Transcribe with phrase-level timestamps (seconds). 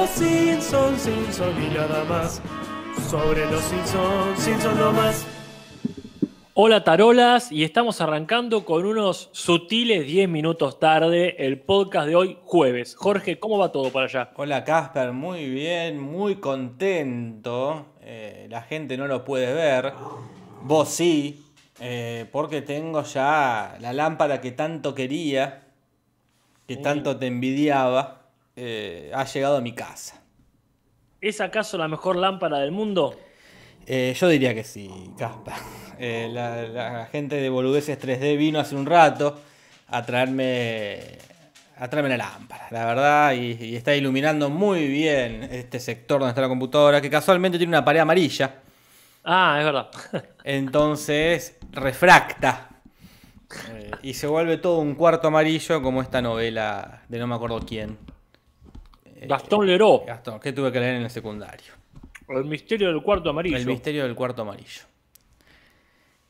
[0.00, 2.40] los Simpsons, Simpsons y nada más.
[3.10, 5.26] Sobre los Simpsons, Simpsons no más.
[6.54, 12.38] Hola tarolas y estamos arrancando con unos sutiles 10 minutos tarde el podcast de hoy
[12.44, 12.94] jueves.
[12.96, 14.30] Jorge, ¿cómo va todo para allá?
[14.36, 17.84] Hola Casper, muy bien, muy contento.
[18.00, 19.92] Eh, la gente no lo puede ver,
[20.62, 21.44] vos sí,
[21.78, 25.64] eh, porque tengo ya la lámpara que tanto quería,
[26.66, 28.19] que tanto te envidiaba,
[28.62, 30.22] eh, ha llegado a mi casa.
[31.18, 33.18] ¿Es acaso la mejor lámpara del mundo?
[33.86, 35.54] Eh, yo diría que sí, Casper.
[36.02, 39.38] Eh, la, la gente de Boludeces 3D vino hace un rato
[39.88, 41.18] a traerme,
[41.76, 46.30] a traerme la lámpara, la verdad, y, y está iluminando muy bien este sector donde
[46.30, 48.62] está la computadora, que casualmente tiene una pared amarilla.
[49.24, 49.90] Ah, es verdad.
[50.44, 52.66] Entonces refracta.
[53.68, 57.58] Eh, y se vuelve todo un cuarto amarillo como esta novela de no me acuerdo
[57.66, 57.98] quién.
[59.20, 61.72] Eh, Gastón Leroy, Gastón, que tuve que leer en el secundario.
[62.28, 63.56] el misterio del cuarto amarillo.
[63.56, 64.82] El misterio del cuarto amarillo.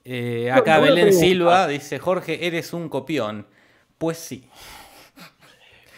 [0.05, 1.13] Eh, acá Belén.
[1.13, 3.47] Silva dice, Jorge, eres un copión.
[3.99, 4.49] Pues sí,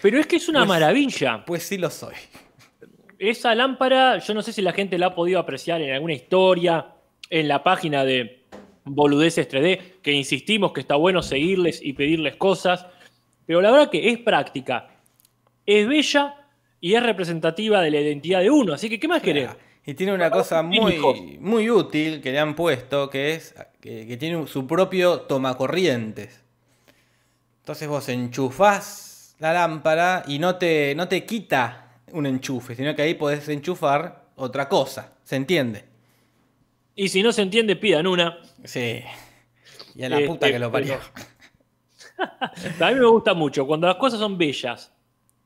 [0.03, 1.45] Pero es que es una Pues- maravilla.
[1.47, 2.15] pues sí lo soy.
[3.21, 6.89] Esa lámpara, yo no sé si la gente la ha podido apreciar en alguna historia,
[7.31, 8.43] en la página de
[8.85, 12.85] Boludeces 3D, que insistimos que está bueno seguirles y pedirles cosas,
[13.47, 14.89] pero la verdad que es práctica,
[15.65, 16.42] es bella
[16.83, 19.49] y es representativa de la identidad de uno, así que ¿qué más querés?
[19.87, 24.17] Y tiene una cosa muy, muy útil que le han puesto, que es que, que
[24.17, 26.43] tiene su propio tomacorrientes.
[27.61, 33.03] Entonces vos enchufás la lámpara y no te, no te quita un enchufe, sino que
[33.03, 35.13] ahí podés enchufar otra cosa.
[35.23, 35.85] ¿Se entiende?
[36.97, 38.39] Y si no se entiende, pidan una.
[38.65, 39.03] Sí.
[39.95, 40.99] Y a la Este, puta que lo parió.
[42.81, 44.93] A mí me gusta mucho, cuando las cosas son bellas,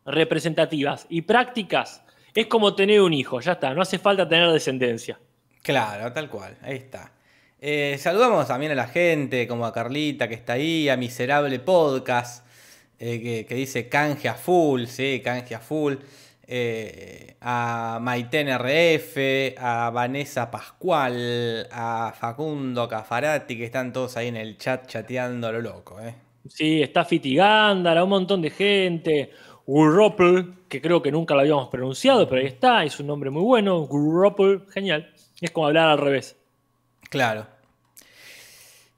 [0.06, 2.02] representativas y prácticas,
[2.34, 5.18] es como tener un hijo, ya está, no hace falta tener descendencia.
[5.62, 7.12] Claro, tal cual, ahí está.
[7.60, 12.46] Eh, saludamos también a la gente, como a Carlita que está ahí, a Miserable Podcast,
[12.98, 15.94] eh, que, que dice canje a full, sí, canje a full.
[16.48, 24.36] eh, a Maiten RF, a Vanessa Pascual, a Facundo Cafarati, que están todos ahí en
[24.36, 25.96] el chat chateando a lo loco.
[26.48, 29.30] Sí, está Fitigándara, un montón de gente.
[29.66, 33.42] Gurropel, que creo que nunca lo habíamos pronunciado, pero ahí está, es un nombre muy
[33.42, 33.80] bueno.
[33.82, 35.12] Gurropel, genial.
[35.40, 36.36] Es como hablar al revés.
[37.10, 37.46] Claro.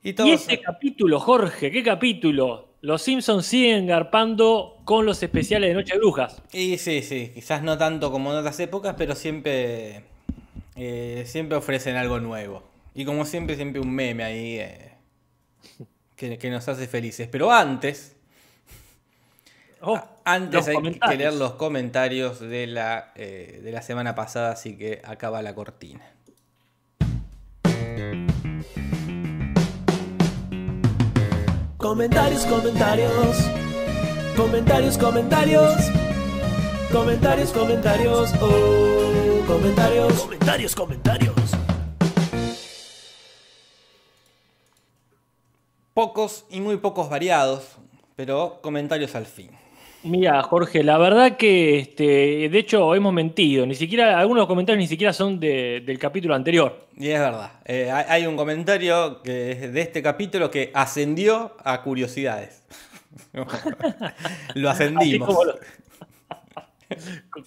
[0.03, 0.49] Y Y todos.
[0.51, 2.77] este capítulo, Jorge, ¿qué capítulo?
[2.81, 6.43] Los Simpsons siguen garpando con los especiales de Noche de Brujas.
[6.53, 10.05] Y sí, sí, quizás no tanto como en otras épocas, pero siempre,
[10.77, 12.62] eh, siempre ofrecen algo nuevo.
[12.95, 14.93] Y como siempre, siempre un meme ahí eh,
[16.17, 17.29] que, que nos hace felices.
[17.31, 18.17] Pero antes,
[19.81, 24.77] Oh, antes hay que leer los comentarios de la, eh, de la semana pasada, así
[24.77, 26.05] que acaba la cortina.
[31.77, 33.37] Comentarios, comentarios.
[34.37, 35.75] Comentarios, comentarios.
[36.93, 38.33] Comentarios, comentarios.
[38.41, 40.12] Oh, comentarios.
[40.15, 41.34] Comentarios, comentarios.
[45.94, 47.65] Pocos y muy pocos variados,
[48.17, 49.50] pero comentarios al fin.
[50.04, 53.66] Mira, Jorge, la verdad que, este, de hecho, hemos mentido.
[53.66, 56.86] Ni siquiera, algunos comentarios ni siquiera son de- del capítulo anterior.
[56.97, 57.50] Y es verdad.
[57.64, 62.62] Eh, hay un comentario que es de este capítulo que ascendió a curiosidades.
[64.54, 65.26] Lo ascendimos.
[65.28, 65.56] como, los,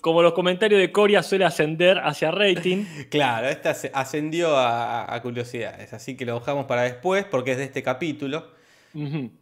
[0.01, 2.83] como los comentarios de Coria suele ascender hacia rating.
[3.09, 5.93] Claro, este asce- ascendió a, a curiosidades.
[5.93, 8.59] Así que lo dejamos para después porque es de este capítulo.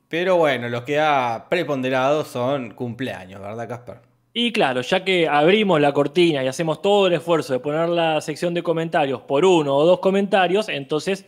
[0.08, 3.98] Pero bueno, lo que ha preponderado son cumpleaños, ¿verdad, Casper?
[4.34, 8.22] Y claro, ya que abrimos la cortina y hacemos todo el esfuerzo de poner la
[8.22, 11.26] sección de comentarios por uno o dos comentarios, entonces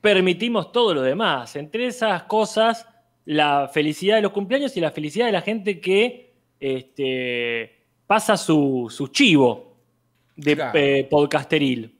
[0.00, 1.56] permitimos todo lo demás.
[1.56, 2.86] Entre esas cosas,
[3.24, 8.86] la felicidad de los cumpleaños y la felicidad de la gente que este, pasa su,
[8.90, 9.76] su chivo
[10.36, 10.78] de Claro.
[10.78, 11.96] eh, podcasteril.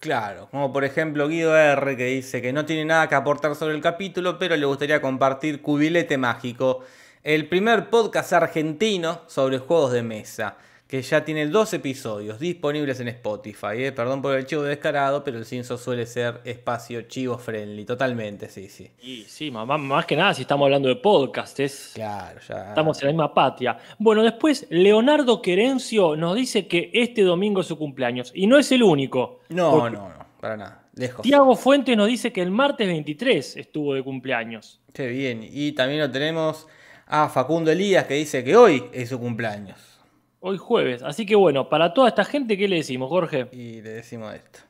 [0.00, 3.74] Claro, como por ejemplo Guido R que dice que no tiene nada que aportar sobre
[3.74, 6.84] el capítulo, pero le gustaría compartir Cubilete Mágico,
[7.24, 10.56] el primer podcast argentino sobre juegos de mesa,
[10.88, 13.74] que ya tiene dos episodios disponibles en Spotify.
[13.74, 13.92] ¿eh?
[13.92, 18.70] Perdón por el chivo descarado, pero el Cinso suele ser espacio chivo friendly, totalmente, sí,
[18.70, 18.90] sí.
[19.02, 22.70] Y sí, más, más que nada si estamos hablando de podcast, es, Claro, ya.
[22.70, 23.78] Estamos en la misma patria.
[23.98, 28.32] Bueno, después Leonardo Querencio nos dice que este domingo es su cumpleaños.
[28.34, 29.40] Y no es el único.
[29.50, 31.20] No, no, no, para nada, lejos.
[31.20, 34.80] Tiago Fuentes nos dice que el martes 23 estuvo de cumpleaños.
[34.94, 35.46] Qué bien.
[35.46, 36.66] Y también lo tenemos
[37.06, 39.97] a Facundo Elías que dice que hoy es su cumpleaños.
[40.40, 41.02] Hoy jueves.
[41.02, 43.48] Así que bueno, para toda esta gente, ¿qué le decimos, Jorge?
[43.52, 44.60] Y le decimos esto.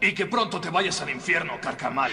[0.00, 2.10] Y que pronto te vayas al infierno, carcamal.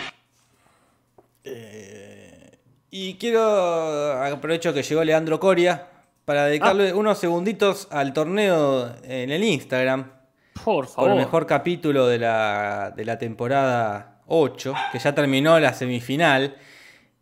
[2.92, 5.88] Y quiero, aprovecho que llegó Leandro Coria,
[6.26, 6.96] para dedicarle Ah.
[6.96, 10.12] unos segunditos al torneo en el Instagram.
[10.54, 11.12] Por Por favor.
[11.12, 16.58] el mejor capítulo de la, de la temporada 8, que ya terminó la semifinal.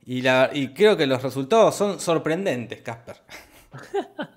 [0.06, 3.18] Y, la, y creo que los resultados son sorprendentes, Casper.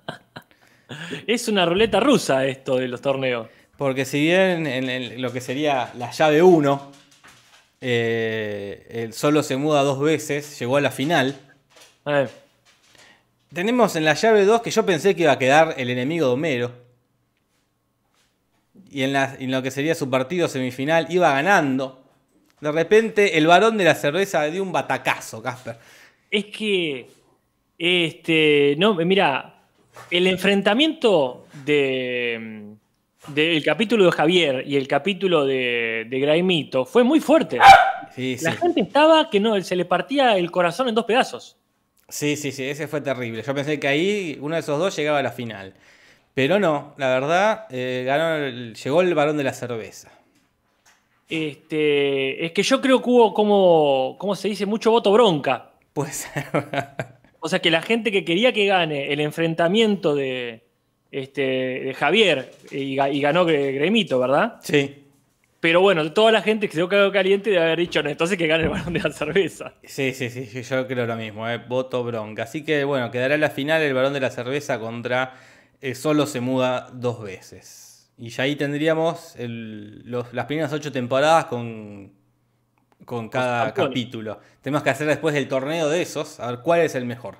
[1.27, 3.47] Es una ruleta rusa esto de los torneos.
[3.77, 6.91] Porque si bien en, el- lo que sería la llave 1,
[7.81, 11.35] eh, el solo se muda dos veces, llegó a la final.
[12.07, 12.27] Eh,
[13.53, 16.33] Tenemos en la llave 2 que yo pensé que iba a quedar el enemigo de
[16.33, 16.71] Homero.
[18.89, 21.98] Y en, la- en lo que sería su partido semifinal iba ganando.
[22.61, 25.77] De repente el varón de la cerveza dio un batacazo, Casper.
[26.29, 27.07] es que,
[27.77, 29.61] este, no, mira,
[30.11, 32.65] el enfrentamiento de,
[33.27, 37.59] del capítulo de Javier y el capítulo de, de Graimito fue muy fuerte.
[38.15, 38.43] Sí, sí.
[38.45, 41.55] La gente estaba que no, se le partía el corazón en dos pedazos.
[42.09, 43.43] Sí, sí, sí, ese fue terrible.
[43.43, 45.73] Yo pensé que ahí uno de esos dos llegaba a la final.
[46.33, 50.09] Pero no, la verdad, eh, ganó el- llegó el varón de la cerveza.
[51.29, 54.65] Este, es que yo creo que hubo como, ¿cómo se dice?
[54.65, 55.71] Mucho voto bronca.
[55.93, 56.27] Pues
[57.39, 60.63] O sea que la gente que quería que gane el enfrentamiento de,
[61.11, 64.57] este, de Javier y, ga- y ganó Gre- Gremito, ¿verdad?
[64.61, 65.03] sí,
[65.61, 68.47] Pero bueno, toda la gente que se quedó caliente de haber dicho, no, entonces que
[68.47, 69.73] gane el balón de la cerveza.
[69.83, 72.43] sí, sí, sí, yo creo lo mismo, eh, voto bronca.
[72.43, 75.33] Así que bueno, quedará en la final el varón de la cerveza contra
[75.81, 77.88] eh, solo se muda dos veces.
[78.21, 82.11] Y ya ahí tendríamos el- los- las primeras ocho temporadas con,
[83.05, 84.39] con cada capítulo.
[84.61, 87.37] Tenemos que hacer después el torneo de esos, a ver cuál es el mejor.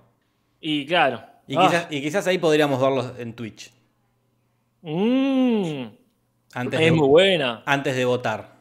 [0.62, 1.22] Y claro.
[1.48, 3.72] Y, ah, quizás, y quizás ahí podríamos verlos en Twitch.
[4.82, 5.84] mm,
[6.54, 7.62] Antes, es de, muy buena.
[7.66, 8.56] antes de votar.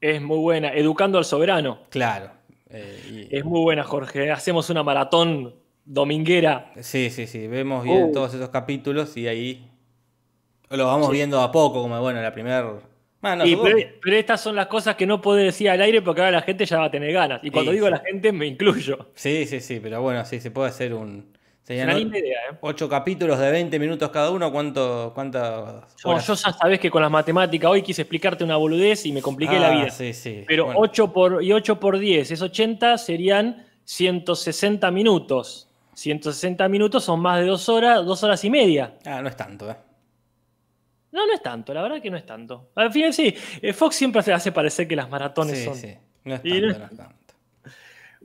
[0.00, 0.72] Es muy buena.
[0.72, 1.80] Educando al soberano.
[1.90, 2.30] Claro.
[2.70, 4.30] Eh, y- Es muy buena, Jorge.
[4.30, 5.54] Hacemos una maratón
[5.84, 6.72] dominguera.
[6.80, 7.46] sí, sí, sí.
[7.48, 8.12] Vemos bien Uh.
[8.12, 9.68] todos esos capítulos y ahí
[10.76, 12.62] lo vamos viendo a poco, como bueno, la primera.
[13.20, 16.32] Bueno, pero, pero estas son las cosas que no puedo decir al aire porque ahora
[16.32, 17.40] la gente ya va a tener ganas.
[17.44, 17.92] Y cuando Sí, digo sí.
[17.92, 19.10] la gente, me incluyo.
[19.14, 21.30] Sí, sí, sí, pero bueno, sí, se puede hacer un.
[21.62, 22.56] Serían una linda idea, ¿eh?
[22.62, 24.50] ocho capítulos de 20 minutos cada uno.
[24.50, 29.06] ¿Cuánto, ¿Cuántas No, yo ya sabés que con las matemáticas hoy quise explicarte una boludez
[29.06, 29.90] y me compliqué la Ah, vida.
[29.90, 30.42] Sí, sí.
[30.48, 35.68] Pero Bueno, 8 por, y 8 por 10 es 80, serían 160 minutos.
[35.94, 38.94] 160 minutos son más de dos horas, dos horas y media.
[39.06, 39.76] Ah, no es tanto, ¿eh?
[41.12, 42.70] No, no es tanto, la verdad que no es tanto.
[42.74, 45.76] Al final sí, eh, Fox siempre se hace parecer que las maratones Sí, son.
[45.76, 45.94] sí.
[46.24, 47.14] No es tanto, no- no es tanto.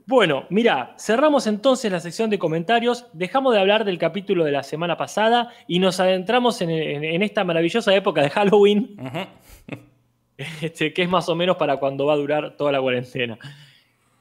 [0.06, 4.62] Bueno, mira, cerramos entonces la sección de comentarios, dejamos de hablar del capítulo de la
[4.62, 8.96] semana pasada y nos adentramos en, en- en esta maravillosa época de Halloween,
[10.62, 13.38] este, que es más o menos para cuando va a durar toda la cuarentena.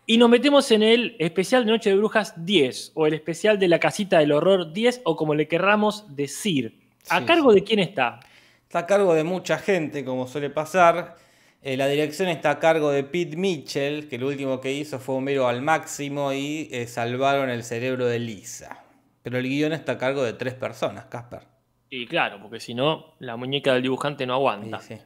[0.06, 3.68] Y nos metemos en el especial de Noche de Brujas 10, o el especial de
[3.68, 6.80] la casita del horror 10, o como le querramos decir.
[7.10, 8.20] ¿A Sí, cargo de quién está?
[8.68, 11.16] Está a cargo de mucha gente, como suele pasar.
[11.62, 15.16] Eh, la dirección está a cargo de Pete Mitchell, que lo último que hizo fue
[15.16, 18.84] Homero al máximo y eh, salvaron el cerebro de Lisa.
[19.24, 21.44] Pero el guion está a cargo de tres personas, Casper.
[21.90, 24.82] Y claro, porque si no, la muñeca del dibujante no aguanta.
[24.82, 24.98] Sí.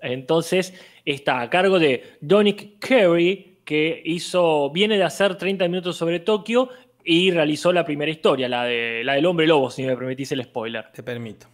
[0.00, 0.72] Entonces
[1.04, 6.70] está a cargo de Donick Carey, que hizo, viene de hacer 30 minutos sobre Tokio
[7.04, 10.42] y realizó la primera historia, la, de, la del hombre lobo, si me permitís el
[10.44, 10.90] spoiler.
[10.92, 11.46] Te permito.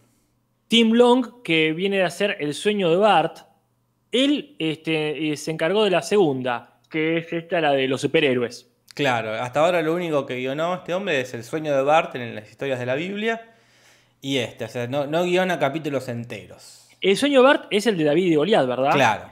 [0.69, 3.39] Tim Long, que viene de hacer El sueño de Bart,
[4.11, 8.69] él este, eh, se encargó de la segunda, que es esta, la de los superhéroes.
[8.93, 12.35] Claro, hasta ahora lo único que guionó este hombre es el sueño de Bart en
[12.35, 13.49] las historias de la Biblia.
[14.21, 16.87] Y este, o sea, no, no guiona capítulos enteros.
[17.01, 18.91] El sueño de Bart es el de David y Goliat, ¿verdad?
[18.91, 19.29] Claro.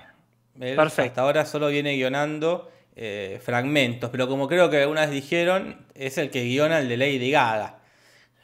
[0.60, 1.12] Él Perfecto.
[1.12, 6.18] Hasta ahora solo viene guionando eh, fragmentos, pero como creo que alguna vez dijeron, es
[6.18, 7.78] el que guiona el de Lady Gaga.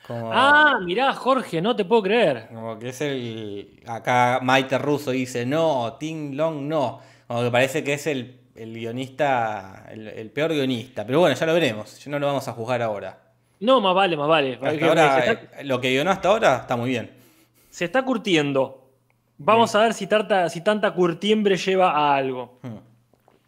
[0.08, 2.48] Como, Ah, mirá, Jorge, no te puedo creer.
[2.54, 3.80] como que es el.
[3.88, 7.00] Acá Maite Russo dice no, Ting Long no.
[7.28, 11.06] Como que parece que es el, el guionista, el, el peor guionista.
[11.06, 12.06] Pero bueno, ya lo veremos.
[12.08, 13.18] No lo vamos a juzgar ahora.
[13.62, 14.60] No, más vale, más vale.
[14.62, 17.10] Hasta ahora, está, eh, lo que guionó hasta ahora está muy bien.
[17.70, 18.82] se está curtiendo.
[19.38, 22.60] Vamos a ver si, tarta- si tanta curtiembre lleva a algo.
[22.62, 22.76] Hmm.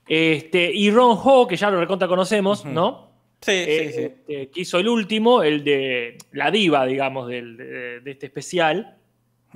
[0.08, 3.05] Este, y Ron Ho, que ya lo recontra conocemos, ¿no?
[3.46, 4.02] Sí, Eh, sí, sí.
[4.06, 8.98] este, que hizo el último, el de la diva, digamos, del- de, de este especial,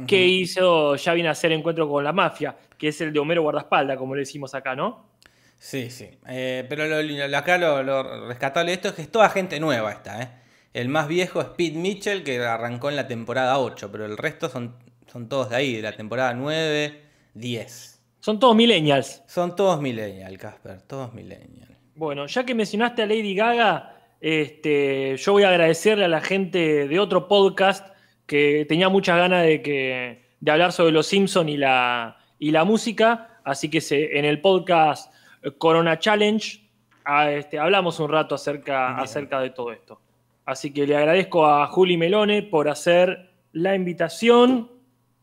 [0.07, 3.41] que hizo, ya viene a hacer Encuentro con la Mafia, que es el de Homero
[3.41, 5.09] Guardaespalda, como le decimos acá, ¿no?
[5.57, 6.07] Sí, sí.
[6.27, 9.59] Eh, pero lo, lo- acá lo, lo rescatable de esto es que es toda gente
[9.59, 10.29] nueva esta, ¿eh?
[10.71, 14.47] El más viejo es Pete Mitchell, que arrancó en la temporada 8, pero el resto
[14.49, 14.75] son,
[15.11, 17.01] son todos de ahí, de la temporada 9,
[17.33, 17.99] 10.
[18.19, 19.23] Son todos millennials.
[19.27, 21.75] Son todos millennial, Casper, todos millennial.
[21.99, 26.87] Bueno, ya que mencionaste a Lady Gaga, este, yo voy a agradecerle a la gente
[26.87, 27.85] de otro podcast
[28.25, 32.63] que tenía muchas ganas de, que, de hablar sobre los Simpsons y la, y la
[32.63, 35.13] música, así que se, en el podcast
[35.57, 36.61] Corona Challenge
[37.03, 38.99] a, este, hablamos un rato acerca, Bien.
[39.01, 39.99] acerca de todo esto.
[40.45, 44.71] Así que le agradezco a Juli Melone por hacer la invitación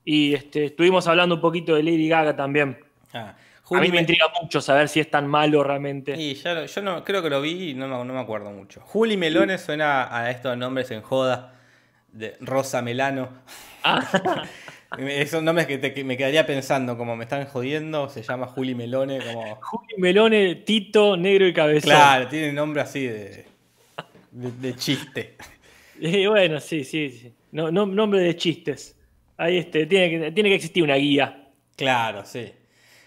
[0.05, 2.77] y este, estuvimos hablando un poquito de Lady Gaga también.
[3.15, 3.35] Ah,
[3.67, 6.15] a Juli mí me Me- intriga mucho saber si es tan malo realmente.
[6.17, 8.51] Y ya lo- yo no, creo que lo vi y no me, no me acuerdo
[8.51, 8.81] mucho.
[8.83, 11.55] Juli Melone suena a estos nombres en joda
[12.13, 13.29] de Rosa Melano.
[13.83, 14.45] Ah.
[14.99, 18.75] Esos nombres que, te- que me quedaría pensando, como me están jodiendo, se llama Juli
[18.75, 19.57] Melone, como...
[19.57, 21.91] Juli Melone, Tito, Negro y Cabezón.
[21.91, 23.47] Claro, tiene nombre así de,
[24.31, 25.37] de, de chiste.
[25.99, 27.33] Y bueno, sí, sí, sí.
[27.53, 28.97] No, no- nombre de chistes.
[29.39, 31.49] Ahí este, tiene, que, tiene que existir una guía.
[31.75, 32.53] Claro, sí.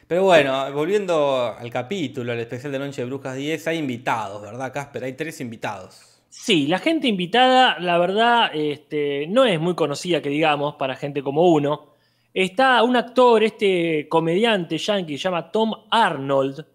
[0.09, 4.73] Pero bueno, volviendo al capítulo, al especial de Noche de Brujas 10, hay invitados, ¿verdad,
[4.73, 5.03] Casper?
[5.03, 6.19] Hay tres invitados.
[6.29, 11.21] Sí, la gente invitada, la verdad, este, no es muy conocida, que digamos, para gente
[11.21, 11.93] como uno.
[12.33, 16.65] Está un actor, este comediante yankee, se llama Tom Arnold,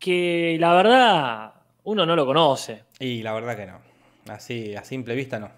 [0.00, 2.86] que la verdad uno no lo conoce.
[2.98, 3.78] Y la verdad que no.
[4.34, 5.48] Así, a simple vista no.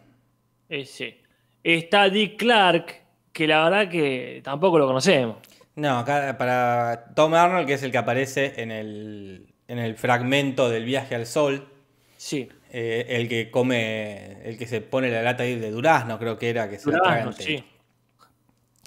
[0.69, 1.17] Eh, sí.
[1.63, 2.95] Está Dick Clark,
[3.33, 5.39] que la verdad que tampoco lo conocemos.
[5.77, 10.69] No, acá para Tom Arnold, que es el que aparece en el, en el fragmento
[10.71, 11.69] del viaje al sol,
[12.17, 12.49] Sí.
[12.71, 16.49] eh, el que come, el que se pone la lata ahí de durazno, creo que
[16.51, 17.65] era, que se Durazno, sí.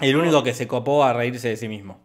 [0.00, 2.00] El único que se copó a reírse de sí mismo.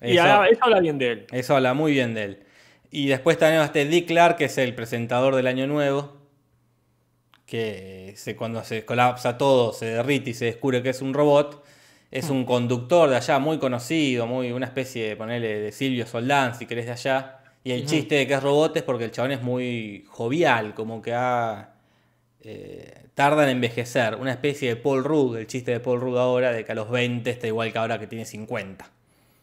[0.00, 1.26] Y Eso- habla- eso habla bien de él.
[1.30, 2.42] Eso habla muy bien de él.
[2.90, 6.16] Y después tenemos a este Dick Clark, que es el presentador del Año Nuevo.
[7.46, 11.62] Que se, cuando se colapsa todo, se derrite y se descubre que es un robot.
[12.12, 16.54] Es un conductor de allá muy conocido, muy una especie de ponerle de Silvio Soldán,
[16.54, 17.38] si querés de allá.
[17.64, 21.00] Y el chiste de que es robot es porque el chabón es muy jovial, como
[21.00, 21.72] que ha,
[22.42, 24.16] eh, tarda en envejecer.
[24.16, 26.90] Una especie de Paul Rudd, el chiste de Paul Rudd ahora, de que a los
[26.90, 28.90] 20 está igual que ahora que tiene 50.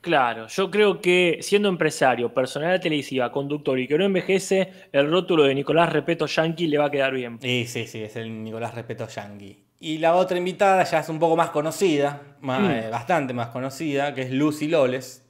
[0.02, 5.44] Claro, yo creo que siendo empresario, personalidad televisiva, conductor y que no envejece, el rótulo
[5.44, 7.40] de Nicolás Repeto Yankee le va a quedar bien.
[7.42, 9.69] Y sí, sí, es el Nicolás Respeto Yankee.
[9.79, 12.71] Y la otra invitada ya es un poco más conocida, más- Mm.
[12.71, 15.25] eh, bastante más conocida, que es Lucy Loles,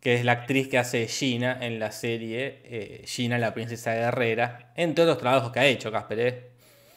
[0.00, 4.72] que es la actriz que hace Gina en la serie eh, Gina, la princesa guerrera,
[4.76, 6.18] entre otros trabajos que ha hecho Casper.
[6.20, 6.48] ¿eh?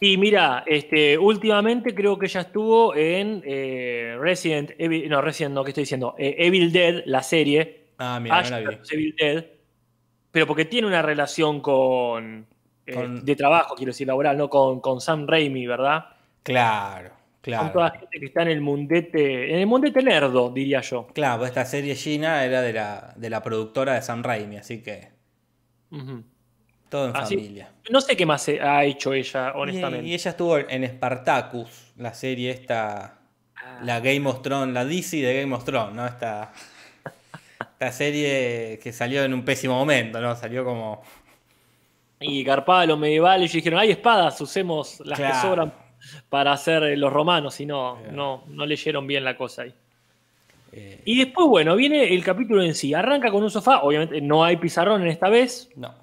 [0.01, 5.63] Y mira, este, últimamente creo que ella estuvo en eh, Resident Evil, no, Resident no,
[5.63, 6.15] ¿qué estoy diciendo?
[6.17, 7.85] Evil Dead, la serie.
[7.97, 8.77] Ah, mira, no la vi.
[8.91, 9.45] Evil Dead.
[10.31, 12.45] Pero porque tiene una relación con,
[12.91, 14.49] Con- de trabajo, quiero decir, laboral, ¿no?
[14.49, 16.05] Con, con Sam Raimi, ¿verdad?
[16.43, 17.09] Claro,
[17.43, 17.99] Son toda claro.
[17.99, 21.07] gente que está en el mundete, en el mundete nerdo, diría yo.
[21.13, 24.81] Claro, pues esta serie Gina era de la, de la productora de Sam Raimi, así
[24.81, 25.09] que
[26.89, 27.71] todo en Así- familia.
[27.89, 30.07] No sé qué más se- ha hecho ella, honestamente.
[30.07, 33.17] y ella estuvo en Spartacus, la serie esta,
[33.55, 33.79] Ah.
[33.83, 36.05] la Game of Thrones, la DC de Game of Thrones, ¿no?
[36.05, 36.51] Esta,
[37.59, 40.35] esta serie que salió en un pésimo momento, ¿no?
[40.35, 41.01] Salió como...
[42.19, 45.41] Y garpaba los medievales y dijeron, hay espadas, usemos las que Claro.
[45.41, 45.73] sobran
[46.29, 49.73] para hacer eh, los romanos, y no, no, no leyeron bien la cosa ahí.
[50.73, 52.93] eh, Y después, bueno, viene el capítulo en sí.
[52.93, 55.93] Arranca con un sofá, obviamente no hay pizarrón en esta vez, no.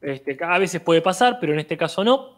[0.00, 2.34] este, a veces puede pasar, pero en este caso no.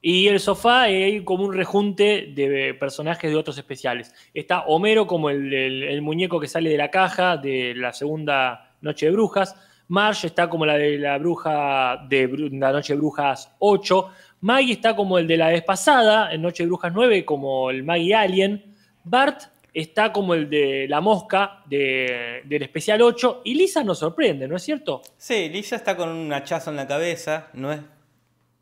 [0.00, 4.14] Y el sofá eh, hay como un rejunte de personajes de otros especiales.
[4.32, 8.70] Está Homero como el, el- el muñeco que sale de la caja de la segunda
[8.80, 9.56] Noche de Brujas.
[9.88, 14.10] Marge está como la de la bruja de la Noche de Brujas 8.
[14.40, 17.82] Maggie está como el de la vez pasada, en Noche de Brujas 9, como el
[17.82, 18.74] Maggie Alien.
[19.04, 19.42] Bart
[19.74, 23.42] está como el de la mosca de- del especial 8.
[23.44, 25.02] Y Lisa nos sorprende, ¿no es cierto?
[25.16, 27.80] Sí, Lisa está con un hachazo en la cabeza, no es,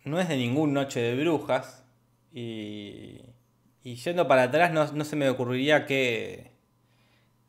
[0.05, 1.85] no es de ningún Noche de Brujas.
[2.33, 3.21] Y,
[3.83, 6.53] y yendo para atrás no, no se me ocurriría que...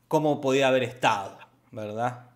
[0.06, 1.38] cómo podía haber estado,
[1.70, 2.27] ¿verdad?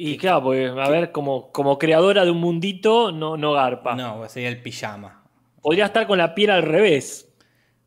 [0.00, 3.96] Y claro, pues, a ver, como, como creadora de un mundito, no, no garpa.
[3.96, 5.24] No, pues sería el pijama.
[5.60, 7.34] Podría estar con la piel al revés.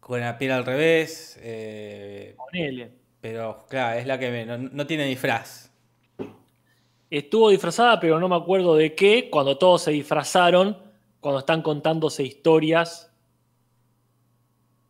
[0.01, 2.91] Con la piel al revés, eh, Ponele.
[3.21, 5.71] pero claro, es la que me- no, no tiene disfraz.
[7.09, 10.77] Estuvo disfrazada, pero no me acuerdo de qué, cuando todos se disfrazaron,
[11.21, 13.10] cuando están contándose historias.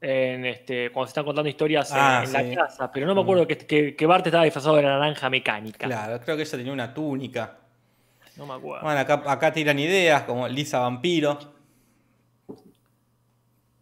[0.02, 2.34] En este, cuando se están contando historias en- Ah, en, sí.
[2.56, 5.30] la casa, pero no me acuerdo que, que, que Bart estaba disfrazado de la naranja
[5.30, 5.86] mecánica.
[5.86, 7.58] Claro, creo que ella tenía una túnica.
[8.38, 8.84] No me acuerdo.
[8.84, 11.38] Bueno, acá, acá tiran ideas como Lisa Vampiro.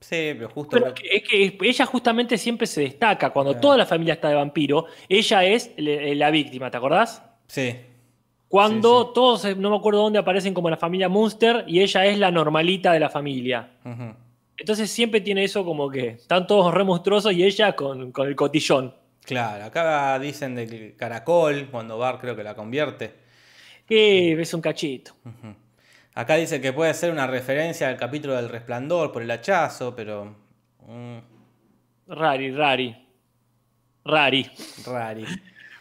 [0.01, 0.71] Sí, pero justo.
[0.71, 3.29] Pero es que, ella justamente siempre se destaca.
[3.29, 3.61] Cuando Claro.
[3.61, 7.21] toda la familia está de vampiro, ella es le- la víctima, ¿te acordás?
[7.47, 7.75] Sí,
[8.47, 9.11] Cuando Sí, sí.
[9.13, 12.31] todos, eh, no me acuerdo dónde aparecen como la familia Munster y ella es la
[12.31, 13.69] normalita de la familia.
[13.85, 14.15] ujú.
[14.59, 18.35] Entonces siempre tiene eso como que están todos re monstruosos y ella con, con el
[18.35, 18.93] cotillón.
[19.23, 19.65] claro.
[19.65, 23.13] Acá dicen del caracol, cuando Bar creo que la convierte.
[23.87, 25.13] Que es un cachito.
[26.13, 30.35] Acá dice que puede ser una referencia al capítulo del resplandor por el hachazo, pero.
[30.87, 31.17] mm,
[32.07, 32.95] Rari, rari.
[34.05, 34.49] Rari.
[34.85, 35.25] rari.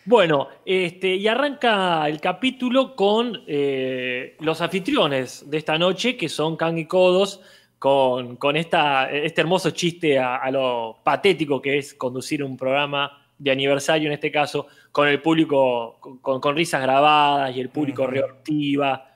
[0.05, 6.57] Bueno, este, y arranca el capítulo con eh, los anfitriones de esta noche, que son
[6.57, 7.41] Kang y Kodos,
[7.79, 13.29] con, con esta, este hermoso chiste a, a lo patético que es conducir un programa
[13.39, 19.13] de aniversario, en este caso, con el público, con, risas grabadas y el público reactiva.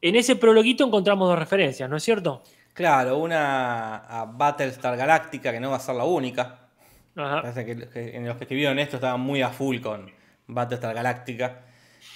[0.00, 2.42] En ese prologuito encontramos dos referencias, ¿no es cierto?
[2.74, 6.68] Claro, una a Battlestar Galactica, que no va a ser la única.
[7.16, 7.42] Ajá.
[7.42, 10.10] Parece que, que en los que escribieron esto estaban muy a full con
[10.46, 11.62] Battlestar Galactica.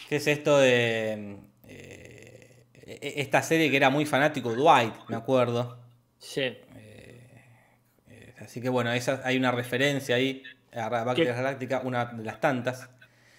[0.09, 1.37] ¿Qué es esto de
[1.69, 5.86] eh, e- esta serie que era muy fanático Dwight, me acuerdo?
[6.19, 6.41] Sí.
[6.41, 10.43] Eh, Así que bueno, esa, hay una referencia ahí
[10.75, 12.89] a Battlestar Galactica, una de las tantas.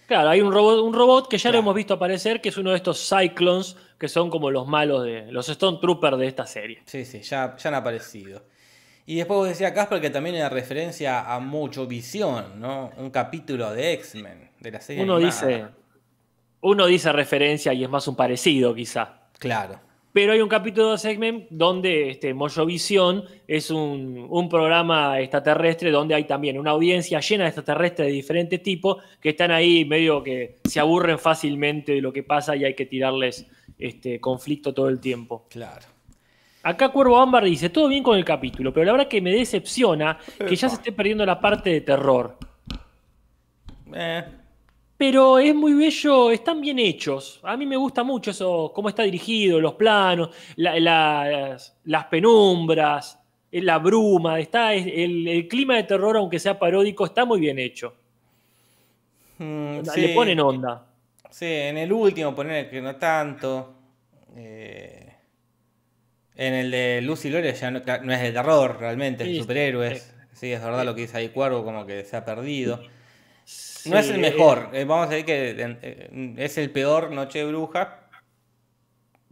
[0.07, 2.71] Claro, hay un robot, un robot que ya lo hemos visto aparecer, que es uno
[2.71, 6.81] de estos Cyclones, que son como los malos de los Stone Troopers de esta serie.
[6.85, 8.45] Sí, sí, ya, ya han aparecido.
[9.05, 12.91] Y después vos decía Casper que también era referencia a Mucho Visión, ¿no?
[12.97, 15.47] Un capítulo de X-Men, de la serie Uno animada.
[15.47, 15.67] dice,
[16.61, 19.29] uno dice referencia y es más un parecido, quizá.
[19.39, 19.79] Claro.
[20.17, 22.33] Pero hay un capítulo de Segment donde este,
[22.65, 28.13] Visión es un, un programa extraterrestre donde hay también una audiencia llena de extraterrestres de
[28.13, 32.65] diferentes tipos que están ahí medio que se aburren fácilmente de lo que pasa y
[32.65, 33.45] hay que tirarles
[33.77, 35.45] este, conflicto todo el tiempo.
[35.51, 35.85] Claro.
[36.63, 40.17] Acá Cuervo Ámbar dice, todo bien con el capítulo, pero la verdad que me decepciona
[40.39, 42.39] que ya se esté perdiendo la parte de terror.
[43.93, 44.23] Eh,
[44.97, 47.39] Pero es muy bello, están bien hechos.
[47.43, 53.19] A mí me gusta mucho eso, cómo está dirigido, los planos, la- las, las penumbras,
[53.51, 57.59] eh, la bruma, está, el, el clima de terror, aunque sea paródico, está muy bien
[57.59, 57.93] hecho.
[59.39, 60.07] mm, Le sí.
[60.09, 60.85] ponen onda.
[61.31, 63.75] Sí, en el último poner que no tanto.
[64.35, 65.13] Eh,
[66.35, 69.41] en el de Lucy Loria ya no, no es de terror realmente, es Sí, de
[69.41, 70.13] superhéroes.
[70.33, 72.83] Sí, es verdad lo que dice ahí Cuervo, como que se ha perdido.
[73.87, 77.39] Sí, No es el mejor, eh, vamos a decir que eh, es el peor Noche
[77.39, 78.09] de Bruja,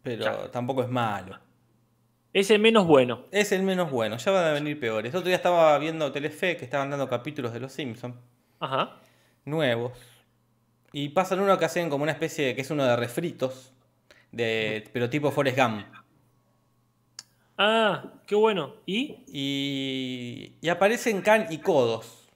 [0.04, 0.50] pero Claro.
[0.52, 1.40] tampoco es malo.
[2.34, 3.26] Es el menos bueno.
[3.32, 5.14] Es el menos bueno, ya van a venir peores.
[5.14, 8.16] El otro día estaba viendo Telefe que estaban dando capítulos de Los Simpsons,
[8.60, 8.98] Ajá.
[9.46, 9.94] nuevos,
[10.92, 13.74] y pasan uno que hacen como una especie de, que es uno de refritos,
[14.32, 15.86] de, pero tipo Forrest Gump.
[17.58, 18.74] Ah, qué bueno.
[18.86, 22.28] ¿Y Y, y aparecen Can y Codos,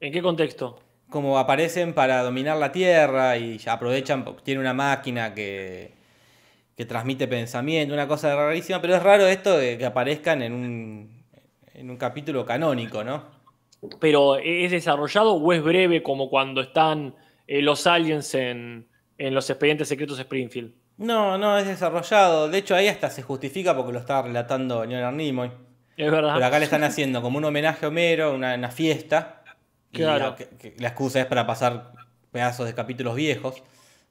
[0.00, 0.80] en qué contexto?
[1.12, 5.92] Como aparecen para dominar la Tierra y aprovechan, tiene una máquina que,
[6.76, 11.24] que transmite pensamiento, una cosa rarísima, pero es raro esto de que aparezcan en un,
[11.74, 13.42] en un capítulo canónico, ¿no?
[14.00, 17.14] pero ¿es desarrollado o es breve como cuando están
[17.46, 18.86] eh, los aliens en,
[19.18, 20.72] en los expedientes secretos Springfield?
[20.98, 22.48] No, no, es desarrollado.
[22.48, 25.50] De hecho, ahí hasta se justifica porque lo estaba relatando Leonard Nimoy.
[25.96, 26.34] Es verdad.
[26.34, 29.41] Pero acá le están haciendo como un homenaje a Homero, una, una fiesta.
[29.92, 30.30] Claro.
[30.30, 31.92] la, que- que la excusa es para pasar
[32.30, 33.62] pedazos de capítulos viejos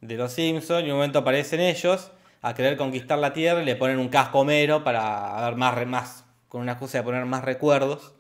[0.02, 0.82] de Los Simpsons.
[0.82, 4.10] Y en un momento aparecen ellos a querer conquistar la Tierra y le ponen un
[4.10, 8.14] casco a Homero para ver más, con una excusa de poner más recuerdos.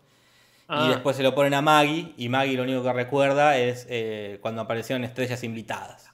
[0.68, 2.14] Ah, Y después se lo ponen a Maggie.
[2.18, 6.10] Y Maggie lo único que recuerda es eh, cuando aparecieron estrellas invitadas.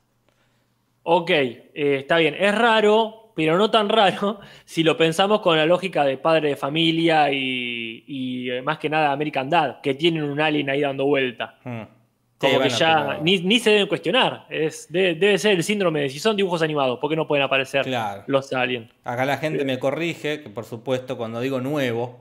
[1.03, 2.35] Ok, eh, está bien.
[2.37, 6.55] Es raro, pero no tan raro si lo pensamos con la lógica de padre de
[6.57, 11.05] familia y, y, eh, más que nada American Dad, que tienen un alien ahí dando
[11.05, 11.57] vuelta.
[11.63, 11.83] Hmm.
[12.39, 14.45] Como Sí, que bueno, ya pero- ni, ni se deben cuestionar.
[14.49, 17.43] Es, debe, debe ser el síndrome de si son dibujos animados, ¿por qué no pueden
[17.45, 18.23] aparecer Claro.
[18.27, 18.91] los aliens?
[19.03, 22.19] Acá la gente me corrige, que por supuesto cuando digo nuevo,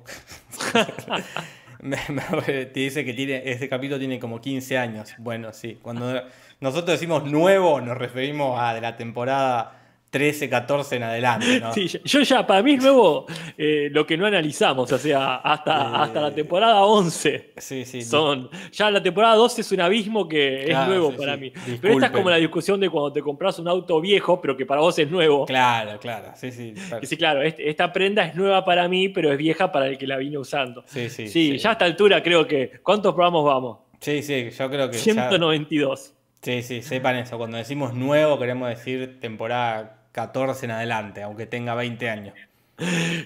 [1.80, 5.14] me, me- te dice que tiene, ese capítulo tiene como 15 años.
[5.18, 6.22] Bueno, sí, cuando
[6.60, 9.75] nosotros decimos nuevo nos referimos a de la temporada
[10.16, 11.72] 13, 14 en adelante, ¿no?
[11.72, 13.26] Sí, yo ya, para mí es nuevo
[13.58, 17.52] eh, lo que no analizamos, o sea, hasta, Eh, hasta la temporada 11.
[17.58, 18.02] Sí, sí.
[18.02, 21.40] Son, ya la temporada 12 es un abismo que es Claro, nuevo sí, para sí.
[21.40, 21.46] mí.
[21.50, 21.80] Disculpen.
[21.80, 24.64] Pero esta es como la discusión de cuando te compras un auto viejo, pero que
[24.64, 25.44] para vos es nuevo.
[25.46, 26.32] Claro, claro.
[26.34, 26.72] Sí, sí.
[27.02, 29.98] Y sí, claro, este- esta prenda es nueva para mí, pero es vieja para el
[29.98, 30.82] que la vino usando.
[30.86, 31.58] Sí, sí, Sí, sí.
[31.58, 32.80] ya a esta altura creo que.
[32.82, 33.78] ¿Cuántos programas vamos?
[34.00, 34.96] Sí, sí, yo creo que.
[34.96, 36.14] ya- 192.
[36.42, 37.38] Sí, sí, sepan eso.
[37.38, 42.34] Cuando decimos nuevo, queremos decir temporada 14 en adelante, aunque tenga 20 años.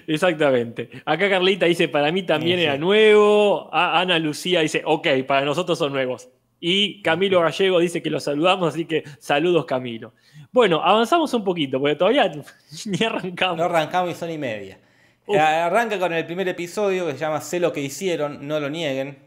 [0.07, 0.89] Exactamente.
[1.05, 2.67] Acá Carlita dice, para mí también Sí, sí.
[2.67, 3.69] era nuevo.
[3.73, 6.29] A- Ana Lucía dice, ok, para nosotros son nuevos.
[6.59, 10.13] Y Camilo Gallego dice que los saludamos, así que saludos Camilo.
[10.51, 12.29] Bueno, avanzamos un poquito, porque todavía
[12.85, 13.57] ni arrancamos.
[13.57, 14.77] No arrancamos y son y media.
[15.25, 15.35] Uf.
[15.37, 18.69] Eh, Arranca con el primer episodio que se llama Sé lo que hicieron, no lo
[18.69, 19.17] nieguen.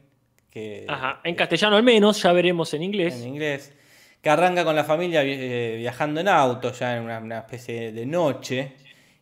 [0.50, 3.14] Que, Ajá, en castellano al menos, ya veremos en inglés.
[3.22, 3.74] en inglés.
[4.24, 8.72] Que arranca con la familia eh, viajando en auto, ya en una, especie de noche.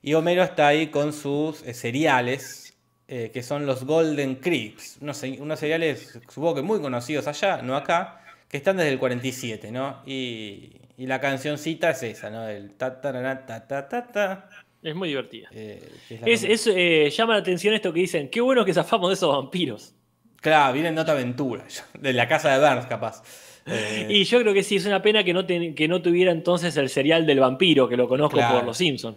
[0.01, 4.99] Y Homero está ahí con sus eh, cereales, eh, que son los Golden Crips.
[5.01, 9.73] Unos, unos cereales, supongo que muy conocidos allá, no acá, que están desde el 47,
[9.73, 10.03] ¿no?
[10.07, 12.49] Y, y la cancioncita es esa, ¿no?
[12.49, 14.49] El ta ta ta ta ta ta ta.
[14.83, 15.49] Es muy divertida.
[15.53, 19.35] eh, es eh, llama la atención esto que dicen, qué bueno que zafamos de esos
[19.35, 19.95] vampiros.
[20.41, 21.65] Claro, viene en otra aventura,
[21.99, 23.23] de la casa de Burns, capaz.
[23.67, 26.77] Eh, Y yo creo que sí, es una pena que no, que no tuviera entonces
[26.77, 28.57] el serial del vampiro, que lo conozco Claro.
[28.59, 29.17] por Los Simpsons.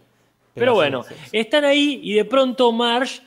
[0.53, 1.37] Pero, bueno, sí, sí.
[1.37, 3.21] están ahí y de pronto Marge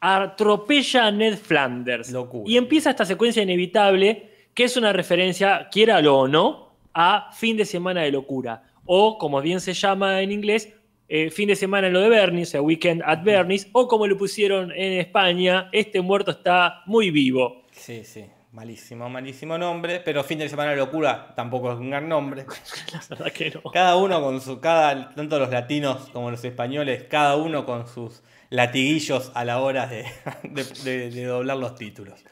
[0.00, 2.10] atropella a Ned Flanders.
[2.10, 2.44] Locura.
[2.50, 7.64] Y empieza esta secuencia inevitable, que es una referencia, quiéralo o no, a Fin de
[7.64, 8.64] Semana de Locura.
[8.84, 10.72] O, como bien se llama en inglés,
[11.08, 14.06] eh, Fin de Semana en lo de Bernie, o sea, Weekend at Bernie's, o como
[14.06, 17.62] lo pusieron en España, Este muerto está muy vivo.
[17.70, 22.46] Sí, sí, malísimo, malísimo nombre, pero fin de semana locura tampoco es un gran nombre.
[22.92, 23.62] La verdad que no.
[23.72, 28.22] Cada uno con su, cada, tanto los latinos como los españoles, cada uno con sus
[28.50, 30.04] latiguillos a la hora de,
[30.44, 32.22] de- de- de doblar los títulos.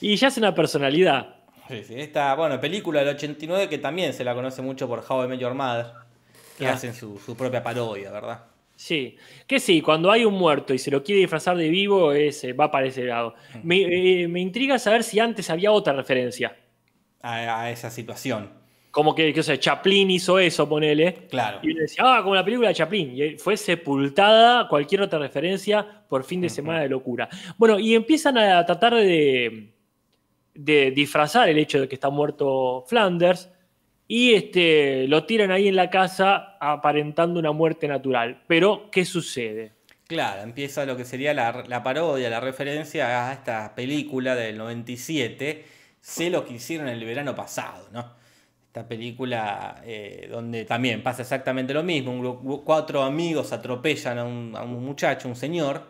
[0.00, 1.36] Y ya es una personalidad.
[1.68, 5.24] Sí, sí, esta, bueno, película del 89 que también se la conoce mucho por How
[5.24, 5.86] I Met Your Mother,
[6.58, 6.72] que Ah.
[6.72, 8.44] hacen su, su propia parodia, ¿verdad?
[8.80, 9.14] Sí,
[9.46, 12.54] que sí, cuando hay un muerto y se lo quiere disfrazar de vivo, es, eh,
[12.54, 13.34] va para ese lado.
[13.62, 16.56] Me, eh, me intriga saber si antes había otra referencia.
[17.20, 18.48] A, a esa situación.
[18.90, 21.26] Como que, que o sea, Chaplin hizo eso, ponele.
[21.28, 21.58] Claro.
[21.62, 23.12] Y uno decía, ah, como la película de Chaplin.
[23.14, 27.28] Y fue sepultada cualquier otra referencia por fin de semana de locura.
[27.58, 29.74] Bueno, y empiezan a tratar de,
[30.54, 33.50] de disfrazar el hecho de que está muerto Flanders.
[34.12, 38.42] Y este, lo tiran ahí en la casa aparentando una muerte natural.
[38.48, 39.70] Pero, ¿qué sucede?
[40.08, 45.64] Claro, empieza lo que sería la, la parodia, la referencia a esta película del 97,
[46.00, 48.04] Sé lo que hicieron el verano pasado, ¿no?
[48.66, 54.56] Esta película eh, donde también pasa exactamente lo mismo, un cuatro amigos atropellan a un,
[54.56, 55.84] a un muchacho, un señor,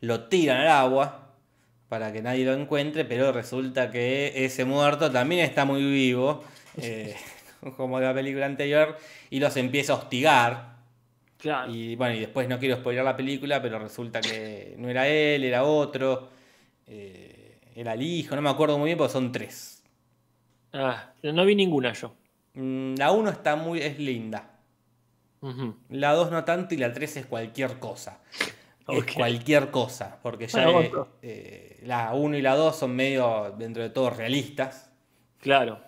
[0.00, 1.30] lo tiran al agua
[1.88, 6.44] para que nadie lo encuentre, pero resulta que ese muerto también está muy vivo,
[6.76, 7.14] eh,
[7.76, 8.96] como la película anterior,
[9.30, 10.72] y los empieza a hostigar.
[11.38, 11.72] Claro.
[11.72, 15.44] Y bueno, y después no quiero spoiler la película, pero resulta que no era él,
[15.44, 16.30] era otro.
[16.86, 19.82] eh, era el hijo, no me acuerdo muy bien porque son tres.
[20.72, 22.14] Ah, no vi ninguna yo.
[22.54, 24.48] Mm, La uno está muy, es linda.
[25.88, 28.20] La dos no tanto y la tres es cualquier cosa.
[28.86, 30.18] Es cualquier cosa.
[30.22, 34.10] Porque ya Bueno, eh, eh, la uno y la dos son medio, dentro de todo,
[34.10, 34.92] realistas.
[35.38, 35.80] Claro.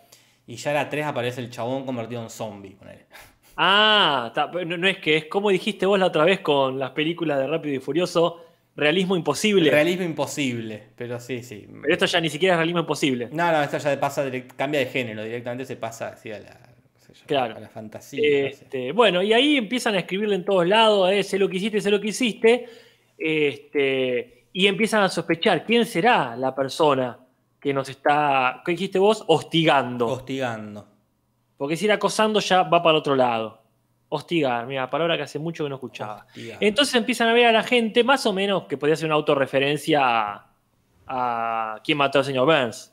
[0.47, 2.73] Y ya la tres aparece el chabón convertido en zombie.
[2.79, 3.07] ponele.
[3.57, 6.91] Ah, ta- no, no es que es como dijiste vos la otra vez con las
[6.91, 8.45] películas de Rápido y Furioso,
[8.77, 9.71] realismo imposible.
[9.71, 11.67] Realismo imposible, pero sí, sí.
[11.83, 13.29] Pero esto ya ni siquiera es realismo imposible.
[13.33, 16.51] No, no, esto ya pasa, direct- cambia de género, directamente se pasa así a la,
[16.51, 17.57] qué sé yo, Claro.
[17.57, 18.21] a la fantasía.
[18.21, 18.47] no sé.
[18.65, 21.81] Este, bueno, y ahí empiezan a escribirle en todos lados, eh, sé lo que hiciste,
[21.81, 22.67] sé lo que hiciste.
[23.17, 27.19] Este, y empiezan a sospechar quién será la persona
[27.65, 29.25] que nos está, ¿qué dijiste vos?
[29.27, 30.07] Hostigando.
[30.07, 30.87] Hostigando.
[31.57, 33.63] Porque si era acosando ya va para otro lado.
[34.11, 36.27] Hostigar, mira, palabra que hace mucho que no escuchaba.
[36.29, 36.59] Hostigar.
[36.61, 40.01] Entonces empiezan a ver a la gente, más o menos, que podría ser una autorreferencia
[40.05, 40.51] a,
[41.07, 42.93] a quién mató al señor Burns.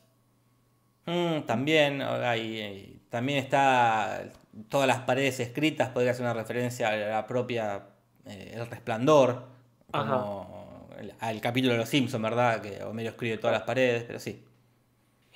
[1.04, 4.24] Mm, también, hay, también está
[4.70, 7.88] todas las paredes escritas, podría ser una referencia a la propia
[8.24, 9.48] eh, El Resplandor,
[9.90, 12.62] como el- al capítulo de Los Simpsons, ¿verdad?
[12.62, 14.42] Que Homero escribe todas las paredes, pero sí.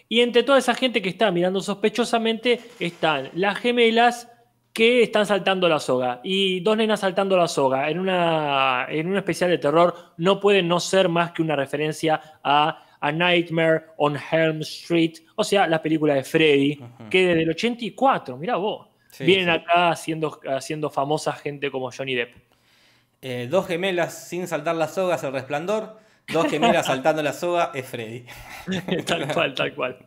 [0.08, 4.28] Y entre toda esa gente que está mirando sospechosamente están las gemelas
[4.72, 6.20] que están saltando la soga.
[6.22, 7.88] Y dos nenas saltando la soga.
[7.88, 12.20] En una, en un especial de terror no puede no ser más que una referencia
[12.44, 15.14] a A Nightmare on Helm Street.
[15.34, 18.86] O sea, la película de Freddy, que desde el 84, mirá vos.
[19.10, 19.50] Sí, vienen sí.
[19.50, 22.34] acá haciendo, haciendo famosa gente como Johnny Depp.
[23.22, 25.98] Eh, dos gemelas sin saltar la soga es el resplandor.
[26.28, 28.24] Dos gemelas saltando la soga es Freddy.
[29.06, 29.98] tal cual, tal cual.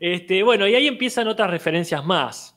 [0.00, 2.54] Este, bueno, y ahí empiezan otras referencias más.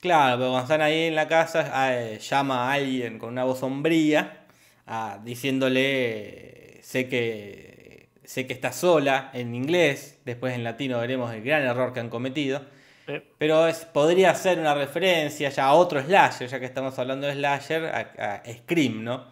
[0.00, 3.58] Claro, pero cuando están ahí en la casa, eh, llama a alguien con una voz
[3.60, 4.46] sombría,
[4.86, 11.32] ah, diciéndole, eh, sé que, sé que está sola en inglés, después en latino veremos
[11.34, 12.62] el gran error que han cometido,
[13.06, 17.26] Eh, pero es, podría ser una referencia ya a otro slasher, ya que estamos hablando
[17.26, 19.26] de slasher, a, a Scream, ¿no?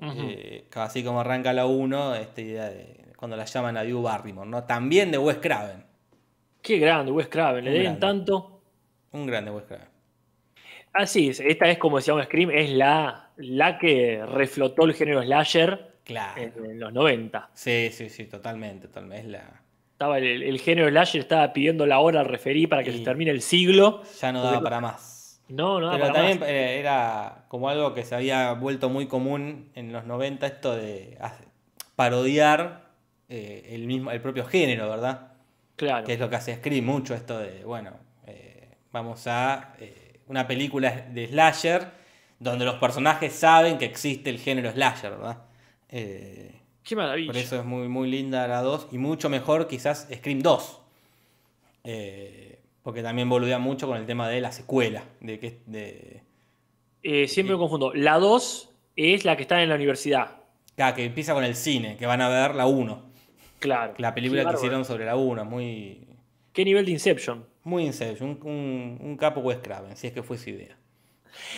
[0.00, 4.48] Eh, así como arranca la 1, esta idea de cuando la llaman a Drew Barrymore,
[4.48, 4.64] ¿no?
[4.64, 5.84] También de Wes Craven,
[6.62, 8.60] Qué grande, Wes Craven, le deben tanto.
[9.12, 9.88] un grande Wes Craven.
[10.92, 15.22] Así es, esta es como decía un Scream, es la, la que reflotó el género
[15.22, 16.40] slasher Claro.
[16.42, 17.50] en, en los 90.
[17.54, 19.26] Sí, sí, sí, totalmente, totalmente.
[19.26, 19.62] Es la...
[19.92, 23.04] Estaba el, el género slasher estaba pidiendo la hora al referí para que Y- se
[23.04, 24.02] termine el siglo.
[24.20, 25.17] Ya no daba para más.
[25.48, 26.48] No, no, Pero también más.
[26.48, 31.18] eh, era como algo que se había vuelto muy común en los 90, esto de
[31.96, 32.88] parodiar
[33.28, 35.32] eh, el, mismo, el propio género, ¿verdad?
[35.76, 36.06] Claro.
[36.06, 37.92] Que es lo que hace Scream mucho, esto de, bueno,
[38.26, 41.88] eh, vamos a eh, una película de slasher
[42.38, 45.38] donde los personajes saben que existe el género slasher, ¿verdad?
[46.88, 47.26] Qué maravilla.
[47.26, 50.80] por eso es muy, muy linda la 2 y mucho mejor quizás Scream 2.
[51.84, 52.57] Eh,
[52.88, 55.04] porque también boludea mucho con el tema de la secuela.
[55.20, 56.22] De que, de,
[57.02, 57.92] Eh, siempre me confundo.
[57.92, 60.38] La 2 es la que está en la universidad.
[60.74, 63.02] Claro, que empieza con el cine, que van a ver la 1.
[63.58, 63.92] Claro.
[63.98, 65.44] La película que hicieron sobre la 1.
[65.44, 66.00] Muy,
[66.54, 67.44] ¿Qué nivel de Inception?
[67.62, 68.38] muy Inception.
[68.42, 70.74] Un, un, un capo Wes Craven, si es que fue su idea.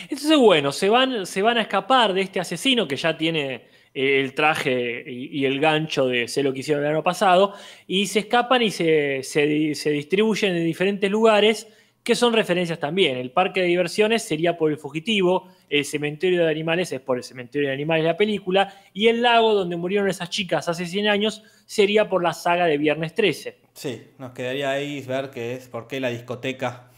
[0.08, 4.34] Entonces, bueno, se van, se van a escapar de este asesino que ya tiene el
[4.34, 7.54] traje y, el gancho de sé lo que hicieron el año pasado,
[7.86, 11.66] y se escapan y se, se di- se distribuyen en diferentes lugares
[12.02, 13.18] que son referencias también.
[13.18, 17.24] El parque de diversiones sería por el fugitivo, el cementerio de animales es por el
[17.24, 21.08] cementerio de animales de la película, y el lago donde murieron esas chicas hace 100
[21.08, 23.58] años sería por la saga de Viernes 13.
[23.74, 26.90] Sí, nos quedaría ahí ver qué es, por qué la discoteca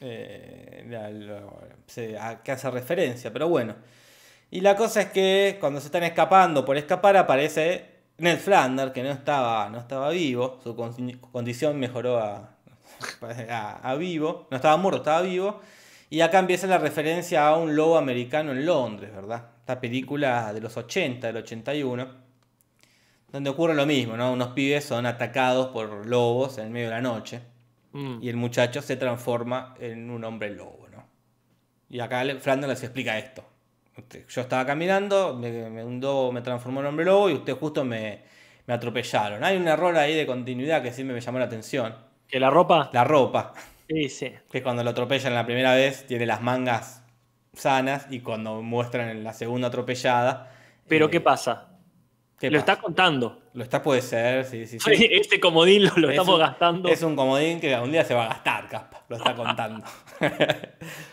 [0.00, 0.84] eh,
[2.20, 3.74] a qué hace referencia, pero bueno.
[4.50, 7.84] Y la cosa es que cuando se están escapando por escapar aparece
[8.18, 12.50] Ned Flanders, que no estaba, no estaba vivo, su con- condición mejoró a,
[13.50, 15.60] a, a vivo, no estaba muerto, estaba vivo.
[16.08, 19.46] Y acá empieza la referencia a un lobo americano en Londres, ¿verdad?
[19.58, 22.26] Esta película de los 80, del 81
[23.32, 24.32] donde ocurre lo mismo, ¿no?
[24.32, 27.40] Unos pibes son atacados por lobos en medio de la noche
[27.92, 28.18] Mm.
[28.22, 31.04] y el muchacho se transforma en un hombre lobo, ¿no?
[31.88, 33.42] Y acá Flanders les explica esto.
[33.96, 37.58] Usted- Yo estaba caminando, me, me- un lobo me transformó en hombre lobo y ustedes
[37.58, 38.22] justo me,
[38.66, 39.42] me atropellaron.
[39.44, 41.94] Hay un error ahí de continuidad que siempre me llamó la atención.
[42.28, 42.90] ¿Que la ropa?
[42.92, 43.52] La ropa,
[43.88, 44.32] Sí, sí.
[44.50, 47.02] que cuando lo atropellan la primera vez tiene las mangas
[47.54, 50.52] sanas y cuando muestran en la segunda atropellada...
[50.88, 51.65] Pero eh, ¿qué pasa?
[52.38, 52.72] ¿Qué Lo pasa?
[52.72, 53.40] está contando.
[53.54, 55.08] Lo está, puede ser, sí, sí, sí.
[55.10, 56.88] Este comodín lo, lo Es estamos un- gastando.
[56.88, 59.04] Es un comodín que algún día se va a gastar, Caspa.
[59.08, 59.84] Lo está contando.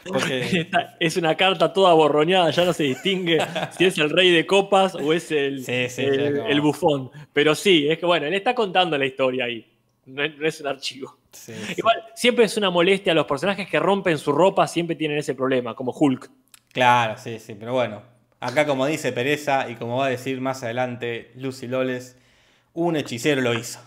[0.05, 0.67] Porque
[0.99, 3.39] Es una carta toda borroñada, ya no se distingue
[3.77, 6.61] si es el rey de copas o es el, Sí, sí, el, ya como- el
[6.61, 7.11] bufón.
[7.31, 9.69] Pero sí, es que bueno, él está contando la historia ahí.
[10.05, 11.17] No es, no es un archivo.
[11.31, 11.53] sí.
[11.77, 15.33] Igual, siempre es una molestia a los personajes que rompen su ropa, siempre tienen ese
[15.33, 16.29] problema, como Hulk.
[16.73, 17.55] Claro, sí, sí.
[17.57, 18.01] Pero bueno,
[18.45, 22.17] acá como dice Pereza y como va a decir más adelante Lucy Loles,
[22.73, 23.79] un hechicero lo hizo.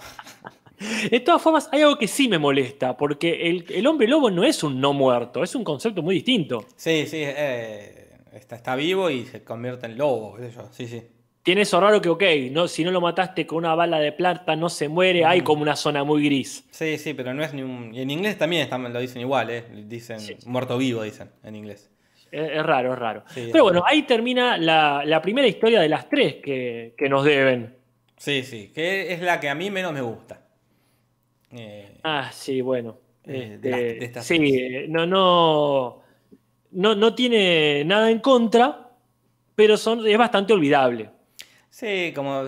[1.10, 4.44] De todas formas, hay algo que sí me molesta, porque el, el hombre lobo no
[4.44, 6.66] es un no muerto, es un concepto muy distinto.
[6.76, 10.36] Sí, sí, eh, está, está vivo y se convierte en lobo.
[10.72, 11.02] Sí, sí.
[11.42, 14.54] Tiene eso raro que, ok, no, si no lo mataste con una bala de plata,
[14.56, 16.64] no se muere, hay como una zona muy gris.
[16.72, 17.94] Sí, sí, pero no es ni un...
[17.94, 19.64] Y en inglés también está- lo dicen igual, ¿eh?
[19.86, 20.36] Dicen Sí.
[20.44, 21.88] muerto vivo, dicen en inglés.
[22.30, 23.24] Es, raro, es raro.
[23.28, 27.24] Sí, Pero bueno, ahí termina la, la primera historia de las tres que, que nos
[27.24, 27.76] deben.
[28.16, 30.40] Sí, sí, que es la que a mí menos me gusta.
[31.52, 32.98] Eh, Ah, sí, bueno.
[33.24, 34.52] Eh, Este, de las- de estas sí, tres.
[34.52, 36.02] eh, no, no,
[36.72, 38.90] no, no tiene nada en contra,
[39.54, 41.10] pero son, es bastante olvidable.
[41.70, 42.44] Sí, como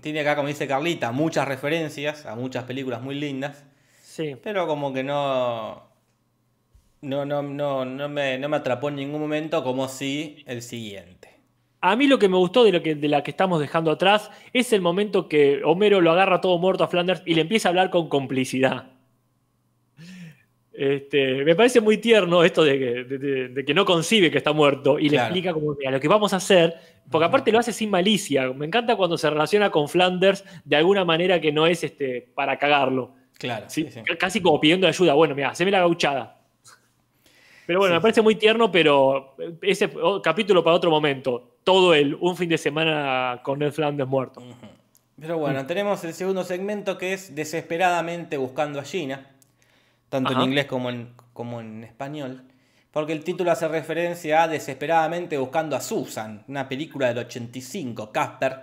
[0.00, 3.64] tiene acá, como dice Carlita, muchas referencias a muchas películas muy lindas,
[4.02, 4.36] Sí.
[4.42, 5.82] pero como que no,
[7.04, 11.30] no, no, no, no, me, no me atrapó en ningún momento como si el siguiente.
[11.80, 14.30] A mí lo que me gustó de, lo que, de la que estamos dejando atrás
[14.52, 17.70] es el momento que Homero lo agarra todo muerto a Flanders y le empieza a
[17.70, 18.86] hablar con complicidad.
[20.72, 24.38] Este, me parece muy tierno esto de que, de- de- de que no concibe que
[24.38, 25.26] está muerto y le Claro.
[25.26, 26.74] explica como, mira, lo que vamos a hacer,
[27.08, 28.52] porque aparte lo hace sin malicia.
[28.52, 32.58] Me encanta cuando se relaciona con Flanders de alguna manera que no es este, para
[32.58, 33.12] cagarlo.
[33.38, 33.84] Claro, ¿sí?
[33.84, 34.16] sí, sí.
[34.18, 35.12] Casi como pidiendo ayuda.
[35.14, 36.40] Bueno, mira, haceme la gauchada.
[37.66, 37.98] Pero bueno, Sí.
[37.98, 41.56] me parece muy tierno, pero ese oh, capítulo para otro momento.
[41.64, 44.42] Todo el un fin de semana con Ned Flanders muerto.
[45.18, 49.30] Pero bueno, tenemos el segundo segmento que es Desesperadamente buscando a Gina,
[50.08, 50.42] tanto Ajá.
[50.42, 52.42] en inglés como en, como en español,
[52.90, 58.60] porque el título hace referencia a Desesperadamente buscando a Susan, una película del 85, Casper,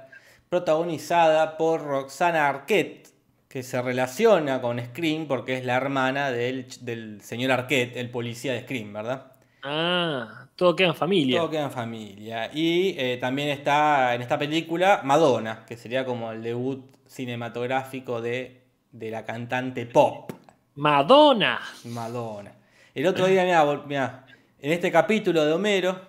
[0.49, 3.07] protagonizada por Roxana Arquette,
[3.51, 8.53] que se relaciona con Scream porque es la hermana del, del señor Arquette, el policía
[8.53, 9.33] de Scream, ¿verdad?
[9.61, 11.37] Ah, todo queda en familia.
[11.37, 12.49] Todo queda en familia.
[12.53, 18.61] Y eh, también está en esta película Madonna, que sería como el debut cinematográfico de,
[18.91, 20.31] de la cantante pop,
[20.75, 21.59] Madonna.
[21.83, 22.53] Madonna.
[22.95, 23.43] El otro día,
[23.85, 24.25] mirá,
[24.59, 25.99] en este capítulo de Homero,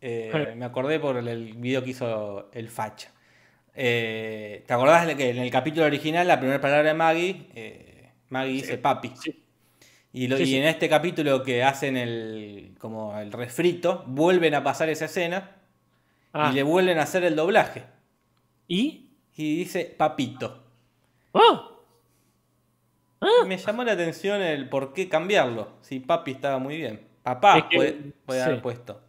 [0.00, 3.10] eh, me acordé por el video que hizo el Facha.
[3.78, 8.10] Eh, ¿Te acordás de que en el capítulo original la primera palabra de Maggie, eh,
[8.30, 9.12] Maggie dice papi?
[9.16, 9.42] Sí.
[10.12, 10.56] Y, lo- Sí, y sí.
[10.56, 15.52] en este capítulo que hacen el como el refrito, vuelven a pasar esa escena
[16.32, 17.84] Ah, y le vuelven a hacer el doblaje.
[18.68, 19.10] ¿Y?
[19.36, 20.62] Y dice papito.
[21.34, 21.70] Ah,
[23.46, 25.68] Me llamó la atención el por qué cambiarlo.
[25.80, 27.00] Si papi estaba muy bien.
[27.22, 27.92] Papá Es que- puede,
[28.24, 29.00] puede haber puesto.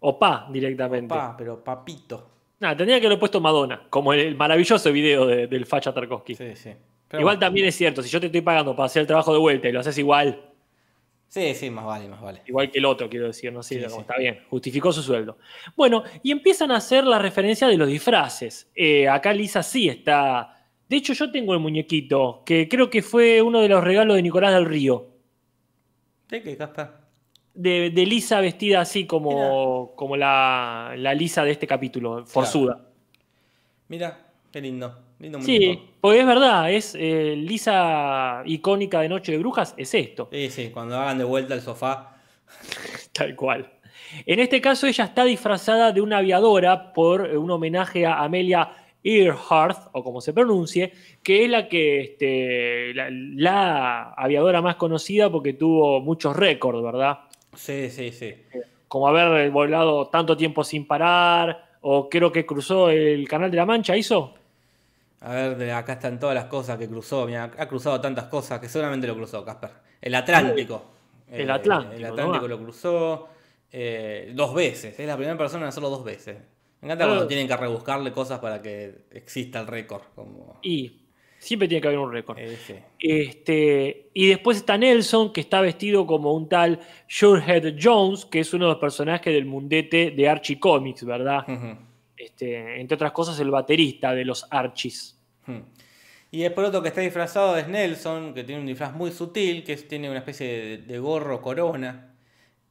[0.00, 1.08] o pa directamente.
[1.08, 2.30] Papá, pero papito.
[2.60, 6.34] Nah, tendría que haberlo puesto Madonna, como el, maravilloso video de- del Facha Tarkovsky.
[6.34, 6.70] Sí, sí.
[7.08, 7.46] Pero igual bueno.
[7.46, 9.72] también es cierto, si yo te estoy pagando para hacer el trabajo de vuelta y
[9.72, 10.46] lo haces igual,
[11.26, 12.42] Sí, sí, más vale, más vale.
[12.46, 14.00] igual que el otro, quiero decir, no sé, sí.
[14.00, 15.38] está bien, justificó su sueldo.
[15.76, 18.68] Bueno, y empiezan a hacer la referencia de los disfraces.
[18.74, 20.56] Eh, acá Lisa sí está.
[20.88, 24.22] De hecho, yo tengo el muñequito, que creo que fue uno de los regalos de
[24.22, 25.06] Nicolás del Río.
[26.28, 26.88] ¿De qué, Casper?
[27.60, 32.80] De, de Lisa vestida así como, como la, la Lisa de este capítulo, forzuda.
[33.88, 34.18] Mira,
[34.50, 34.96] qué lindo.
[35.18, 40.30] Lindo Sí, porque es verdad, es eh, Lisa icónica de Noche de Brujas, es esto.
[40.32, 42.16] Sí, sí, cuando hagan de vuelta el sofá.
[43.12, 43.70] Tal cual.
[44.24, 48.70] En este caso, ella está disfrazada de una aviadora por eh, un homenaje a Amelia
[49.02, 50.92] Earhart, o como se pronuncie,
[51.22, 57.18] que es la que este, la, la aviadora más conocida porque tuvo muchos récords, ¿verdad?
[57.54, 58.34] Sí, sí, sí.
[58.88, 63.66] Como haber volado tanto tiempo sin parar, o creo que cruzó el Canal de la
[63.66, 64.34] Mancha, ¿hizo?
[65.20, 67.26] A ver, acá están todas las cosas que cruzó.
[67.26, 69.70] Mira, ha cruzado tantas cosas que seguramente lo cruzó, Casper.
[70.00, 70.82] El Atlántico.
[71.26, 72.08] El Eh, Atlántico, El ¿no?
[72.08, 73.28] Atlántico lo cruzó
[73.70, 74.98] eh, dos veces.
[74.98, 76.38] Es la primera persona en hacerlo dos veces.
[76.80, 80.02] Me encanta cuando tienen que rebuscarle cosas para que exista el récord.
[80.14, 80.58] Como...
[80.62, 81.02] Y
[81.40, 82.38] siempre tiene que haber un récord.
[82.38, 82.84] Eh.
[82.98, 88.54] Este, y después está Nelson, que está vestido como un tal Surehead Jones, que es
[88.54, 91.44] uno de los personajes del mundete de Archie Comics, ¿verdad?
[92.16, 95.18] Este, entre otras cosas, el baterista de los Archies.
[95.46, 95.60] Hmm.
[96.30, 99.74] Y después otro que está disfrazado es Nelson, que tiene un disfraz muy sutil, que
[99.76, 102.14] tiene una especie de, de gorro corona.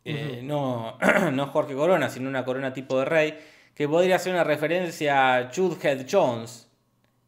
[0.06, 0.98] Eh, no,
[1.34, 3.38] no Jorge Corona, sino una corona tipo de rey,
[3.76, 6.69] que podría ser una referencia a Chudhead Jones.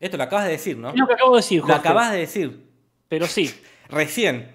[0.02, 0.90] Esto lo acabas de decir, ¿no?
[0.90, 1.80] Es lo que acabo de decir, Lo Jorge.
[1.80, 2.66] acabas de decir.
[3.08, 3.50] Pero sí,
[3.90, 4.52] Recién.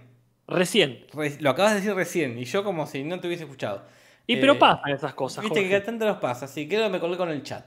[0.47, 1.07] recién.
[1.15, 2.39] Re- lo acabas de decir recién.
[2.39, 3.85] Y yo como si no te hubiese escuchado.
[4.27, 5.43] Y Eh, pero pasan esas cosas.
[5.45, 5.75] Viste Jorge.
[5.75, 6.45] que tanto nos pasa.
[6.47, 7.65] Así que me colgué con el chat.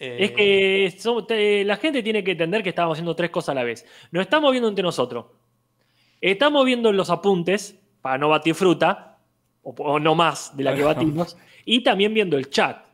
[0.00, 3.54] Eh, Es que te- la gente tiene que entender que estamos haciendo tres cosas a
[3.54, 3.86] la vez.
[4.10, 5.26] Nos estamos viendo entre nosotros.
[6.20, 9.18] Estamos viendo los apuntes para no batir fruta,
[9.62, 12.84] o, o no más de la que batimos, y también viendo el chat.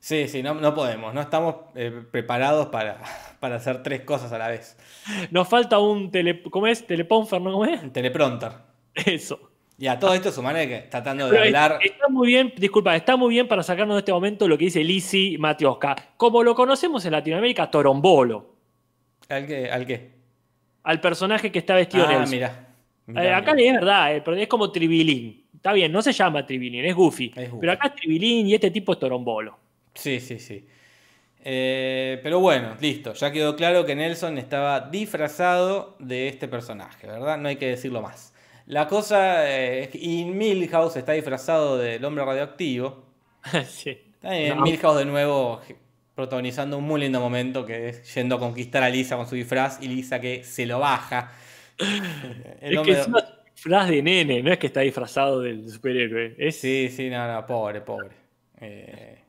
[0.00, 1.12] Sí, sí, no, no podemos.
[1.12, 2.98] No estamos eh, preparados para,
[3.40, 4.76] para hacer tres cosas a la vez.
[5.30, 6.86] Nos falta un tele, ¿cómo es?
[6.86, 7.52] Teleponfer, ¿no?
[7.52, 7.82] ¿Cómo es?
[7.82, 8.52] Un teleprompter.
[8.94, 9.38] Eso.
[9.78, 11.78] Y a todo esto sumaré que tratando de Pero hablar.
[11.82, 14.84] Está muy bien, disculpa, está muy bien para sacarnos de este momento lo que dice
[14.84, 15.96] Lisi Matioska.
[16.18, 18.54] Como lo conocemos en Latinoamérica, Torombolo.
[19.28, 19.70] ¿Al qué?
[19.70, 20.10] ¿Al qué?
[20.82, 22.30] Al personaje que está vestido en Ah, Nelson.
[22.34, 22.66] mira.
[23.22, 25.46] Eh, acá es verdad, eh, pero es como Tribilín.
[25.54, 27.32] Está bien, no se llama Tribilín, es Goofy.
[27.36, 27.60] Es Goofy.
[27.60, 29.58] Pero acá es Tribilín y este tipo es Torombolo.
[29.94, 30.66] Sí, sí, sí.
[31.42, 33.14] Eh, pero bueno, listo.
[33.14, 37.38] Ya quedó claro que Nelson estaba disfrazado de este personaje, ¿verdad?
[37.38, 38.34] No hay que decirlo más.
[38.66, 43.04] La cosa eh, es que y Milhouse está disfrazado del hombre radioactivo.
[43.66, 43.98] sí.
[44.22, 44.62] Bien, No.
[44.62, 45.60] Milhouse de nuevo
[46.14, 49.82] protagonizando un muy lindo momento que es yendo a conquistar a Lisa con su disfraz
[49.82, 51.32] y Lisa que se lo baja.
[52.60, 53.24] El es que es una
[53.54, 56.34] disfraz de nene, no es que está disfrazado del superhéroe.
[56.36, 58.14] Es, Sí, sí, no, no, pobre, pobre.
[58.60, 59.19] Eh,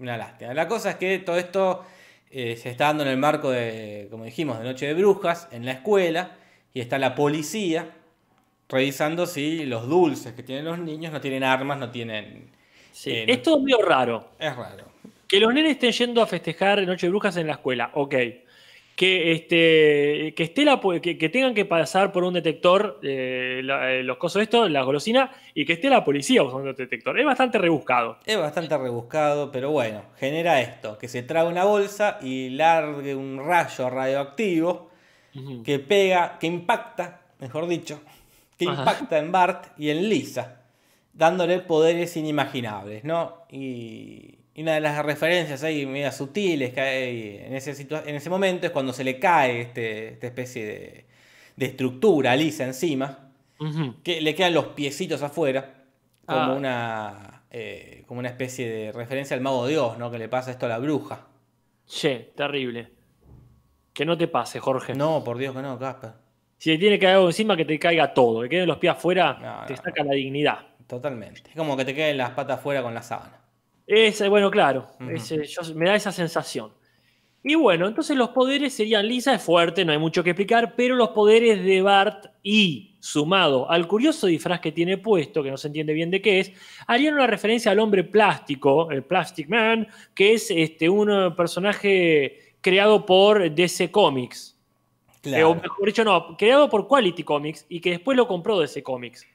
[0.00, 0.54] una lástima.
[0.54, 1.84] La cosa es que todo esto
[2.30, 5.64] eh, se está dando en el marco de, como dijimos, de Noche de Brujas, en
[5.64, 6.36] la escuela,
[6.72, 7.90] y está la policía
[8.68, 12.50] revisando si los dulces que tienen los niños no tienen armas, no tienen...
[12.92, 13.10] sí.
[13.10, 14.30] eh, Es todo medio raro.
[14.38, 14.84] Es raro.
[15.26, 18.14] Que los nenes estén yendo a festejar Noche de Brujas en la escuela, ok.
[19.00, 23.94] Que, este, que, esté la, que, que tengan que pasar por un detector eh, la-
[23.94, 27.18] eh, los cosos estos, la golosina, y que esté la policía usando el detector.
[27.18, 28.18] Es bastante rebuscado.
[28.26, 33.38] Es bastante rebuscado, pero bueno, genera esto, que se traga una bolsa y largue un
[33.42, 34.90] rayo radioactivo
[35.64, 38.02] que pega, que impacta, mejor dicho,
[38.58, 38.80] que Ajá.
[38.80, 40.60] impacta en Bart y en Lisa,
[41.14, 43.44] dándole poderes inimaginables, ¿no?
[43.50, 48.30] Y, y una de las referencias ahí medias sutiles que hay en ese, en ese
[48.30, 51.04] momento es cuando se le cae este, esta especie de,
[51.56, 53.30] de estructura Lisa encima,
[54.02, 55.74] que le quedan los piecitos afuera,
[56.26, 56.52] como, Ah.
[56.54, 60.10] una, eh, como una especie de referencia al mago de Oz, ¿no?
[60.10, 61.26] Que le pasa esto a la bruja.
[61.86, 62.88] Che, terrible.
[63.92, 64.94] Que no te pase, Jorge.
[64.94, 66.12] No, por Dios que no, Casper.
[66.56, 68.42] Si te tiene que caer algo encima, que te caiga todo.
[68.42, 69.82] Que queden los pies afuera, No, te no.
[69.82, 70.58] saca la dignidad.
[70.86, 71.50] Totalmente.
[71.50, 73.39] Es como que te queden las patas fuera con la sábana.
[73.86, 76.72] Es, bueno, claro, yo- me da esa sensación.
[77.42, 80.94] Y bueno, entonces los poderes serían Lisa, es fuerte, no hay mucho que explicar, pero
[80.94, 85.68] los poderes de Bart y sumado al curioso disfraz que tiene puesto, que no se
[85.68, 86.52] entiende bien de qué es,
[86.86, 93.06] harían una referencia al hombre plástico, el Plastic Man, que es este, un personaje creado
[93.06, 94.56] por DC Comics.
[94.56, 95.50] Eh, Claro.
[95.50, 99.26] o mejor dicho, no, creado por Quality Comics y que después lo compró DC Comics.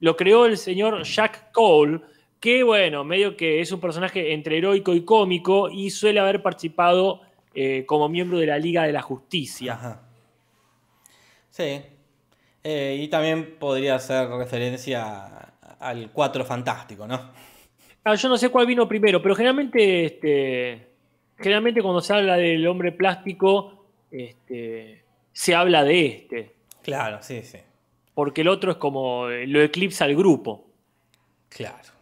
[0.00, 2.00] Lo creó el señor Jack Cole,
[2.40, 7.20] que bueno, medio que es un personaje entre heroico y cómico y suele haber participado
[7.54, 9.72] eh, como miembro de la Liga de la Justicia.
[9.74, 10.02] Ajá.
[11.50, 11.80] Sí.
[12.62, 17.30] Eh, y también podría hacer referencia al 4 fantástico, ¿no?
[18.04, 20.86] Ah, yo no sé cuál vino primero, pero generalmente, este,
[21.38, 27.58] generalmente cuando se habla del hombre plástico, este, se habla de este, Claro, sí, sí.
[28.14, 30.66] porque el otro es como lo eclipsa al grupo.
[31.48, 31.95] Claro.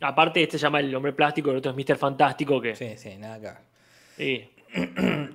[0.00, 1.96] Aparte, este se llama el hombre plástico, el otro es Mr.
[1.98, 3.56] Fantástico, que Sí, sí, nada ver.
[4.16, 4.50] sí,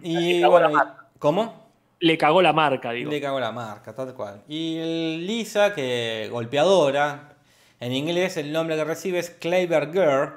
[0.03, 1.19] Y cagó bueno, y-.
[1.19, 1.65] ¿cómo?
[1.99, 3.09] le cagó la marca, digo.
[3.09, 4.43] Le cago la marca, tal cual.
[4.47, 7.35] Y Lisa, que golpeadora,
[7.79, 10.33] en inglés el nombre que recibe es Clever Girl,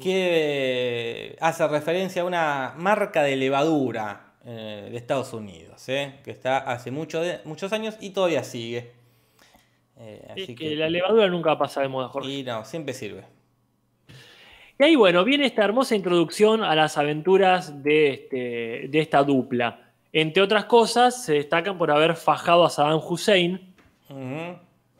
[0.00, 6.58] que hace referencia a una marca de levadura eh, de Estados Unidos, eh, que está
[6.58, 8.92] hace mucho de- muchos años y todavía sigue.
[9.98, 12.30] Eh, Es así que, que- la levadura nunca pasa de moda, Jorge.
[12.30, 13.24] y no, siempre sirve.
[14.78, 18.36] Y ahí, bueno, viene esta hermosa introducción a las aventuras de, este,
[18.88, 19.90] de esta dupla.
[20.12, 23.74] Entre otras cosas, se destacan por haber fajado a Saddam Hussein.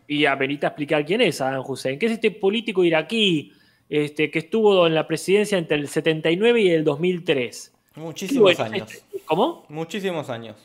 [0.08, 3.52] Y a venite a explicar quién es Saddam Hussein, que es este político iraquí
[3.88, 7.72] este, que estuvo en la presidencia entre el 79 y el 2003.
[7.96, 8.92] Y Muchísimos bueno, años.
[8.92, 9.64] este- ¿Cómo?
[9.68, 10.56] Muchísimos años.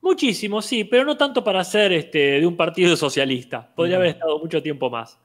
[0.00, 3.68] Muchísimo, sí, pero no tanto para ser este, de un partido socialista.
[3.74, 5.18] Podría haber estado mucho tiempo más.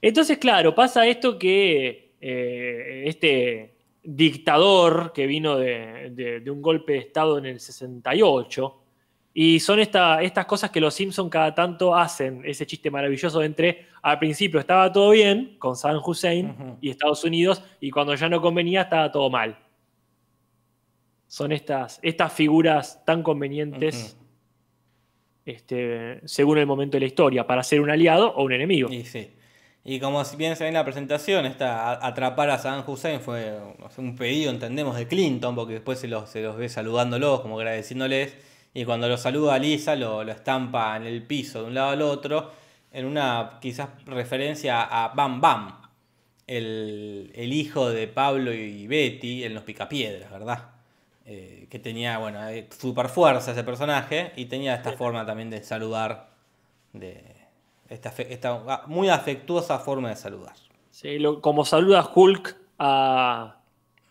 [0.00, 6.94] Entonces, claro, pasa esto que eh, este dictador que vino de, de- de un golpe
[6.94, 8.74] de Estado en el 68,
[9.34, 13.86] y son esta- estas cosas que los Simpson cada tanto hacen, ese chiste maravilloso entre
[14.02, 16.76] al principio estaba todo bien con Saddam Hussein Ujú.
[16.80, 19.58] y Estados Unidos, y cuando ya no convenía estaba todo mal.
[21.26, 24.24] Son estas, estas figuras tan convenientes Ujú.
[25.44, 28.90] este, según el momento de la historia, para ser un aliado o un enemigo.
[28.90, 29.30] Y sí.
[29.90, 33.20] Y como si bien se ve en la presentación, esta a- atrapar a Saddam Hussein
[33.20, 33.58] fue
[33.96, 38.36] un pedido, entendemos, de Clinton, porque después se los, se los ve saludándolos, como agradeciéndoles,
[38.74, 41.88] y cuando lo saluda a Lisa lo, lo estampa en el piso de un lado
[41.90, 42.52] al otro,
[42.92, 45.80] en una quizás referencia a Bam Bam,
[46.46, 50.68] el, el hijo de Pablo y Betty en Los Picapiedras, ¿verdad?
[51.24, 55.62] Eh, que tenía, bueno, eh, super fuerza ese personaje y tenía esta forma también de
[55.62, 56.28] saludar,
[56.92, 57.37] de
[57.88, 60.54] esta, ah, muy afectuosa forma de saludar.
[60.90, 63.56] Sí, lo- como saluda Hulk a,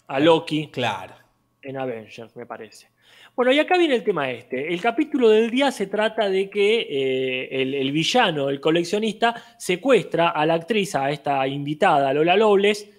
[0.07, 1.13] a Loki Claro.
[1.61, 2.87] en Avengers, me parece.
[3.35, 4.73] Bueno, y acá viene el tema este.
[4.73, 10.29] El capítulo del día se trata de que eh, el, el villano, el coleccionista, secuestra
[10.29, 12.89] a la actriz, a esta invitada, Lola Lobles,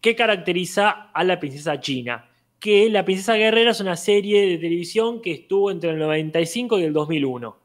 [0.00, 2.28] que caracteriza a la princesa China.
[2.58, 6.84] Que La Princesa Guerrera es una serie de televisión que estuvo entre el 95 y
[6.84, 7.56] el 2001.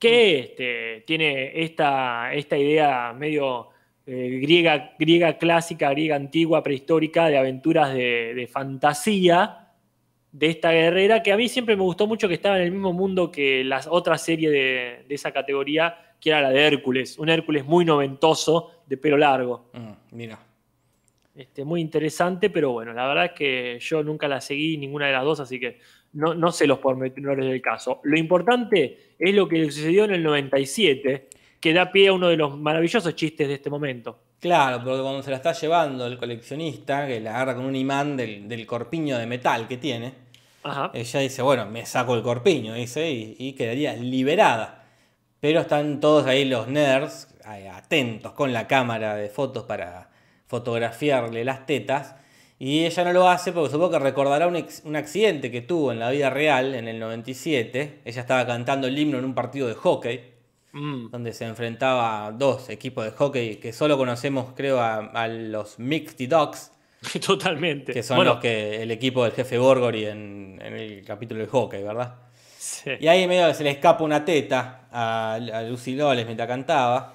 [0.00, 3.68] Que este, tiene esta, esta idea medio
[4.06, 9.68] eh, griega, griega clásica, griega antigua, prehistórica, de aventuras de, fantasía
[10.32, 12.92] de esta guerrera, que a mí siempre me gustó mucho que estaba en el mismo
[12.92, 17.28] mundo que las otras series de, de esa categoría, que era la de Hércules, un
[17.28, 19.70] Hércules muy noventoso, de pelo largo.
[19.72, 20.49] Mm, mira.
[21.40, 25.12] Este, muy interesante, pero bueno, la verdad es que yo nunca la seguí, ninguna de
[25.12, 25.78] las dos, así que
[26.12, 28.02] no, no sé los pormenores del caso.
[28.04, 31.28] Lo importante es lo que sucedió en el 97,
[31.58, 34.18] que da pie a uno de los maravillosos chistes de este momento.
[34.38, 38.18] Claro, porque cuando se la está llevando el coleccionista, que la agarra con un imán
[38.18, 40.12] del, del corpiño de metal que tiene,
[40.62, 40.90] Ajá.
[40.92, 44.84] Ella dice, bueno, me saco el corpiño, dice, y, y quedaría liberada.
[45.40, 50.09] Pero están todos ahí los nerds, ahí, atentos con la cámara de fotos para
[50.50, 52.16] fotografiarle las tetas.
[52.58, 55.92] Y ella no lo hace porque supongo que recordará un, ex- un accidente que tuvo
[55.92, 58.00] en la vida real en el 97.
[58.04, 60.20] Ella estaba cantando el himno en un partido de hockey,
[60.72, 61.10] Mm.
[61.10, 65.80] donde se enfrentaba a dos equipos de hockey que solo conocemos, creo, a, a los
[65.80, 66.70] Mighty Dogs,
[67.26, 67.92] Totalmente.
[67.92, 71.48] que son Bueno, los que el equipo del jefe Gorgory en, en el capítulo de
[71.48, 72.14] hockey, ¿verdad?
[72.56, 72.90] sí.
[73.00, 77.14] Y ahí medio se le escapa una teta a, a Lucy Loles mientras cantaba.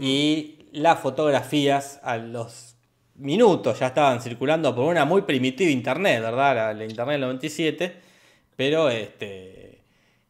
[0.00, 2.76] Y las fotografías a los
[3.18, 6.76] minutos ya estaban circulando por una muy primitiva internet, ¿verdad?
[6.76, 7.96] La, internet del 97.
[8.56, 9.84] Pero este.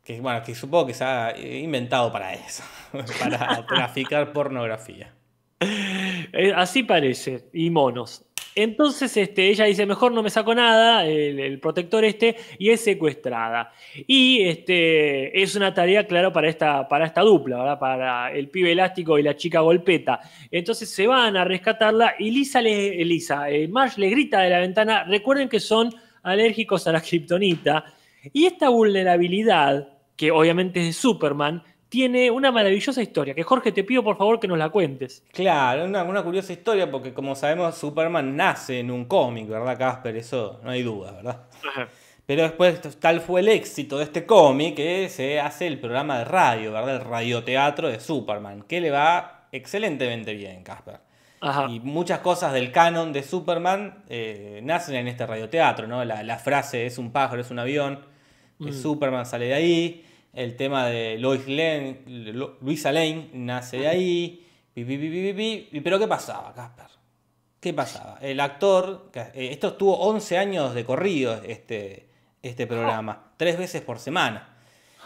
[0.04, 2.62] Que, bueno, que supongo que se ha inventado para eso.
[3.20, 5.14] para traficar pornografía.
[5.60, 8.24] Eh, Así parece, y monos.
[8.60, 13.70] Entonces este, ella dice, mejor no me saco nada, el, protector este, y es secuestrada.
[14.04, 17.78] Y este, es una tarea, claro, para esta, para esta dupla, ¿verdad?
[17.78, 20.18] Para el pibe elástico y la chica golpeta.
[20.50, 24.58] Entonces se van a rescatarla y Lisa, le, Lisa eh, Marge le grita de la
[24.58, 25.94] ventana, recuerden que son
[26.24, 27.84] alérgicos a la kriptonita.
[28.32, 33.84] Y esta vulnerabilidad, que obviamente es de Superman, tiene una maravillosa historia, que Jorge te
[33.84, 35.22] pido por favor que nos la cuentes.
[35.32, 40.16] Claro, una, una curiosa historia porque como sabemos Superman nace en un cómic, ¿verdad Casper?
[40.16, 41.42] Eso no hay duda, ¿verdad?
[42.26, 46.24] Pero después tal fue el éxito de este cómic que se hace el programa de
[46.26, 46.96] radio, ¿verdad?
[46.96, 51.00] El radioteatro de Superman, que le va excelentemente bien, Casper.
[51.40, 51.68] Ajá.
[51.70, 56.04] Y muchas cosas del canon de Superman eh, nacen en este radioteatro, ¿no?
[56.04, 58.00] La, la frase es un pájaro, es un avión,
[58.62, 60.04] que Superman sale de ahí.
[60.38, 64.46] El tema de Lois Lane, Luisa Lane nace de ahí.
[64.72, 65.80] Pi, pi, pi.
[65.80, 66.86] Pero ¿qué pasaba, Casper?
[67.58, 68.18] ¿Qué pasaba?
[68.20, 72.08] El actor, eh, esto estuvo 11 años de corrido, este,
[72.40, 74.56] este programa, tres veces por semana.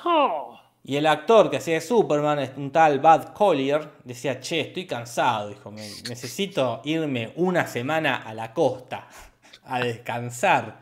[0.04, 0.60] Oh.
[0.84, 5.48] Y el actor que hacía de Superman, un tal Bud Collier, decía, che, estoy cansado,
[5.48, 9.08] dijo, "me- necesito irme una semana a la costa
[9.64, 10.80] a descansar.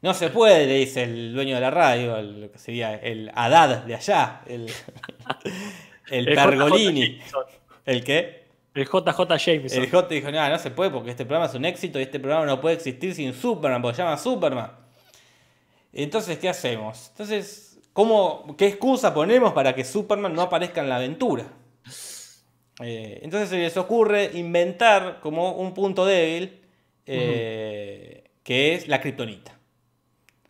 [0.00, 3.30] No se puede, le dice el dueño de la radio, el- lo que sería el
[3.34, 4.66] Haddad de allá, el,
[6.10, 7.18] el El Pergolini.
[7.18, 7.36] JJ.
[7.84, 8.44] ¿El qué?
[8.74, 9.82] El JJ Jameson.
[9.82, 12.20] El J dijo, no, no se puede porque este programa es un éxito y este
[12.20, 14.70] programa no puede existir sin Superman, porque se llama Superman.
[15.92, 17.08] Entonces, ¿qué hacemos?
[17.10, 21.46] Entonces, ¿cómo, ¿qué excusa ponemos para que Superman no aparezca en la aventura?
[22.80, 26.60] Eh, entonces se les ocurre inventar como un punto débil
[27.06, 29.57] eh, que es la kriptonita.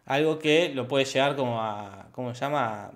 [0.09, 2.93] Algo que lo puede llegar como a, ¿cómo se llama?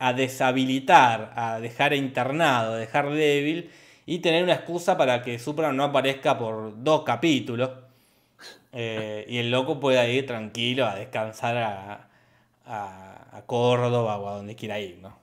[0.00, 3.70] A deshabilitar, a dejar internado, a dejar débil
[4.06, 7.70] y tener una excusa para que Superman no aparezca por dos capítulos
[8.72, 12.08] eh, y el loco pueda ir tranquilo a descansar a,
[12.66, 15.16] a- a Córdoba o a donde quiera ir, ¿no?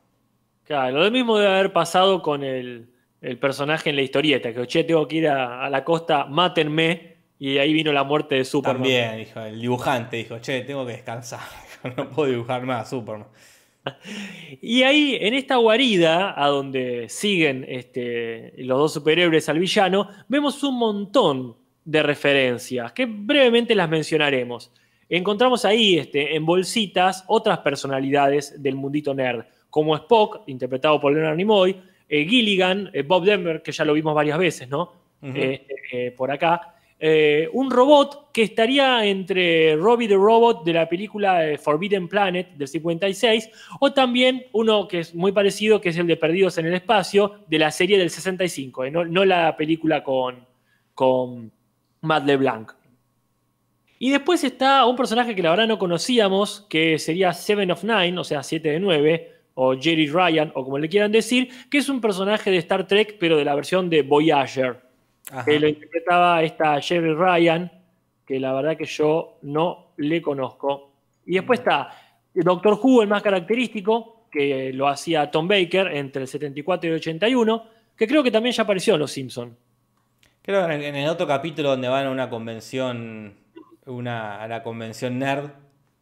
[0.63, 2.91] Claro, lo mismo debe haber pasado con el,
[3.21, 7.14] el personaje en la historieta, que che, tengo que ir a, a la costa, mátenme,
[7.39, 8.81] y ahí vino la muerte de Superman.
[8.81, 11.41] También, dijo, el dibujante dijo, che, tengo que descansar,
[11.97, 13.27] no puedo dibujar más Superman.
[14.61, 20.63] Y ahí, en esta guarida, a donde siguen este, los dos superhéroes al villano, vemos
[20.63, 24.71] un montón de referencias, que brevemente las mencionaremos.
[25.07, 31.35] Encontramos ahí, este, en bolsitas, otras personalidades del mundito nerd, como Spock, interpretado por Leonard
[31.35, 31.79] Nimoy,
[32.09, 34.93] eh, Gilligan, eh, Bob Denver, que ya lo vimos varias veces, ¿no?
[35.21, 36.74] Eh, por acá.
[36.97, 42.53] Eh, un robot que estaría entre Robbie the Robot de la película eh, Forbidden Planet
[42.55, 43.49] del 56
[43.81, 47.43] o también uno que es muy parecido que es el de Perdidos en el Espacio
[47.47, 50.47] de la serie del 65, eh, no, no la película con,
[50.93, 51.51] con
[51.99, 52.71] Matt LeBlanc.
[53.99, 58.17] Y después está un personaje que la verdad no conocíamos, que sería Seven of Nine,
[58.19, 61.89] o sea, 7 de 9, o Jerry Ryan, o como le quieran decir, que es
[61.89, 64.84] un personaje de Star Trek, pero de la versión de Voyager
[65.43, 67.71] Que lo interpretaba esta Jerry Ryan,
[68.25, 70.91] que la verdad que yo no le conozco.
[71.25, 71.89] Y después está
[72.33, 76.97] Doctor Who, el más característico, que lo hacía Tom Baker entre el 74 y el
[76.97, 77.65] 81,
[77.95, 79.53] que creo que también ya apareció en Los Simpsons.
[80.41, 83.33] Creo que en el, otro capítulo donde van a una convención,
[83.87, 85.49] una, a la convención nerd,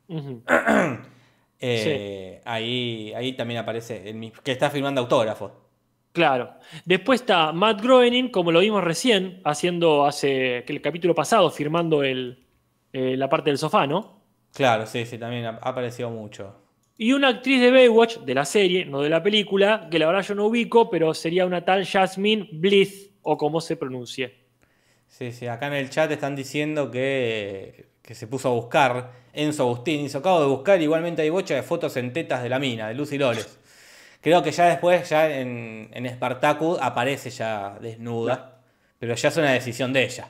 [1.59, 5.62] eh, ahí, ahí también aparece, el que está firmando autógrafos.
[6.14, 6.53] Claro.
[6.86, 12.03] Después está Matt Groening, como lo vimos recién, haciendo hace que el capítulo pasado, firmando
[12.03, 12.45] el,
[12.93, 14.22] eh, la parte del sofá, ¿no?
[14.53, 16.55] Claro, sí, sí, también ha aparecido mucho.
[16.95, 20.22] Y una actriz de Baywatch, de la serie, no de la película, que la verdad
[20.22, 24.43] yo no ubico, pero sería una tal Jasmine Bliss, o como se pronuncie.
[25.07, 29.11] Sí, sí, acá en el chat están diciendo que, que se puso a buscar.
[29.34, 30.80] Enzo Agustín hizo acabo de buscar.
[30.80, 33.59] Igualmente hay bocha de fotos en tetas de la mina, de Lucy Loles.
[34.24, 38.61] Creo que ya después, ya en, en Spartacus, aparece ya desnuda.
[38.99, 40.28] Pero ya es una decisión de ella.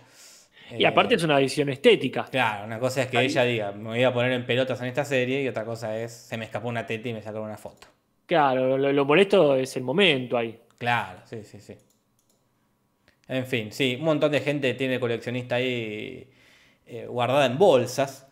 [0.77, 2.25] Y aparte Eh, es una visión estética.
[2.31, 3.27] Claro, una cosa es que Ahí.
[3.27, 6.11] ella diga, me voy a poner en pelotas en esta serie, y otra cosa es,
[6.11, 7.87] se me escapó una teta y me sacaron una foto.
[8.25, 10.59] Claro, lo, lo molesto es el momento ahí.
[10.79, 11.77] Claro, sí, sí, sí.
[13.27, 16.29] En fin, sí, un montón de gente tiene coleccionista ahí
[16.87, 18.27] eh, guardada en bolsas.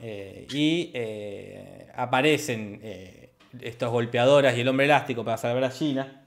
[0.00, 2.80] Eh, y eh, aparecen
[3.60, 6.22] estos golpeadoras y el hombre elástico para salvar a Gina,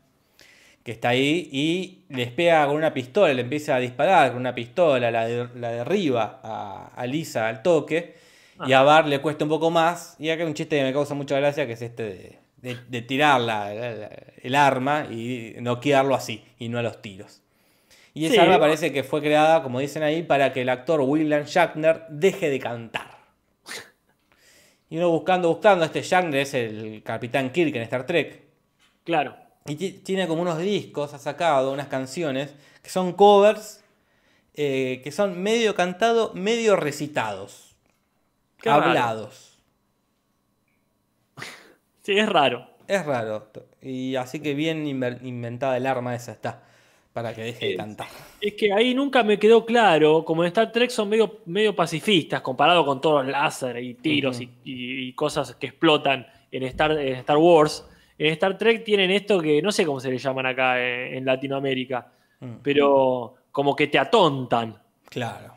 [0.84, 4.55] que está ahí, y les pega con una pistola, le empieza a disparar con una
[4.55, 8.15] pistola, la, de- la derriba a, a Lisa al toque,
[8.65, 10.15] y a Bar le cuesta un poco más.
[10.19, 12.78] Y acá hay un chiste que me causa mucha gracia, que es este de, de,
[12.88, 14.09] de tirar la- la- la-
[14.41, 17.41] el arma y noquearlo así, y no a los tiros.
[18.13, 18.39] Y esa Sí.
[18.41, 22.49] arma parece que fue creada, como dicen ahí, para que el actor William Shatner deje
[22.49, 23.20] de cantar.
[24.91, 28.43] Y uno buscando, buscando, este Shatner es el Capitán Kirk en Star Trek.
[29.05, 29.35] Claro.
[29.65, 33.83] Y ti- tiene como unos discos, ha sacado unas canciones que son covers,
[34.53, 37.75] eh, que son medio cantados, medio recitados.
[38.61, 38.83] Qué raro.
[38.83, 39.57] hablados.
[42.03, 42.67] Sí, es raro.
[42.87, 43.49] Es raro.
[43.81, 46.63] Y así que bien inventada el arma esa está.
[47.14, 47.78] Para que deje de Sí.
[47.78, 48.07] cantar.
[48.39, 52.39] Es que ahí nunca me quedó claro, como en Star Trek son medio, medio pacifistas
[52.41, 56.91] comparado con todos los láser y tiros y, y- y cosas que explotan en Star,
[56.93, 57.86] en Star Wars.
[58.18, 61.26] En Star Trek tienen esto que no sé cómo se le llaman acá en, en
[61.26, 62.55] Latinoamérica, Mm.
[62.64, 64.76] pero como que te atontan.
[65.09, 65.53] Claro.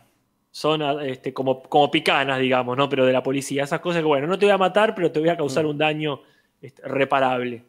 [0.50, 2.88] Son a- este, como, como picanas, digamos, ¿no?
[2.88, 3.62] Pero de la policía.
[3.64, 5.38] Esas cosas que, bueno, no te voy a matar, pero te voy a Mm.
[5.38, 6.20] causar un daño
[6.60, 7.62] este, reparable.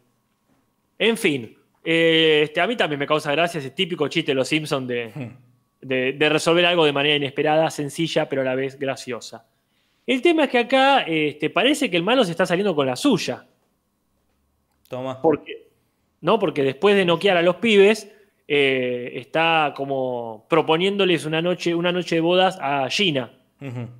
[0.98, 1.56] En fin,
[1.86, 5.12] eh, este, a mí también me causa gracia ese típico chiste de los Simpsons de,
[5.16, 5.38] Hmm.
[5.82, 9.46] de, de resolver algo de manera inesperada, sencilla, pero a la vez graciosa.
[10.08, 12.96] El tema es que acá este, parece que el malo se está saliendo con la
[12.96, 13.46] suya.
[14.88, 15.22] Toma.
[15.22, 15.68] Porque,
[16.22, 16.38] ¿no?
[16.38, 18.12] Porque después de noquear a los pibes,
[18.48, 23.32] eh, está como proponiéndoles una noche, una noche de bodas a Gina.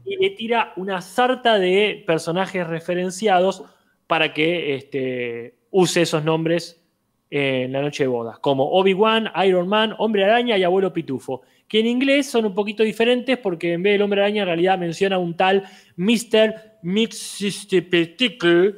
[0.04, 3.64] Y le tira una sarta de personajes referenciados
[4.06, 6.85] para que este, use esos nombres
[7.30, 11.80] en la noche de bodas, como Obi-Wan, Iron Man, Hombre Araña y Abuelo Pitufo, que
[11.80, 15.18] en inglés son un poquito diferentes porque en vez del Hombre Araña en realidad menciona
[15.18, 15.64] un tal
[15.98, 16.78] Mr.
[16.84, 18.76] Mixtipeticle,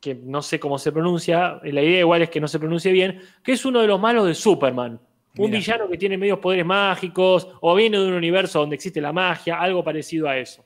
[0.00, 3.20] que no sé cómo se pronuncia, la idea igual es que no se pronuncie bien,
[3.42, 5.00] que es uno de los malos de Superman.
[5.36, 9.12] Un villano que tiene medios poderes mágicos o viene de un universo donde existe la
[9.12, 10.64] magia, algo parecido a eso.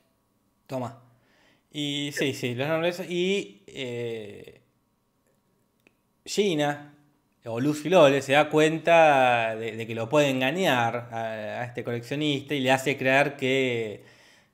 [0.66, 0.98] Toma.
[1.70, 3.02] Y sí, sí, los nombres.
[3.08, 4.61] Y eh,
[6.24, 6.94] Gina,
[7.44, 11.22] o Lucy Lole, se da cuenta de, de que lo puede engañar a,
[11.60, 14.04] a este coleccionista y le hace creer que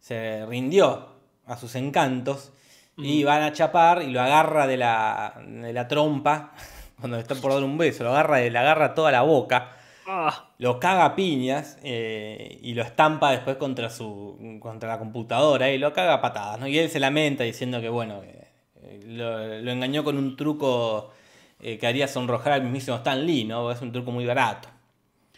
[0.01, 1.09] se rindió
[1.47, 2.53] a sus encantos.
[3.01, 6.53] Y van a chapar y lo agarra de la, de la trompa,
[6.99, 9.77] cuando le están por dar un beso, lo agarra, le agarra toda la boca
[10.11, 15.71] Ah, lo caga a piñas eh, y lo estampa después contra su contra la computadora
[15.71, 16.67] y lo caga a patadas, ¿no?
[16.67, 21.13] Y él se lamenta diciendo que bueno, eh, lo, lo engañó con un truco
[21.61, 23.71] eh, que haría sonrojar al mismísimo Stan Lee, ¿no?
[23.71, 24.69] Es un truco muy barato.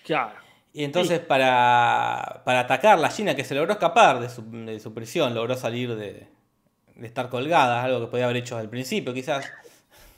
[0.04, 0.38] claro.
[0.72, 4.94] Y entonces para, para atacar la Gina que se logró escapar de su, de su
[4.94, 6.28] prisión, logró salir de,
[6.94, 9.52] de estar colgada, algo que podía haber hecho al principio quizás.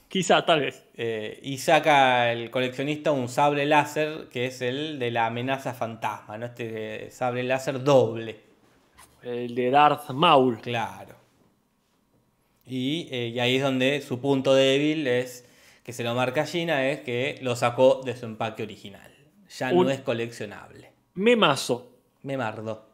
[0.09, 0.85] Quizá, tal vez.
[0.95, 6.37] Eh, y saca el coleccionista un sable láser que es el de la amenaza fantasma,
[6.37, 6.47] ¿no?
[6.47, 8.45] Este sable láser doble,
[9.23, 10.61] El de Darth Maul.
[10.61, 11.17] claro.
[12.65, 15.42] Y, eh, y ahí es donde su punto débil es,
[15.83, 19.11] que se lo marca Gina, es que lo sacó de su empaque original.
[19.59, 20.93] Ya Un- no es coleccionable.
[21.15, 21.91] Memazo.
[22.23, 22.87] Me mardo.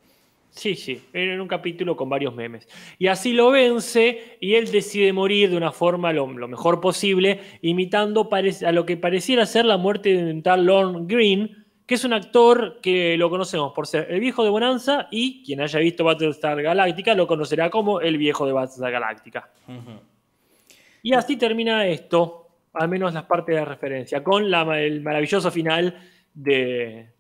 [0.51, 2.67] Sí, sí, en un capítulo con varios memes.
[2.99, 7.41] Y así lo vence y él decide morir de una forma lo, lo mejor posible,
[7.63, 12.05] imitando a lo que pareciera ser la muerte de un tal Lorne Green, que es
[12.05, 16.03] un actor que lo conocemos por ser el viejo de Bonanza y quien haya visto
[16.03, 19.51] Battlestar Galactica lo conocerá como el viejo de Battlestar Galactica.
[19.69, 20.01] Ujú.
[21.03, 22.48] Y así termina esto,
[22.79, 25.99] al menos las partes de referencia, con la- el maravilloso final
[26.35, 27.11] de,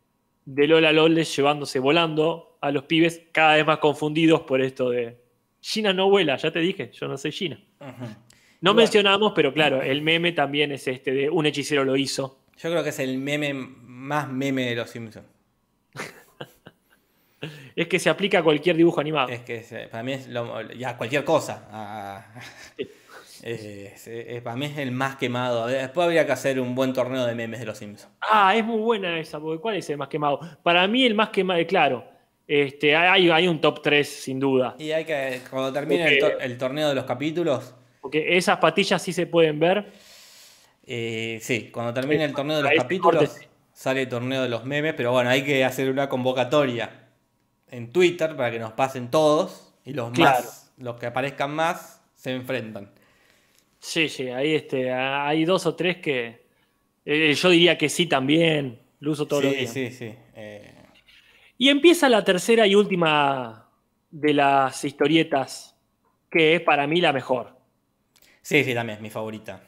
[0.44, 5.18] de Lola Loles llevándose volando a los pibes cada vez más confundidos por esto de
[5.61, 7.61] Gina no vuela, ya te dije, yo no soy Gina.
[8.61, 12.40] No mencionamos, pero claro, el meme también es este de un hechicero lo hizo.
[12.56, 15.26] Yo creo que es el meme más meme de los Simpsons.
[17.76, 19.28] es que se aplica a cualquier dibujo animado.
[19.28, 21.68] Es que para mí es lo- ya cualquier cosa.
[21.70, 22.26] Ah,
[23.45, 25.66] eh, es- es- para mí es el más quemado.
[25.66, 28.12] Después habría que hacer un buen torneo de memes de los Simpsons.
[28.20, 30.41] Ah, es muy buena esa, porque ¿cuál es el más quemado?
[30.62, 32.05] Para mí el más quemado, claro,
[32.47, 34.74] este, hay, hay un top 3 sin duda.
[34.78, 39.03] Y hay que, cuando termine el, tor- el torneo de los capítulos, Porque esas patillas
[39.03, 39.93] sí se pueden ver.
[40.86, 44.64] eh, sí, cuando termine el torneo de los capítulos, corte, sale el torneo de los
[44.64, 46.91] memes, pero bueno, hay que hacer una convocatoria
[47.70, 50.39] en Twitter para que nos pasen todos y los Claro.
[50.39, 52.91] más, los que aparezcan más, se enfrentan.
[53.81, 56.47] Sí, sí, ahí este, hay dos o tres que
[57.05, 59.72] eh, yo diría que sí también, lo uso todos los Sí, días.
[59.72, 60.14] sí, sí.
[60.35, 60.74] eh,
[61.59, 63.68] Y empieza la tercera y última
[64.11, 65.76] de las historietas,
[66.31, 67.57] que es para mí la mejor,
[68.43, 69.62] sí, sí, también es mi favorita.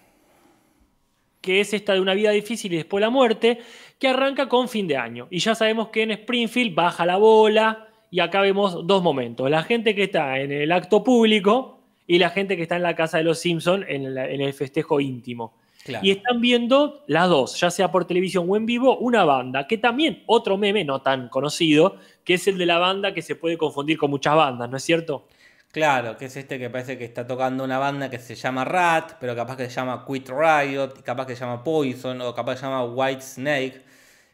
[1.41, 3.61] que es esta de una vida difícil y después la muerte,
[3.99, 5.27] que arranca con fin de año.
[5.31, 9.63] Y ya sabemos que en Springfield baja la bola y acá vemos dos momentos, la
[9.63, 11.80] gente que está en el acto público
[12.15, 14.53] y la gente que está en la casa de los Simpsons en, la- en el
[14.53, 15.55] festejo íntimo.
[15.85, 16.05] Claro.
[16.05, 19.79] Y están viendo las dos, ya sea por televisión o en vivo, una banda, que
[19.79, 23.57] también, otro meme no tan conocido, que es el de la banda que se puede
[23.57, 25.27] confundir con muchas bandas, ¿no es cierto?
[25.73, 29.13] Claro, que es este que parece que está tocando una banda que se llama Rat,
[29.21, 32.59] pero capaz que se llama Quit Riot, capaz que se llama Poison, o capaz que
[32.59, 33.83] se llama White Snake,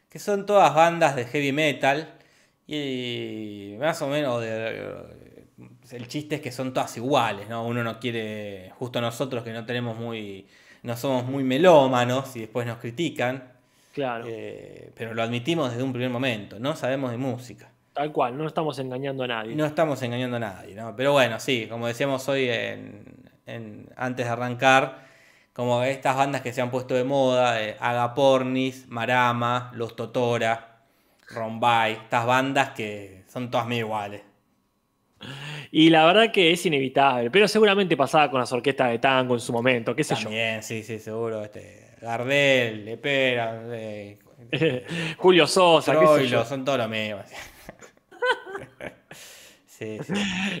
[0.09, 2.13] que son todas bandas de heavy metal.
[2.65, 5.26] Y más o menos de-
[5.91, 7.65] el chiste es que son todas iguales, ¿no?
[7.65, 10.47] Uno no quiere, justo nosotros que no tenemos muy,
[10.83, 13.51] no somos muy melómanos y después nos critican,
[13.93, 17.71] Claro, eh, pero lo admitimos desde un primer momento, no sabemos de música.
[17.93, 19.55] tal cual, no estamos engañando a nadie.
[19.55, 20.95] No estamos engañando a nadie, ¿no?
[20.95, 23.03] Pero bueno, sí, como decíamos hoy en,
[23.47, 25.07] en- antes de arrancar,
[25.53, 30.81] como estas bandas que se han puesto de moda, eh, Agapornis, Marama, Los Totora,
[31.29, 34.21] Rombay, estas bandas que son todas medio iguales.
[35.71, 39.39] Y la verdad que es inevitable, pero seguramente pasaba con las orquestas de tango en
[39.39, 41.43] su momento, qué sé También, sí, sí, seguro.
[41.43, 44.17] Este, Gardel, Lepera, eh,
[44.51, 44.67] yo.
[45.17, 46.45] Julio Sosa, qué sé Troilo, yo.
[46.45, 47.19] son todos lo mismo.
[49.65, 50.13] Sí, sí.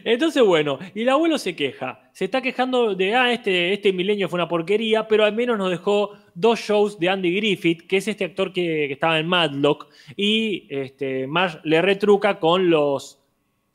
[0.03, 1.99] Entonces, bueno, y el abuelo se queja.
[2.13, 5.71] Se está quejando de, ah, este, este milenio fue una porquería, pero al menos nos
[5.71, 9.87] dejó dos shows de Andy Griffith, que es este actor que, que estaba en Madlock,
[10.15, 13.16] y este, Marsh le retruca con los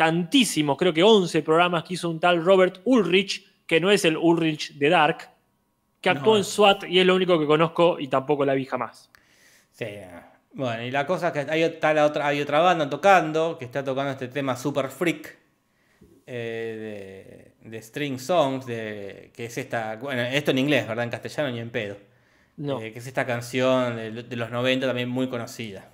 [0.02, 4.16] tantísimos, creo que 11 programas que hizo un tal Robert Ulrich, que no es el
[4.16, 5.30] Ulrich de Dark,
[6.00, 6.38] que actuó No.
[6.38, 9.08] en SWAT y es lo único que conozco y tampoco la vi jamás.
[9.70, 9.86] Sí,
[10.54, 13.64] bueno, y la cosa es que hay otra, la otra, hay otra banda tocando, que
[13.64, 15.38] está tocando este tema Super Freak,
[16.26, 21.04] eh, de, de String Songs, de, que es esta, bueno, esto en inglés, ¿verdad?
[21.04, 21.96] En castellano ni en pedo.
[22.56, 22.80] No.
[22.80, 25.88] Eh, que es esta canción de, de los 90 también muy conocida.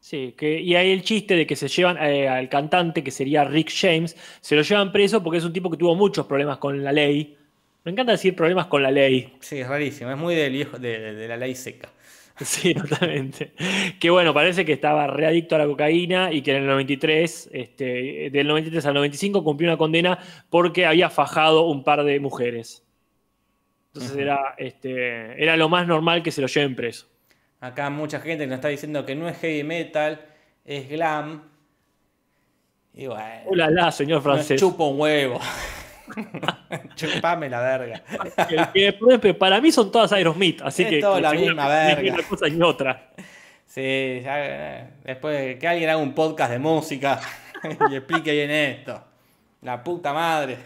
[0.00, 3.44] Sí, que, y hay el chiste de que se llevan eh, al cantante, que sería
[3.44, 6.82] Rick James, se lo llevan preso porque es un tipo que tuvo muchos problemas con
[6.82, 7.36] la ley.
[7.84, 9.32] Me encanta decir problemas con la ley.
[9.40, 11.90] Sí, es rarísimo, es muy del viejo, de, de- de la ley seca.
[12.42, 13.52] Sí, totalmente.
[14.00, 18.30] Que bueno, parece que estaba readicto a la cocaína y que en el 93, este,
[18.30, 22.82] del 93 al 95 cumplió una condena porque había fajado un par de mujeres.
[23.88, 27.06] Entonces era, este, era lo más normal que se lo lleven preso.
[27.60, 30.20] Acá mucha gente nos está diciendo que no es heavy metal,
[30.64, 31.42] es glam.
[32.94, 34.58] Y bueno, Hola, la, señor francés.
[34.58, 35.38] chupo un huevo.
[36.96, 38.02] Chupame la verga.
[38.72, 42.14] Que para mí son todas Aerosmith, así Es que todo la misma ni verga.
[42.14, 43.12] una cosa ni otra.
[43.64, 47.20] Sí, ya, después que alguien haga un podcast de música
[47.90, 49.04] y explique bien esto.
[49.62, 50.56] La puta madre.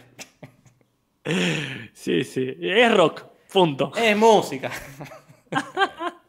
[1.93, 2.57] Sí, sí.
[2.61, 3.93] Es rock, punto.
[3.97, 4.71] Es música.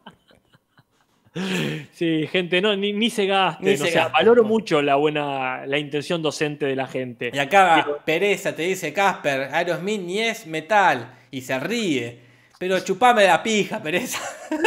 [1.92, 3.66] Sí, gente, no, ni, ni se gasten.
[3.66, 4.12] Ni o se sea, gasten.
[4.12, 7.30] valoro mucho la buena, la intención docente de la gente.
[7.32, 11.12] Y acá Pero- Pereza te dice Casper, Aerosmith ni es metal.
[11.30, 12.18] Y se ríe.
[12.58, 14.18] Pero chupame la pija, Pereza.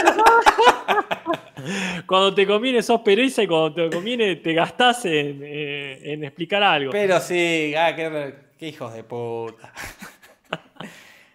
[2.06, 6.64] Cuando te conviene sos pereza y cuando te conviene te gastás en, eh, en explicar
[6.64, 6.92] algo.
[6.92, 9.74] Pero sí, ah, qué, qué hijos de puta.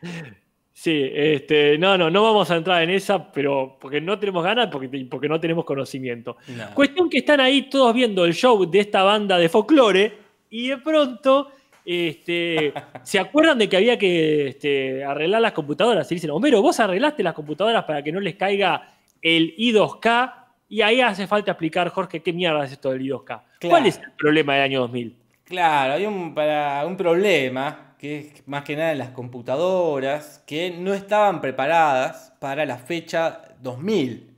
[0.85, 4.69] Sí, este, no, no, no vamos a entrar en esa, pero porque no tenemos ganas,
[4.71, 6.37] porque, porque no tenemos conocimiento.
[6.47, 6.75] No.
[6.75, 10.13] Cuestión que están ahí todos viendo el show de esta banda de folclore
[10.51, 11.49] y de pronto
[11.87, 16.79] este, se acuerdan de que había que este, arreglar las computadoras y dicen, Homero, vos
[16.79, 18.87] arreglaste las computadoras para que no les caiga
[19.23, 20.35] el I2K
[20.69, 23.41] y ahí hace falta explicar, Jorge, qué mierda es esto del I2K.
[23.71, 25.17] ¿Cuál es el problema del año 2000?
[25.45, 30.71] Claro, hay un, para, un problema que es más que nada en las computadoras que
[30.71, 34.31] no estaban preparadas para la fecha 2000.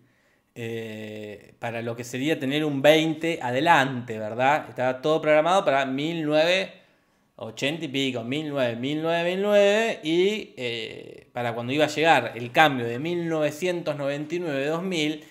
[0.55, 4.67] eh, para lo que sería tener un 20 adelante, ¿verdad?
[4.69, 11.89] Estaba todo programado para 1980 y pico, 1900, 1909, y eh, para cuando iba a
[11.89, 15.25] llegar el cambio de 1999-2000,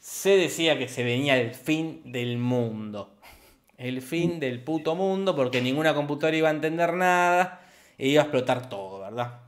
[0.00, 3.11] se decía que se venía el fin del mundo.
[3.76, 7.60] El fin del puto mundo, porque ninguna computadora iba a entender nada
[7.98, 9.40] e iba a explotar todo, ¿verdad?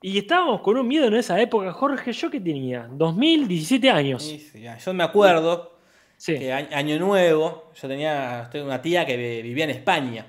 [0.00, 4.22] Y estábamos con un miedo en esa época, Jorge, yo que tenía 2017 años.
[4.24, 4.76] Sí, sí, ya.
[4.78, 5.78] Yo me acuerdo
[6.16, 6.38] Sí.
[6.38, 10.26] que año nuevo, yo tenía una tía que vi- vivía en España.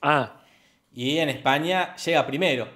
[0.00, 0.38] Ah,
[0.94, 2.68] Y en España llega primero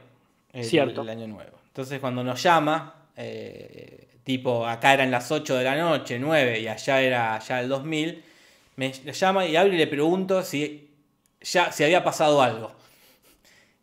[0.52, 1.02] el, Cierto.
[1.02, 1.58] el año nuevo.
[1.66, 6.66] Entonces cuando nos llama, eh, tipo acá eran las 8 de la noche, 9, y
[6.66, 8.24] allá era ya el 2000,
[8.76, 10.90] me llama y hablo y le pregunto si
[11.40, 12.74] ya si había pasado algo.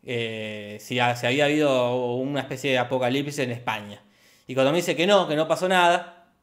[0.05, 4.01] Eh, si, ha- si había habido una especie de apocalipsis en España.
[4.47, 6.33] Y cuando me dice que no, que no pasó nada,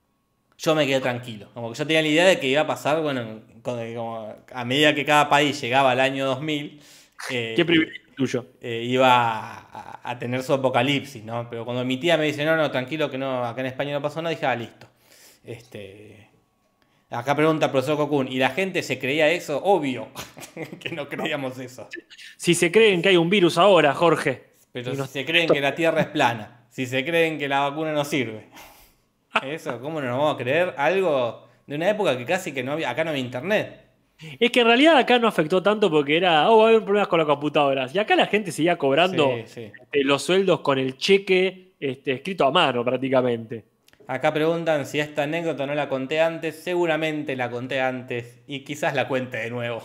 [0.59, 1.51] yo me quedé tranquilo.
[1.55, 4.95] Como que yo tenía la idea de que iba a pasar, bueno, como a medida
[4.95, 6.83] que cada país llegaba al año 2000.
[7.29, 8.47] eh, qué privilegio tuyo.
[8.61, 9.09] eh, iba
[9.61, 11.49] a, a tener su apocalipsis, ¿no?
[11.51, 14.03] Pero cuando mi tía me dice, no, no, tranquilo, que no, acá en España no
[14.03, 14.89] pasó nada, dije, ah, listo.
[15.45, 16.30] Este,
[17.11, 19.61] acá pregunta el profesor Cocoon, ¿y la gente se creía eso?
[19.63, 20.09] Obvio
[20.81, 21.89] que no creíamos eso.
[22.37, 24.45] Si se creen que hay un virus ahora, Jorge.
[24.73, 27.93] Pero si se creen que la Tierra es plana, si se creen que la vacuna
[27.93, 28.47] no sirve.
[29.45, 32.73] Eso, ¿cómo no nos vamos a creer algo de una época que casi que no
[32.73, 33.85] había, acá no había internet?
[34.39, 37.09] Es que en realidad acá no afectó tanto porque era, oh, va a haber problemas
[37.09, 37.95] con las computadoras.
[37.95, 39.73] Y acá la gente seguía cobrando Sí, sí.
[39.81, 43.65] este, los sueldos con el cheque este, escrito a mano prácticamente.
[44.13, 46.57] Acá preguntan si esta anécdota no la conté antes.
[46.57, 49.83] Seguramente la conté antes y quizás la cuente de nuevo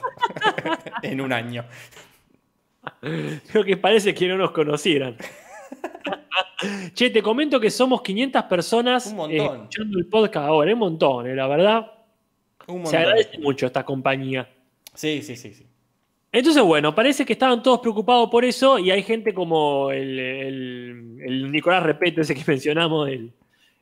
[1.04, 1.64] en un año.
[3.54, 5.16] Lo que parece que no nos conocieran.
[6.96, 9.38] che, te comento que somos 500 personas Un montón.
[9.38, 10.74] eh, escuchando el podcast ahora.
[10.74, 11.92] Un montón, eh, la verdad.
[12.68, 12.96] Un Se montón.
[12.96, 14.50] agradece mucho esta compañía.
[14.94, 15.68] Sí, sí, sí, sí.
[16.32, 21.18] Entonces, bueno, parece que estaban todos preocupados por eso y hay gente como el, el-
[21.26, 23.32] el Nicolás Repeto, ese que mencionamos, el,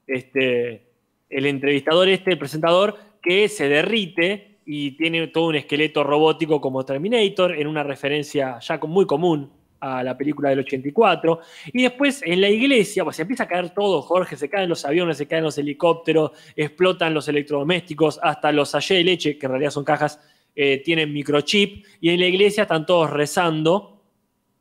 [0.08, 0.84] este,
[1.30, 6.86] el entrevistador este, el presentador, que se derrite y tiene todo un esqueleto robótico como
[6.86, 11.40] Terminator, en una referencia ya muy común a la película del 84.
[11.74, 14.86] Y después en la iglesia, pues se empieza a caer todo, Jorge, se caen los
[14.86, 19.52] aviones, se caen los helicópteros, explotan los electrodomésticos, hasta los sachets de leche, que en
[19.52, 20.20] realidad son cajas
[20.56, 24.04] eh, tienen microchip y en la iglesia están todos rezando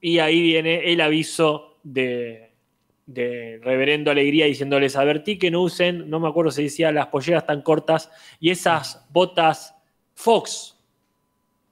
[0.01, 2.52] y ahí viene el aviso de,
[3.13, 7.47] de reverendo alegría diciéndoles advertí que no usen, no me acuerdo si decía las polleras
[7.47, 8.11] tan cortas
[8.41, 9.75] y esas botas
[10.15, 10.77] Fox,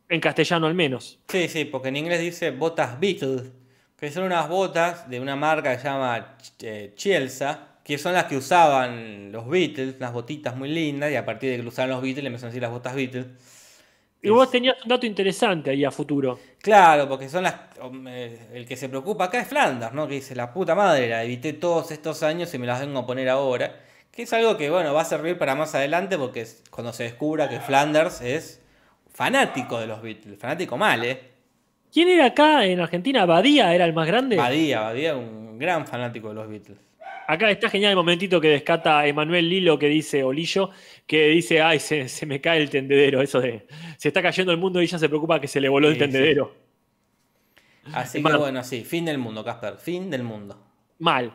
[0.09, 1.18] en castellano al menos.
[1.28, 3.53] Sí, sí, porque en inglés dice botas Beatles,
[3.97, 8.24] que son unas botas de una marca que se llama eh, Chelsea, que son las
[8.24, 11.91] que usaban los Beatles, unas botitas muy lindas, y a partir de que lo usaban
[11.91, 13.26] los Beatles le empezaron a decir las botas Beatles.
[14.23, 16.39] Y vos tenías un dato interesante ahí a futuro.
[16.61, 17.55] Claro, porque son las.
[18.09, 20.07] eh, El que se preocupa acá es Flanders, ¿no?
[20.07, 23.07] Que dice, la puta madre, la evité todos estos años y me las vengo a
[23.07, 23.81] poner ahora.
[24.12, 27.05] Que es algo que, bueno, va a servir para más adelante porque es cuando se
[27.05, 28.61] descubra que Flanders es
[29.12, 30.39] fanático de los Beatles.
[30.39, 31.21] Fanático mal, ¿eh?
[31.93, 33.25] ¿Quién era acá en Argentina?
[33.25, 34.37] ¿Badía era el más grande?
[34.37, 36.79] Badía, Badía, un gran fanático de los Beatles.
[37.31, 40.70] Acá está genial el momentito que descata Emanuel Lilo que dice, Olillo,
[41.07, 43.22] que dice, ay, se, se me cae el tendedero.
[43.22, 43.68] Eso de,
[43.99, 46.01] se está cayendo el mundo y ella se preocupa que se le voló el Sí,
[46.01, 46.53] tendedero.
[47.93, 48.39] Así que Mal.
[48.39, 50.61] bueno, sí, fin del mundo, Casper, fin del mundo.
[50.99, 51.33] Mal.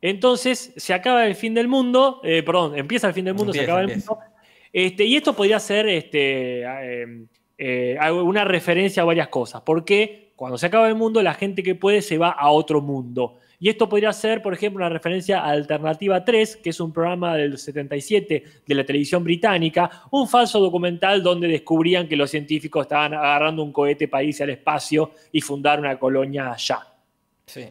[0.00, 3.58] Entonces, se acaba el fin del mundo, eh, perdón, empieza el fin del mundo, se
[3.58, 4.18] Empieza, acaba el mundo.
[4.72, 7.26] Este, y esto podría ser este, eh,
[7.58, 11.74] eh, una referencia a varias cosas, porque cuando se acaba el mundo, la gente que
[11.74, 13.40] puede se va a otro mundo.
[13.64, 17.34] Y esto podría ser, por ejemplo, una referencia a Alternativa 3, que es un programa
[17.34, 23.14] del 77 de la televisión británica, un falso documental donde descubrían que los científicos estaban
[23.14, 26.86] agarrando un cohete para irse al espacio y fundar una colonia allá.
[27.46, 27.64] Sí.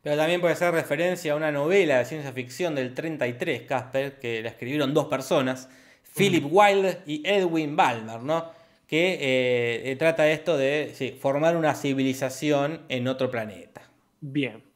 [0.00, 4.42] Pero también puede ser referencia a una novela de ciencia ficción del 33, Casper, que
[4.42, 5.68] la escribieron dos personas,
[6.16, 8.52] Philip Wilde y Edwin Balmer, ¿no?
[8.86, 9.18] Que
[9.90, 13.82] eh, trata esto de sí, formar una civilización en otro planeta.
[14.20, 14.70] Bien.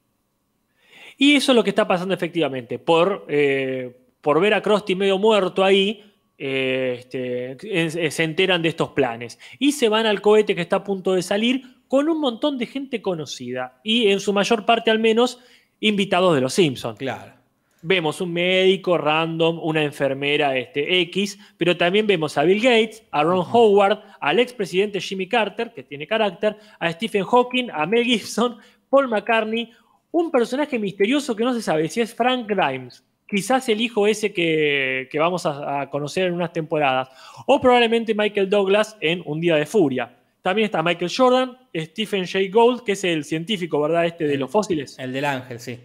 [1.17, 2.79] Y eso es lo que está pasando efectivamente.
[2.79, 6.03] Por, eh, por ver a Krusty medio muerto ahí,
[6.39, 9.39] eh, este, eh, se enteran de estos planes.
[9.59, 12.67] Y se van al cohete que está a punto de salir con un montón de
[12.67, 13.81] gente conocida.
[13.83, 15.41] Y en su mayor parte al menos
[15.81, 16.99] invitados de los Simpsons.
[16.99, 17.35] Claro.
[17.83, 23.23] Vemos un médico random, una enfermera este, X, pero también vemos a Bill Gates, a
[23.23, 28.57] Ron Howard, al expresidente Jimmy Carter, que tiene carácter, a Stephen Hawking, a Mel Gibson,
[28.89, 29.71] Paul McCartney,
[30.19, 34.33] un personaje misterioso que no se sabe si es Frank Grimes quizás el hijo ese
[34.33, 37.09] que, que vamos a, a conocer en unas temporadas.
[37.47, 40.17] O probablemente Michael Douglas en Un Día de Furia.
[40.43, 44.07] También está Michael Jordan, Stephen Jay Gould, que es el científico, ¿verdad?
[44.07, 44.97] Este de El- los fósiles.
[45.01, 45.77] El del ángel, sí.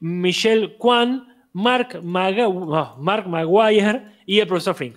[0.00, 4.96] Michelle Kwan, Mark, Maga- no, Mark Maguire y el profesor Fink.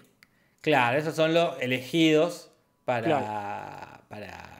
[0.60, 2.52] Claro, esos son los elegidos
[2.84, 4.04] para, Claro.
[4.10, 4.51] para,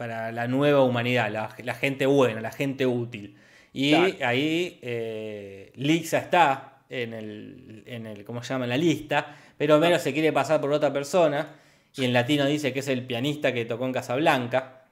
[0.00, 3.36] para la nueva humanidad, la, la gente buena, la gente útil.
[3.70, 4.14] Y Claro.
[4.22, 8.64] ahí eh, Lisa está en el, en el, ¿cómo se llama?
[8.64, 11.48] En la lista, pero Homero se quiere pasar por otra persona
[11.94, 14.84] y en latino dice que es el pianista que tocó en Casablanca.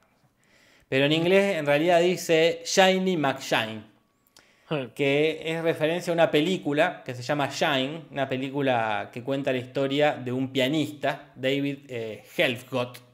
[0.87, 3.81] Pero en inglés en realidad dice Shiny McShine
[4.93, 9.57] que es referencia a una película que se llama Shine, una película que cuenta la
[9.57, 13.08] historia de un pianista, David eh, Helfgott.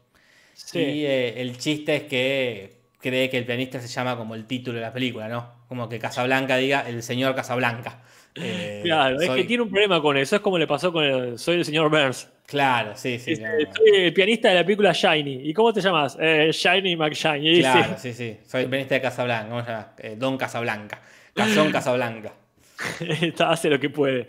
[0.55, 0.79] Sí.
[0.79, 4.77] Y eh, el chiste es que cree que el pianista se llama como el título
[4.77, 5.51] de la película, ¿no?
[5.67, 8.01] Como que Casablanca diga el señor Casablanca.
[8.35, 10.35] Eh, Claro, es que tiene un problema con eso.
[10.35, 12.29] Es como le pasó con el Soy el señor Burns.
[12.47, 13.31] Claro, sí, sí.
[13.31, 15.47] Dice, Soy el pianista de la película Shiny.
[15.49, 16.17] ¿Y cómo te llamas?
[16.19, 17.59] Eh, Shiny McShiny.
[17.59, 18.37] Claro, sí, sí.
[18.45, 19.49] Soy el pianista de Casablanca.
[19.49, 19.93] ¿Cómo se llama?
[19.99, 21.01] Eh, Don Casablanca.
[21.33, 22.33] Cazón Casablanca.
[23.21, 24.25] está- hace lo que puede.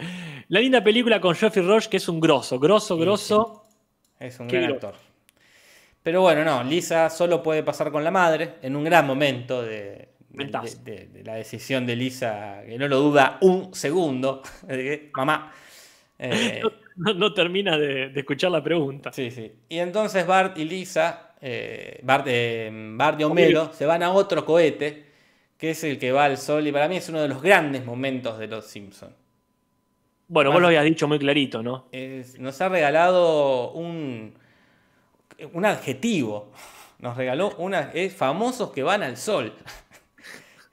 [0.48, 3.64] La linda película con Geoffrey Rush, que es un grosso, grosso, Sí, grosso.
[4.20, 4.74] Es un gran grosso.
[4.88, 5.05] actor.
[6.06, 10.10] Pero bueno, no, Lisa solo puede pasar con la madre en un gran momento de,
[10.28, 14.40] de- la decisión de Lisa, que no lo duda un segundo.
[15.16, 15.52] Mamá.
[16.16, 16.62] Eh,
[16.94, 19.12] No, no termina de, escuchar la pregunta.
[19.12, 19.50] sí, sí.
[19.68, 24.44] Y entonces Bart y Lisa, eh, Bart, eh, Bart y Homero, se van a otro
[24.44, 25.06] cohete,
[25.58, 27.84] que es el que va al sol, y para mí es uno de los grandes
[27.84, 29.12] momentos de Los Simpsons.
[30.28, 31.88] Bueno, vos lo habías dicho muy clarito, ¿no?
[31.90, 34.34] Es- nos ha regalado un,
[35.52, 36.52] un adjetivo.
[36.98, 39.54] Nos regaló una, es famosos que van al sol.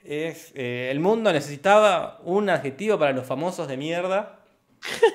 [0.04, 4.40] Es, eh, el mundo necesitaba un adjetivo para los famosos de mierda.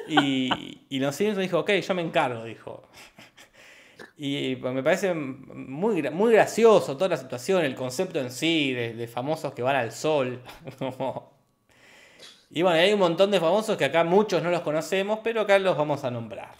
[0.09, 2.89] Y, y los Simpsons dijo, ok, yo me encargo, dijo.
[4.17, 9.07] Y me parece muy, muy gracioso toda la situación, el concepto en sí, de, de
[9.07, 10.43] famosos que van al sol.
[12.51, 15.59] Y bueno, hay un montón de famosos que acá muchos no los conocemos, pero acá
[15.59, 16.55] los vamos a nombrar.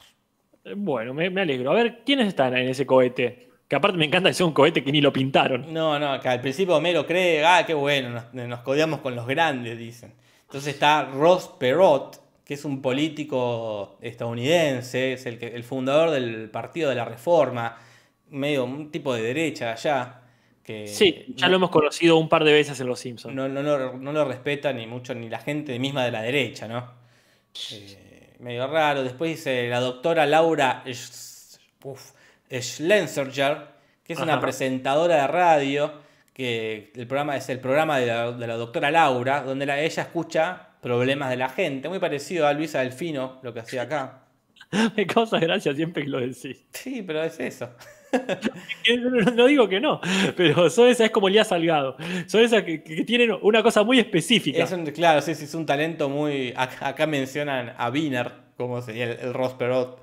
[0.77, 1.71] Bueno, me, me alegro.
[1.71, 3.49] A ver, ¿quiénes están en ese cohete?
[3.69, 5.73] Que aparte me encanta que sea un cohete que ni lo pintaron.
[5.73, 9.27] No, no, acá al principio Homero cree, ah, qué bueno, nos, nos codeamos con los
[9.27, 10.15] grandes, dicen.
[10.43, 16.49] Entonces está Ross Perot, que es un político estadounidense, es el, que- el fundador del
[16.51, 17.77] Partido de la Reforma,
[18.31, 20.23] medio un tipo de derecha allá.
[20.63, 23.35] Que Sí, ya no- lo hemos conocido un par de veces en Los Simpsons.
[23.35, 26.67] no, no, lo- no lo respeta ni mucho, ni la gente misma de la derecha,
[26.69, 26.91] ¿no?
[27.73, 28.08] Eh,
[28.39, 29.03] medio raro.
[29.03, 32.13] Después dice la doctora Laura Sch- uf,
[32.51, 33.67] Schlenserger,
[34.05, 35.93] que es una presentadora de radio,
[36.33, 40.03] que el programa es el programa de la, de la doctora Laura, donde la- ella
[40.03, 44.23] escucha problemas de la gente, muy parecido a Luisa Delfino, lo que hacía acá.
[44.97, 46.65] Me causa gracia siempre que lo decís.
[46.73, 47.71] Sí, pero es eso.
[49.37, 50.01] No, digo que no,
[50.37, 51.97] pero son esas es como Elías Salgado.
[52.27, 54.63] Son esas que, que tienen una cosa muy específica.
[54.65, 56.53] Es un- claro, sí, sí, es un talento muy...
[56.57, 60.03] Acá, acá mencionan a Wiener, como sería el, el Ross Perot.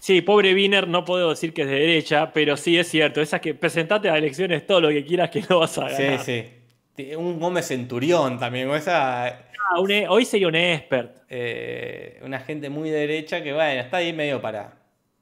[0.00, 3.20] Sí, pobre Wiener, no puedo decir que es de derecha, pero sí es cierto.
[3.20, 6.20] Esas que presentate a elecciones todo lo que quieras que no vas a Sí, ganar.
[6.20, 6.44] sí.
[7.16, 9.26] Un Gómez Centurión también, esa
[9.68, 11.16] Ah, un e- hoy sería un expert.
[11.28, 14.75] eh, una gente muy derecha que, bueno, está ahí medio para,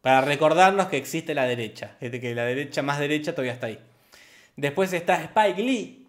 [0.05, 3.79] para recordarnos que existe la derecha, que la derecha más derecha todavía está ahí.
[4.55, 6.07] Después está Spike Lee,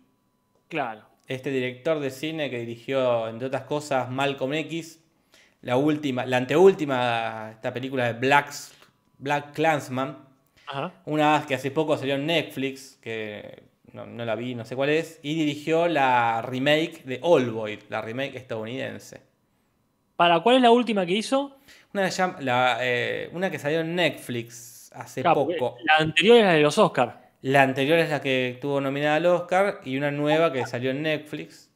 [0.67, 1.03] Claro.
[1.29, 4.99] este director de cine que dirigió, entre otras cosas, Malcolm X,
[5.61, 8.73] la última, la anteúltima, esta película de Blacks,
[9.17, 10.17] Black Clansman,
[10.67, 10.91] Ajá.
[11.05, 14.89] una que hace poco salió en Netflix, que no, no la vi, no sé cuál
[14.89, 19.21] es, y dirigió la remake de All Boy, la remake estadounidense.
[20.17, 21.55] ¿Para cuál es la última que hizo?
[21.95, 22.09] Una,
[22.41, 25.77] la, eh, una que salió en Netflix hace poco.
[25.85, 27.13] La anterior es la de los Oscars.
[27.41, 31.03] La anterior es la que estuvo nominada al Oscar y una nueva que salió en
[31.03, 31.69] Netflix.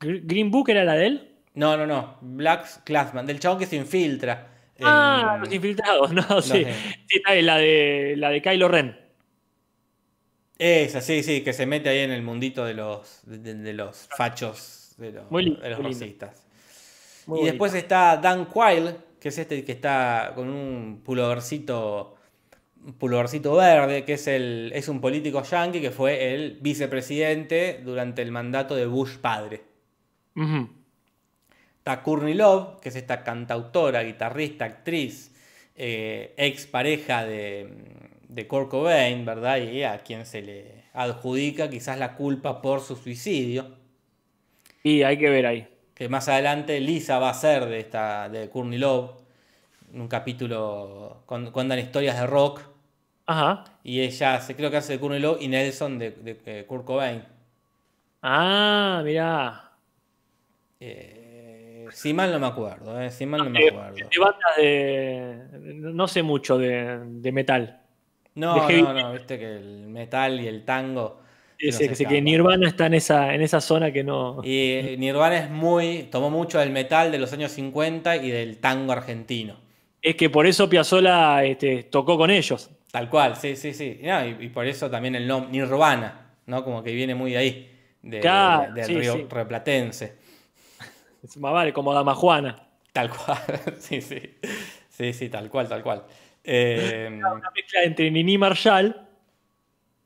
[0.00, 1.30] ¿Green Book era la de él?
[1.54, 2.18] No, no, no.
[2.20, 4.48] Black Classman, del chabón que se infiltra.
[4.76, 6.66] en- Ah, los infiltrados, no, sí.
[7.24, 8.98] la de, la de Kylo Ren.
[10.58, 14.94] Esa, sí, sí, que se mete ahí en el mundito de los, de, los fachos,
[14.98, 16.42] de los, Muy lindo, de los rosistas.
[17.26, 17.52] Muy y bonito.
[17.52, 22.14] después está Dan Quayle, que es este que está con un pulovercito,
[22.98, 28.30] pulovercito verde, que es, el, es un político yanqui que fue el vicepresidente durante el
[28.30, 29.62] mandato de Bush padre.
[30.36, 30.68] Ujú.
[31.78, 35.34] Está Courtney Love, que es esta cantautora, guitarrista, actriz,
[35.74, 37.70] eh, ex pareja de,
[38.28, 39.56] de Kurt Cobain, ¿verdad?
[39.56, 43.74] Y a quien se le adjudica quizás la culpa por su suicidio.
[44.82, 45.73] Y hay que ver ahí.
[45.94, 49.12] Que más adelante Lisa va a ser de esta de Courtney Love,
[49.92, 52.60] en un capítulo con- cuentan historias de rock
[53.26, 53.64] Ajá.
[53.84, 56.84] y ella se creo que hace de Courtney Love y Nelson de, de, eh, Kurt
[56.84, 57.22] Cobain.
[58.22, 59.70] Ah, mirá.
[60.80, 63.94] Eh, si mal no me acuerdo, eh, si mal no me De, acuerdo.
[63.94, 65.38] de bandas de.
[65.92, 67.80] No sé mucho de, de metal.
[68.34, 71.20] No, de no, no, viste que el metal y el tango.
[71.58, 72.20] Ese, que.
[72.20, 74.40] Nirvana está en esa, en esa zona que no.
[74.44, 78.58] Y eh, Nirvana es muy, tomó mucho del metal de los años 50 y del
[78.58, 79.56] tango argentino.
[80.02, 82.70] Es que por eso Piazzolla este, tocó con ellos.
[82.90, 83.98] Tal cual, sí, sí, sí.
[84.02, 86.62] Y, no, y- y por eso también el nombre Nirvana, ¿no?
[86.62, 87.70] Como que viene muy de ahí,
[88.02, 89.26] de- Claro, de- del sí, río sí.
[89.30, 90.12] replatense.
[91.22, 92.68] Es más vale, como Dama Juana.
[92.92, 93.38] Tal cual,
[93.78, 94.20] sí, sí.
[94.90, 96.04] Sí, sí, tal cual, tal cual.
[96.44, 99.03] Eh, Una mezcla entre Nini Marshall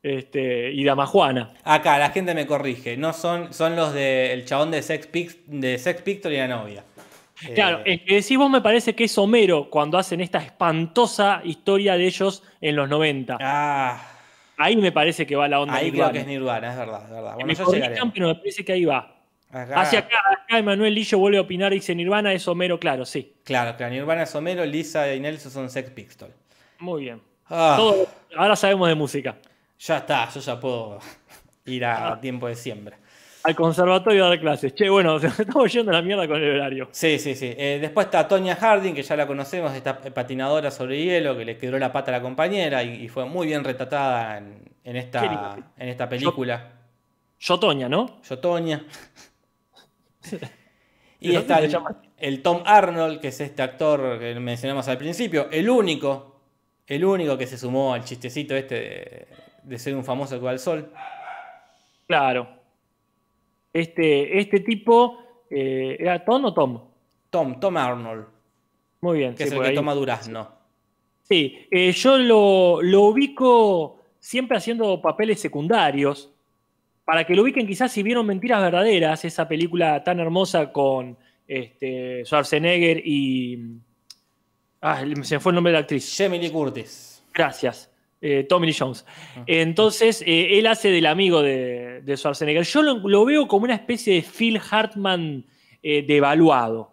[0.03, 1.53] este, y Dama Juana.
[1.65, 5.79] acá la gente me corrige, no son, son los del chabón de Sex, Pic- de
[5.79, 6.85] Sex Picture y la novia.
[7.47, 11.41] Eh, Claro, el que decís vos me parece que es Homero cuando hacen esta espantosa
[11.45, 13.39] historia de ellos en los 90.
[13.41, 14.03] Ah,
[14.61, 16.13] Ahí me parece que va la onda ahí creo Nirvana.
[16.13, 17.35] que es Nirvana, es verdad, es verdad.
[17.35, 19.15] Bueno, me corrijan, pero me parece que ahí va.
[19.53, 23.05] Acá- Hacia acá, acá Emanuel Lillo vuelve a opinar y dice Nirvana es Homero, claro,
[23.07, 23.35] sí.
[23.45, 26.35] Claro, claro, Nirvana es Homero, Lisa y Nelson son Sex Pistols.
[26.81, 27.21] Muy bien.
[27.49, 29.37] Ah, Todo- ahora sabemos de música.
[29.79, 30.99] Ya está, yo ya puedo
[31.67, 32.21] ir a Ah.
[32.21, 32.99] tiempo de siembra.
[33.45, 34.75] Al conservatorio a dar clases.
[34.75, 36.89] Che, bueno, estamos yendo a la mierda con el horario.
[36.91, 37.55] Sí, sí, sí.
[37.57, 41.57] Eh, después está Tonya Harding, que ya la conocemos, esta patinadora sobre hielo, que le
[41.57, 45.89] quebró la pata a la compañera y, y fue muy bien retratada en, esta, en
[45.89, 46.73] esta película.
[47.39, 48.21] Yo, Toña, ¿no?
[48.29, 48.85] Yo, Tonya.
[51.21, 51.79] y ¿De está el, se
[52.19, 56.41] el Tom Arnold, que es este actor que mencionamos al principio, el único,
[56.87, 59.29] el único que se sumó al chistecito este de,
[59.69, 60.93] de ser un famoso que va al sol.
[62.07, 62.49] Claro.
[63.73, 65.19] Este, este tipo,
[65.51, 66.81] eh, ¿era Tom o Tom?
[67.31, 68.27] Tom, Tom Arnold,
[69.03, 69.35] Muy bien.
[69.35, 69.75] que sí, es el que ahí.
[69.75, 70.51] toma durazno.
[71.23, 76.33] Sí, eh, yo lo, lo ubico siempre haciendo papeles secundarios.
[77.05, 81.17] Para que lo ubiquen, quizás si vieron Mentiras Verdaderas, esa película tan hermosa con
[81.47, 83.79] este, Schwarzenegger y.
[84.81, 86.19] Ah, se me fue el nombre de la actriz.
[86.21, 87.25] Lee Curtis.
[87.33, 87.91] Gracias.
[88.21, 89.05] Eh, Tommy Lee Jones.
[89.47, 92.65] Entonces, eh, él hace del amigo de, de Schwarzenegger.
[92.65, 95.45] Yo lo, lo veo como una especie de Phil Hartman
[95.83, 96.93] eh, devaluado.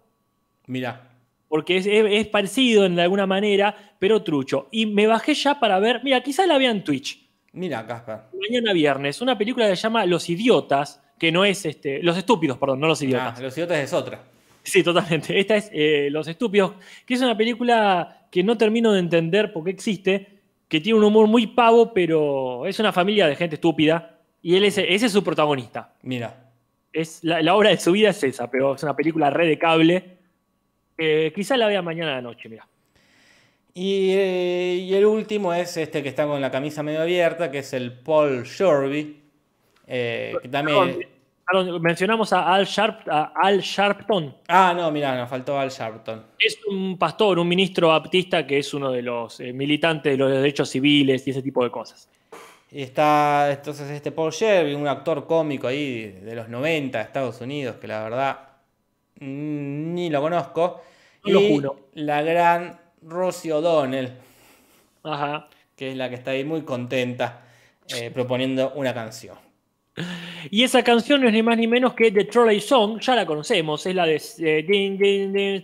[0.68, 1.10] Mira,
[1.48, 4.68] Porque es, es- es parecido en alguna manera, pero trucho.
[4.72, 6.02] Y me bajé ya para ver.
[6.04, 7.28] Mira, quizás la vea en Twitch.
[7.54, 8.20] mira, Casper.
[8.40, 9.22] Mañana viernes.
[9.22, 11.02] Una película que se llama Los Idiotas.
[11.18, 12.04] Que no es este.
[12.04, 13.40] Los Estúpidos, perdón, no los idiotas.
[13.40, 14.22] Ah, los idiotas es otra.
[14.62, 15.40] Sí, totalmente.
[15.40, 15.72] Esta es
[16.12, 16.74] Los Estúpidos,
[17.06, 20.35] que es una película que no termino de entender por qué existe,
[20.68, 24.64] que tiene un humor muy pavo, pero es una familia de gente estúpida y él
[24.66, 25.94] es, ese es su protagonista.
[26.02, 26.52] Mira.
[26.94, 29.60] Es, la, la obra de su vida es esa, pero es una película red de
[29.60, 30.18] cable.
[30.98, 32.68] Eh, quizá la vea mañana a la noche, mira.
[33.74, 37.60] Y, eh, y el último es este que está con la camisa medio abierta, que
[37.60, 39.22] es el Paul Shorby.
[39.88, 41.15] eh, que también.
[41.48, 44.36] Perdón, mencionamos a Al, Sharp, a Al Sharpton.
[44.48, 46.26] Ah, no, mira, nos faltó Al Sharpton.
[46.40, 50.32] Es un pastor, un ministro baptista que es uno de los eh, militantes de los
[50.32, 52.10] derechos civiles y ese tipo de cosas.
[52.72, 57.40] Y está entonces este Paul Shelby, un actor cómico ahí de los 90 de Estados
[57.42, 58.40] Unidos, que la verdad
[59.20, 60.82] mm, ni lo conozco.
[61.24, 61.90] No lo y juro.
[61.94, 64.14] la gran Rosie O'Donnell,
[65.04, 65.48] Ajá.
[65.76, 67.44] que es la que está ahí muy contenta
[67.88, 69.38] eh, proponiendo una canción.
[70.52, 73.26] Y esa canción no es ni más ni menos que The Trolley Song, ya la
[73.26, 75.64] conocemos, es la de eh, din, din, din,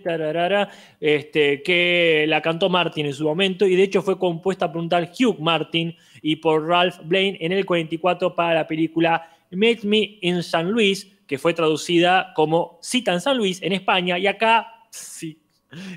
[1.00, 4.90] este, que la cantó Martin en su momento y de hecho fue compuesta por un
[4.90, 10.18] tal Hugh Martin y por Ralph Blaine en el 44 para la película Meet Me
[10.22, 14.86] in San Luis, que fue traducida como Cita en San Luis en España y acá,
[14.90, 15.38] si,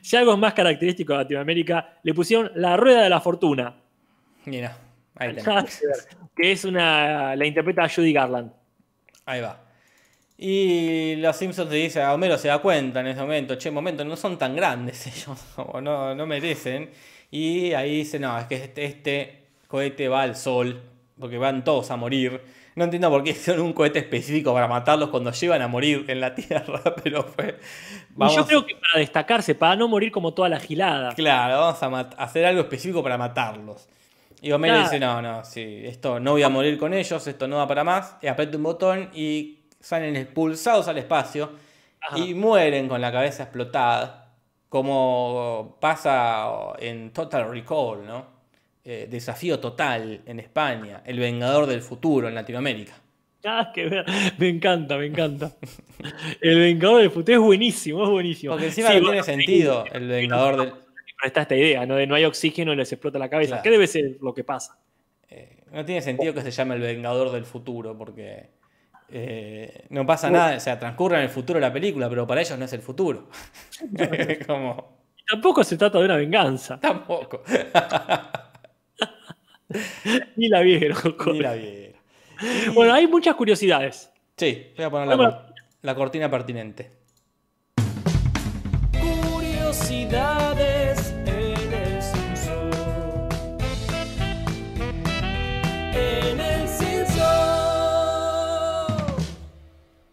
[0.02, 3.76] si algo es más característico de Latinoamérica, le pusieron La Rueda de la Fortuna,
[4.46, 4.76] Mira,
[5.16, 5.82] ahí tenés.
[6.36, 8.52] que es una, la interpreta Judy Garland.
[9.26, 9.60] Ahí va.
[10.36, 14.04] Y los Simpsons te dice, a Homero se da cuenta en ese momento, che, momento,
[14.04, 16.90] no son tan grandes ellos, o no, no merecen.
[17.30, 20.82] Y ahí dice, no, es que este, este cohete va al sol,
[21.18, 22.40] porque van todos a morir.
[22.74, 26.20] No entiendo por qué hicieron un cohete específico para matarlos cuando llegan a morir en
[26.20, 27.60] la Tierra, pero fue...
[28.16, 31.14] Y yo creo que para destacarse, para no morir como toda la gilada.
[31.14, 33.88] Claro, vamos a hacer algo específico para matarlos.
[34.46, 34.88] Y Homero Claro.
[34.90, 37.82] dice, no, no, sí, esto no voy a morir con ellos, esto no va para
[37.82, 38.16] más.
[38.20, 41.52] Y aprieta un botón y salen expulsados al espacio
[42.00, 42.18] Ajá.
[42.18, 44.20] y mueren con la cabeza explotada.
[44.68, 46.46] Como pasa
[46.78, 48.26] en Total Recall, ¿no?
[48.84, 52.92] Eh, desafío total en España, El Vengador del Futuro en Latinoamérica.
[53.44, 54.04] Nada que ver.
[54.38, 55.52] Me encanta, me encanta.
[56.40, 58.52] El Vengador del Futuro es buenísimo, es buenísimo.
[58.52, 60.72] Porque encima Sí, no tiene sentido el Vengador del.
[61.24, 61.96] Está esta idea, ¿no?
[61.96, 63.50] De no hay oxígeno y les explota la cabeza.
[63.50, 63.62] Claro.
[63.62, 64.78] ¿Qué debe ser lo que pasa?
[65.30, 68.50] eh, no tiene sentido que se llame el Vengador del Futuro, porque
[69.08, 72.58] eh, no pasa nada, o sea, transcurre en el futuro la película, pero para ellos
[72.58, 73.28] no es el futuro.
[74.46, 76.78] Como, Y tampoco se trata de una venganza.
[76.78, 77.42] tampoco.
[80.36, 81.16] Ni la vieron.
[81.32, 81.98] Ni la viera.
[82.74, 84.12] Bueno, hay muchas curiosidades.
[84.36, 85.46] Sí, voy a poner la,
[85.82, 86.90] la cortina pertinente.
[89.00, 90.43] Curiosidades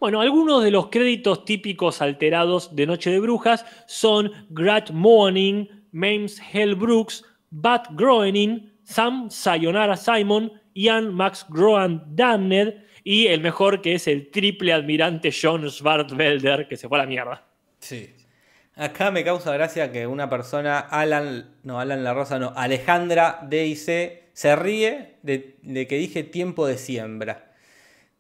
[0.01, 6.41] Bueno, algunos de los créditos típicos alterados de Noche de Brujas son Grat Morning, Mames
[6.51, 13.93] Hell Brooks, Bat Groening, Sam Sayonara Simon, Ian Max Groan Damned y el mejor que
[13.93, 17.45] es el triple admirante John Svartvelder, que se fue a la mierda.
[17.77, 18.11] Sí.
[18.73, 24.31] Acá me causa gracia que una persona, Alan, no, Alan La Rosa, no, Alejandra DIC,
[24.33, 27.50] se ríe de que dije tiempo de siembra.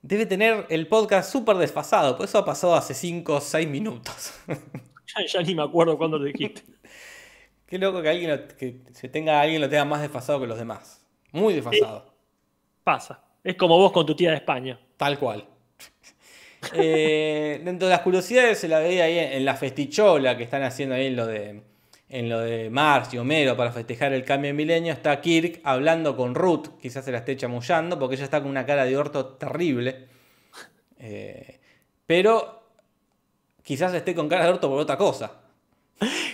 [0.01, 4.33] Debe tener el podcast súper desfasado, por eso ha pasado hace 5 o 6 minutos.
[5.13, 6.61] Ya, ya ni me acuerdo cuándo lo dijiste.
[7.67, 10.57] Qué loco que alguien lo- que se tenga alguien lo tenga más desfasado que los
[10.57, 11.05] demás.
[11.33, 12.13] Muy desfasado.
[12.85, 13.21] Pasa.
[13.43, 14.79] Es como vos con tu tía de España.
[14.97, 15.45] Tal cual.
[16.73, 20.61] Eh, dentro de las curiosidades se la veía ahí en, en la festichola que están
[20.63, 21.63] haciendo ahí en lo de
[22.11, 24.93] en lo de Marx y Homero para festejar el cambio de milenio.
[24.93, 28.65] Está Kirk hablando con Ruth, quizás se la esté chamullando porque ella está con una
[28.65, 30.07] cara de orto terrible.
[30.99, 31.59] Eh,
[32.05, 32.63] pero
[33.63, 35.39] quizás esté con cara de orto por otra cosa.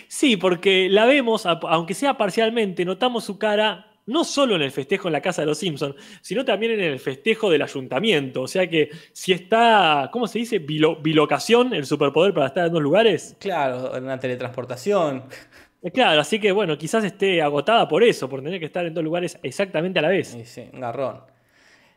[0.07, 5.09] Sí, porque la vemos, aunque sea parcialmente, notamos su cara no solo en el festejo
[5.09, 8.41] en la casa de los Simpsons, sino también en el festejo del ayuntamiento.
[8.43, 10.65] O sea que si está, ¿cómo se dice?
[10.65, 13.35] Bilo- bilocación, el superpoder para estar en dos lugares.
[13.37, 15.25] Claro, en una teletransportación.
[15.87, 18.93] Eh, Claro, así que bueno, quizás esté agotada por eso, por tener que estar en
[18.93, 20.35] dos lugares exactamente a la vez.
[20.35, 21.21] Y sí, un garrón.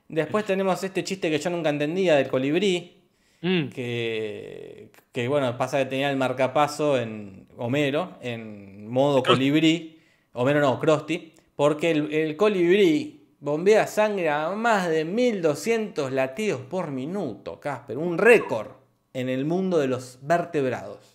[0.09, 2.97] Después tenemos este chiste que yo nunca entendía del colibrí.
[3.43, 9.99] Mm, que, que, bueno, pasa que tenía el marcapaso en Homero, en modo colibrí,
[10.35, 16.91] Homero no, Krusty, porque el, el colibrí bombea sangre a más de 1200 latidos por
[16.91, 18.73] minuto, Casper, un récord
[19.15, 21.10] en el mundo de los vertebrados.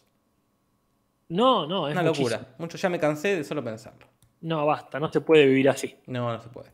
[1.30, 4.08] No, no, es Una locura, mucho ya me cansé de solo pensarlo.
[4.42, 5.96] No, basta, no se puede vivir así.
[6.08, 6.70] No, no se puede.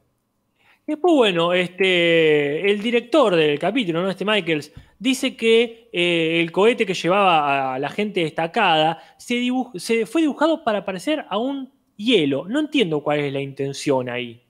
[0.86, 4.10] Después, bueno, este, el director del capítulo, ¿no?
[4.10, 9.78] Este Michaels, dice que eh, el cohete que llevaba a la gente destacada se, dibuj-
[9.80, 12.46] se fue dibujado para parecer a un hielo.
[12.48, 14.44] No entiendo cuál es la intención ahí.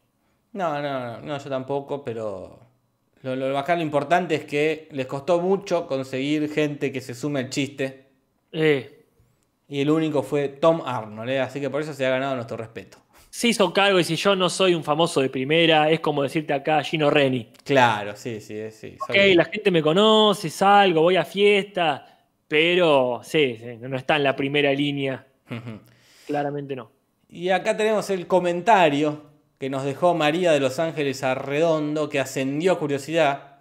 [0.53, 2.59] No, no, no, no, yo tampoco, pero
[3.21, 7.41] lo, lo, acá lo importante es que les costó mucho conseguir gente que se sume
[7.41, 8.07] al chiste.
[8.51, 9.00] Eh,
[9.71, 11.39] Y el único fue Tom Arnold, ¿eh?
[11.39, 12.97] así que por eso se ha ganado nuestro respeto.
[13.29, 16.53] se hizo cargo y si yo no soy un famoso de primera, es como decirte
[16.53, 17.47] acá Gino Reni.
[17.63, 18.97] Claro, sí, sí, sí.
[19.01, 22.05] Ok, soy- la gente me conoce, salgo, voy a fiesta,
[22.49, 25.25] pero sí, sí, no está en la primera línea.
[26.27, 26.91] Claramente no.
[27.29, 29.21] Y acá tenemos el comentario
[29.57, 33.59] que nos dejó María de Los Ángeles Arredondo, que ascendió curiosidad,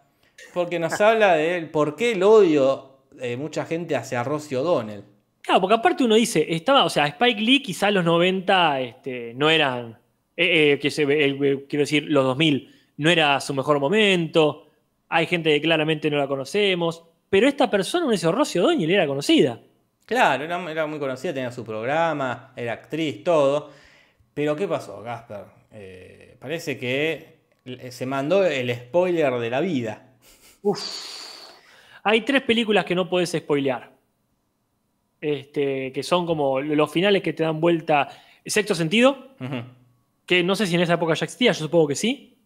[0.55, 5.05] porque nos habla de por qué el odio de mucha gente hacia Rossi O'Donnell.
[5.43, 9.33] Claro, porque aparte uno dice, estaba, o sea, Spike Lee quizás en los 90 este,
[9.35, 9.99] no eran,
[10.37, 14.69] eh, eh, que se, eh, quiero decir, los 2000 no era su mejor momento,
[15.09, 19.07] hay gente que claramente no la conocemos, pero esta persona, uno dice, Rosy O'Donnell era
[19.07, 19.61] conocida.
[20.05, 23.71] Claro, era, era muy conocida, tenía su programa, era actriz, todo.
[24.35, 25.45] Pero ¿qué pasó, Gasper?
[26.39, 27.39] Parece que
[27.91, 30.11] se mandó el spoiler de la vida.
[32.03, 33.90] Hay tres películas que no podés spoilear,
[35.21, 38.09] este, que son como los finales que te dan vuelta.
[38.45, 39.29] Sexto sentido,
[40.27, 42.37] que no sé si en esa época ya existía, yo supongo que sí.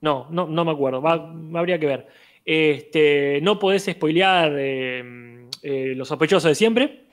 [0.00, 2.06] No, no, no me acuerdo, va- habría que ver.
[2.44, 7.04] Este, no podés spoilear eh, eh, Los sospechosos de siempre.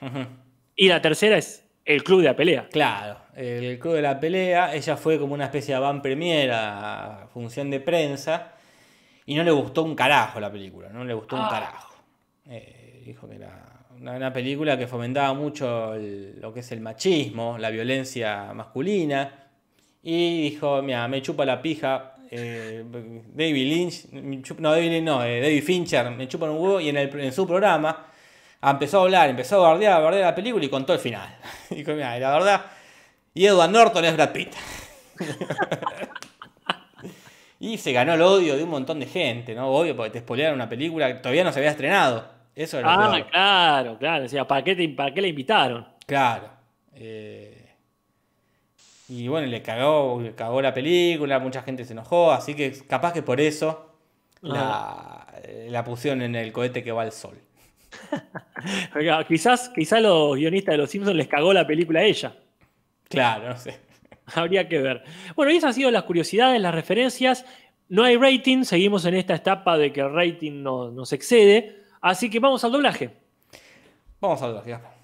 [0.75, 2.67] Y la tercera es El Club de la Pelea.
[2.71, 7.27] Claro, el club de la pelea, ella fue como una especie de van premier a
[7.33, 8.53] función de prensa
[9.25, 11.49] y no le gustó un carajo la película, no le gustó un Ah.
[11.49, 11.93] carajo.
[12.49, 13.68] Eh, dijo que era
[14.01, 19.47] una, película que fomentaba mucho el- lo que es el machismo, la violencia masculina
[20.03, 22.15] y dijo, mira, me chupa la pija.
[22.31, 22.83] eh,
[23.33, 24.05] David Lynch,
[24.59, 28.05] no, David eh, David Fincher me chupa un huevo y en, su programa
[28.61, 31.35] empezó a hablar, empezó a bardear, a bardear la película y contó el final.
[31.69, 32.65] Dijo, mira, la verdad,
[33.33, 34.53] y Edward Norton es Brad Pitt.
[37.59, 39.67] Y se ganó el odio de un montón de gente, ¿no?
[39.69, 42.38] Obvio, porque te spoilearon una película que todavía no se había estrenado.
[42.59, 43.29] Eso es lo Ah, peor.
[43.29, 44.25] claro, claro.
[44.25, 45.87] O sea, ¿para qué, te- para qué le invitaron?
[46.05, 46.49] Claro.
[46.93, 47.69] Eh,
[49.07, 53.13] y bueno, le cagó, le cagó la película, mucha gente se enojó, así que capaz
[53.13, 53.95] que por eso
[54.41, 55.25] la,
[55.69, 57.37] la pusieron en el cohete que va al sol.
[59.27, 62.35] Quizás, quizás los guionistas de Los Simpsons les cagó la película a ella.
[63.07, 63.79] Claro, no sé.
[64.35, 65.03] Habría que ver.
[65.35, 67.45] Bueno, y esas han sido las curiosidades, las referencias.
[67.87, 71.78] No hay rating, seguimos en esta etapa de que el rating no- nos excede.
[72.01, 73.15] Así que vamos al doblaje.
[74.21, 74.99] Vamos a hablar, Gaspar.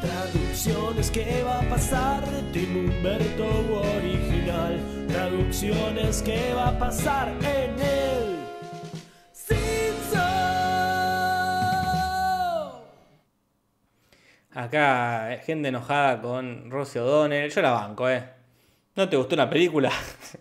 [0.00, 2.24] Traducciones, ¿qué va a pasar?
[2.52, 3.46] Tim Humberto
[3.96, 5.06] original.
[5.08, 8.36] Traducciones, ¿qué va a pasar en el
[9.32, 10.20] Simpson?
[14.52, 17.50] Acá eh, gente enojada con Rosy O'Donnell.
[17.50, 18.24] Yo la banco, ¿eh?
[18.96, 19.90] ¿No te gustó una película?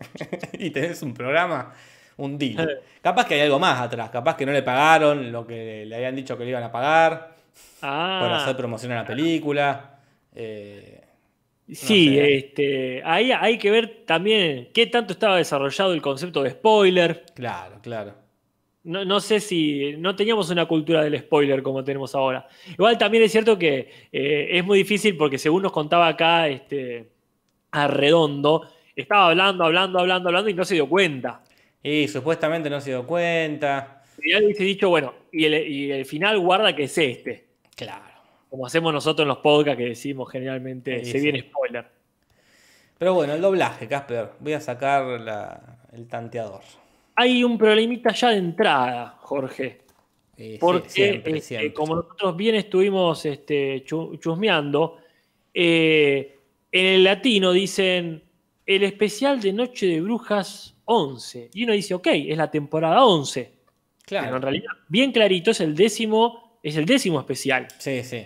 [0.53, 1.73] y tenés un programa,
[2.18, 2.80] un deal.
[3.02, 4.10] Capaz que hay algo más atrás.
[4.10, 7.34] Capaz que no le pagaron lo que le habían dicho que le iban a pagar
[7.81, 9.99] Ah, por hacer promoción a la película.
[10.34, 11.02] Eh,
[11.68, 12.35] sí, sé.
[12.35, 17.26] este, ahí hay que ver también qué tanto estaba desarrollado el concepto de spoiler.
[17.35, 18.23] claro, claro.
[18.85, 22.45] No, no sé si no teníamos una cultura del spoiler como tenemos ahora.
[22.69, 27.10] Igual también es cierto que eh, es muy difícil porque según nos contaba acá este,
[27.72, 31.41] Arredondo, estaba hablando, hablando, hablando, hablando y no se dio cuenta.
[31.84, 34.01] Y supuestamente no se dio cuenta.
[34.23, 37.45] Y hubiese dicho, bueno, y el, y el final guarda que es este.
[37.76, 38.05] Claro.
[38.49, 41.23] Como hacemos nosotros en los podcasts que decimos generalmente, Sí, se sí.
[41.26, 41.85] viene spoiler.
[42.97, 44.30] Pero bueno, el doblaje, Casper.
[44.39, 46.61] Voy a sacar la- el tanteador.
[47.15, 49.80] Hay un problemita ya de entrada, Jorge.
[50.38, 54.97] Sí, Porque siempre, este, como nosotros bien estuvimos este, chu- chusmeando,
[55.53, 56.38] eh,
[56.72, 58.23] en el latino dicen
[58.65, 61.49] el especial de Noche de Brujas 11.
[61.53, 63.41] Y uno dice, ok, es la temporada 11.
[64.05, 64.39] Pero en Claro.
[64.39, 67.68] realidad, bien clarito, es el décimo, es el décimo especial.
[67.80, 68.26] Sí, sí.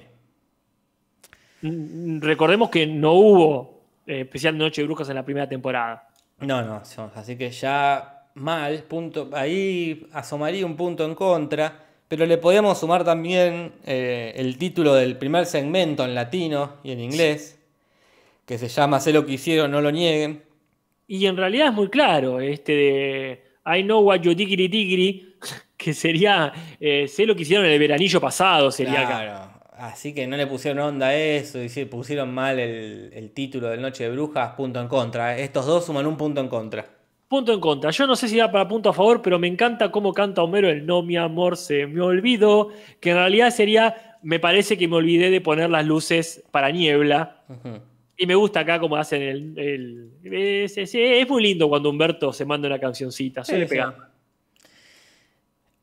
[1.61, 6.07] Mm, Recordemos que no hubo eh, especial de Noche de Brujas en la primera temporada.
[6.39, 6.81] No, no,
[7.15, 13.03] así que ya mal, punto, ahí asomaría un punto en contra, pero le podíamos sumar
[13.03, 17.59] también eh, el título del primer segmento en latino y en inglés,
[18.45, 20.43] que se llama Sé lo que hicieron, no lo nieguen.
[21.07, 25.35] Y en realidad es muy claro, este de I know what you diggity diggity,
[25.77, 29.23] que sería, eh, sé lo que hicieron en el veranillo pasado, sería acá.
[29.23, 33.69] Claro, así que no le pusieron onda a eso, y pusieron mal el, el título
[33.69, 35.37] del Noche de Brujas, punto en contra.
[35.37, 36.97] Estos dos suman un punto en contra.
[37.27, 37.91] Punto en contra.
[37.91, 40.69] Yo no sé si da para punto a favor, pero me encanta cómo canta Homero
[40.69, 42.69] el No, mi amor, se me olvidó.
[43.01, 47.43] Que en realidad sería, me parece que me olvidé de poner las luces para niebla.
[48.17, 49.53] Y me gusta acá cómo hacen el.
[49.59, 50.09] el-
[50.63, 53.43] es, es- es muy lindo cuando Humberto se manda una cancioncita.
[53.43, 53.77] Suele Sí.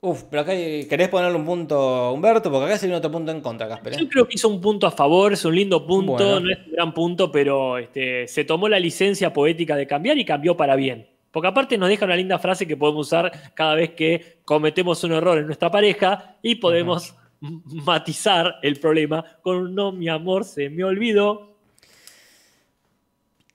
[0.00, 3.32] Uf, pero acá hay- querés ponerle un punto a Humberto, porque acá sería otro punto
[3.32, 3.94] en contra, Casper.
[3.94, 3.96] ¿eh?
[4.00, 6.40] Yo creo que hizo un punto a favor, es un lindo punto, Bueno.
[6.40, 10.24] no es un gran punto, pero este, se tomó la licencia poética de cambiar y
[10.26, 11.08] cambió para bien.
[11.30, 15.12] Porque aparte nos deja una linda frase que podemos usar cada vez que cometemos un
[15.12, 20.68] error en nuestra pareja y podemos matizar el problema con un no, mi amor, se
[20.68, 21.53] me olvidó.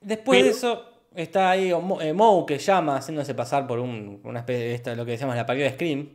[0.00, 4.20] Después Pero- de eso está ahí Mo, eh, Moe que llama haciéndose pasar por un-
[4.24, 6.08] una especie de esta, lo que decíamos la parodia de Scream.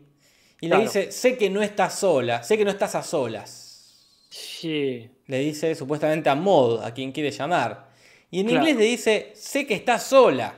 [0.61, 0.79] Y Claro.
[0.81, 4.25] le dice, sé que no estás sola, sé que no estás a solas.
[4.29, 5.09] Sí.
[5.27, 7.89] Le dice supuestamente a Maud, a quien quiere llamar.
[8.31, 8.61] Y en Claro.
[8.61, 10.53] inglés le dice, sé que estás sola.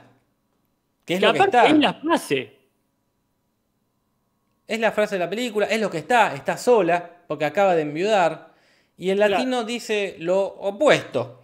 [1.04, 1.66] Que es Que lo que está.
[1.66, 2.52] es la frase.
[4.66, 7.82] Es la frase de la película, es lo que está, está sola, porque acaba de
[7.82, 8.52] enviudar.
[8.98, 9.32] Y en Claro.
[9.32, 11.37] latino dice lo opuesto.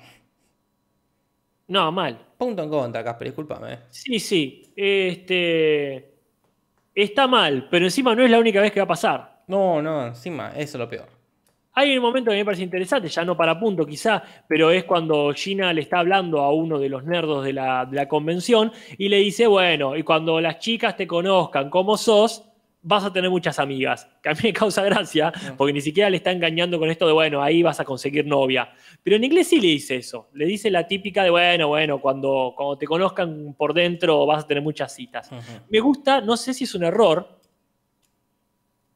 [1.68, 2.18] No, mal.
[2.36, 3.78] Punto en contra, Casper, discúlpame.
[3.90, 4.72] Sí, sí.
[4.76, 6.12] Este.
[6.94, 9.42] Está mal, pero encima no es la única vez que va a pasar.
[9.48, 11.08] No, no, encima, eso es lo peor.
[11.76, 15.32] Hay un momento que me parece interesante, ya no para punto quizá, pero es cuando
[15.34, 19.08] Gina le está hablando a uno de los nerdos de la, de la convención y
[19.08, 22.44] le dice, bueno, y cuando las chicas te conozcan como sos,
[22.84, 24.08] vas a tener muchas amigas.
[24.22, 27.12] Que a mí me causa gracia, porque ni siquiera le está engañando con esto de,
[27.12, 28.70] bueno, ahí vas a conseguir novia.
[29.02, 32.52] Pero en inglés sí le dice eso, le dice la típica de, bueno, bueno, cuando,
[32.56, 35.30] cuando te conozcan por dentro vas a tener muchas citas.
[35.68, 37.40] Me gusta, no sé si es un error,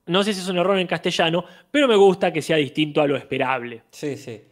[0.07, 3.07] no sé si es un error en castellano, pero me gusta que sea distinto a
[3.07, 3.83] lo esperable.
[3.91, 4.43] Sí, sí.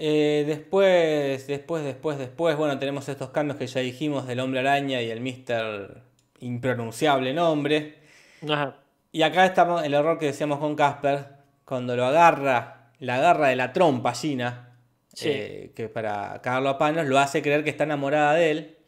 [0.00, 5.02] Eh, después, después, después, después, bueno, tenemos estos cambios que ya dijimos del hombre araña
[5.02, 6.02] y el Mr.
[6.40, 7.97] impronunciable nombre.
[8.48, 8.76] Ajá.
[9.12, 11.26] Y acá estamos el error que decíamos con Casper,
[11.64, 14.64] cuando lo agarra, la agarra de la trompa Gina,
[15.14, 15.28] Sí.
[15.30, 18.78] eh, que para cagarlo a panos lo hace creer que está enamorada de él.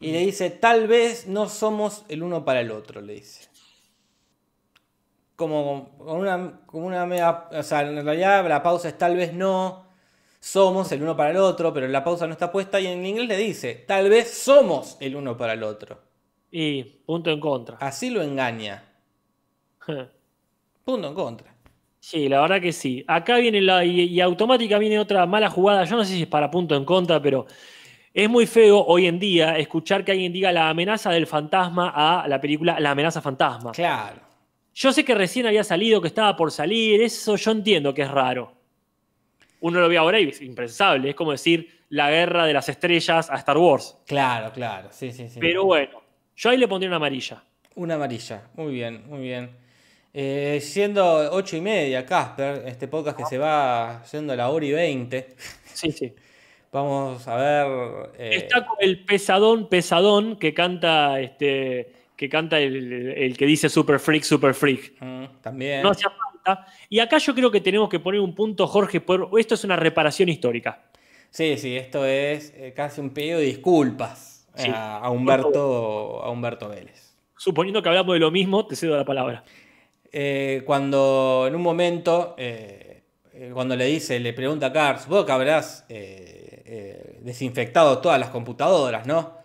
[0.00, 3.48] Y le dice, tal vez no somos el uno para el otro, le dice.
[5.36, 9.32] Como, con una, como una media, o sea, en realidad la pausa es tal vez
[9.34, 9.86] no
[10.40, 13.28] somos el uno para el otro, pero la pausa no está puesta y en inglés
[13.28, 16.00] le dice, tal vez somos el uno para el otro.
[16.50, 17.76] Y punto en contra.
[17.80, 18.84] Así lo engaña.
[20.84, 21.54] Punto en contra.
[22.00, 23.04] Sí, la verdad que sí.
[23.06, 23.84] Acá viene la.
[23.84, 25.84] Y, y automática viene otra mala jugada.
[25.84, 27.46] Yo no sé si es para punto en contra, pero
[28.14, 32.26] es muy feo hoy en día escuchar que alguien diga la amenaza del fantasma a
[32.26, 33.72] la película La amenaza fantasma.
[33.72, 34.20] Claro.
[34.74, 37.02] Yo sé que recién había salido, que estaba por salir.
[37.02, 38.52] Eso yo entiendo que es raro.
[39.60, 41.10] Uno lo ve ahora y es impensable.
[41.10, 43.98] Es como decir la guerra de las estrellas a Star Wars.
[44.06, 44.88] Claro, claro.
[44.92, 45.40] Sí, sí, sí.
[45.40, 46.00] Pero bueno,
[46.38, 47.42] yo ahí le pondría una amarilla.
[47.74, 48.48] Una amarilla.
[48.54, 49.50] Muy bien, muy bien.
[50.14, 54.64] Eh, siendo ocho y media, Casper, este podcast que se va yendo a la hora
[54.64, 55.34] y veinte.
[55.74, 56.14] Sí, sí.
[56.72, 58.10] Vamos a ver.
[58.18, 61.92] eh, Está con el pesadón, pesadón que canta este.
[62.16, 64.94] Que canta el, el que dice Super Freak, Super Freak.
[65.00, 65.82] mm, también.
[65.82, 66.66] No hacía falta.
[66.88, 69.76] Y acá yo creo que tenemos que poner un punto, Jorge, por esto es una
[69.76, 70.82] reparación histórica.
[71.30, 74.70] Sí, sí, esto es eh, casi un pedido de disculpas Sí.
[74.74, 77.16] a, a Humberto, a Humberto Vélez.
[77.36, 79.44] Suponiendo que hablamos de lo mismo, te cedo la palabra.
[80.10, 83.02] Eh, cuando en un momento, eh,
[83.32, 88.18] eh, cuando le dice, le pregunta a Cars, vos que habrás eh, eh, desinfectado todas
[88.18, 89.38] las computadoras, ¿no?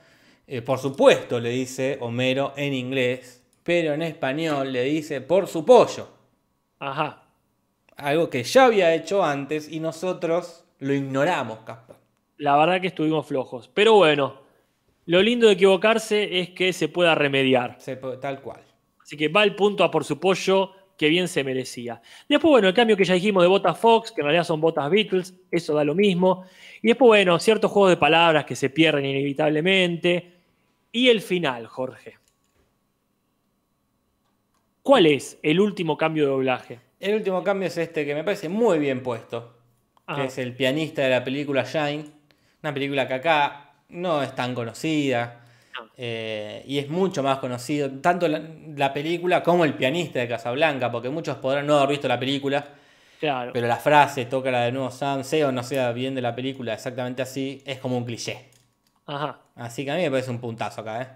[0.47, 5.63] Eh, por supuesto, le dice Homero en inglés, pero en español le dice por su
[5.63, 6.07] pollo.
[6.79, 7.23] Ajá.
[7.95, 11.95] Algo que ya había hecho antes y nosotros lo ignoramos, Casper.
[12.37, 13.69] La verdad que estuvimos flojos.
[13.73, 14.41] Pero bueno,
[15.05, 17.75] lo lindo de equivocarse es que se pueda remediar.
[17.79, 18.61] Se Tal cual.
[19.01, 22.01] Así que va el punto a por su pollo, que bien se merecía.
[22.29, 24.89] Después, bueno, el cambio que ya dijimos de botas Fox, que en realidad son botas
[24.89, 26.45] Beatles, eso da lo mismo.
[26.81, 30.33] Y después, bueno, ciertos juegos de palabras que se pierden inevitablemente.
[30.91, 32.19] Y el final, Jorge.
[34.81, 36.79] ¿Cuál es el último cambio de doblaje?
[36.99, 39.57] El último cambio es este que me parece muy bien puesto.
[40.05, 40.21] Ajá.
[40.21, 42.05] Que es el pianista de la película Shine.
[42.61, 43.62] Una película que acá
[43.93, 45.39] no es tan conocida.
[45.79, 45.87] No.
[45.97, 48.41] eh, y es mucho más conocido, tanto la,
[48.75, 52.63] la película como el pianista de Casablanca, porque muchos podrán no haber visto la película,
[53.19, 53.51] Claro.
[53.53, 56.35] pero la frase, toca la de nuevo Sam, sea o no sea bien de la
[56.35, 58.49] película, exactamente así, es como un cliché.
[59.07, 59.39] Ajá.
[59.55, 61.07] Así que a mí me parece un puntazo acá, ¿eh?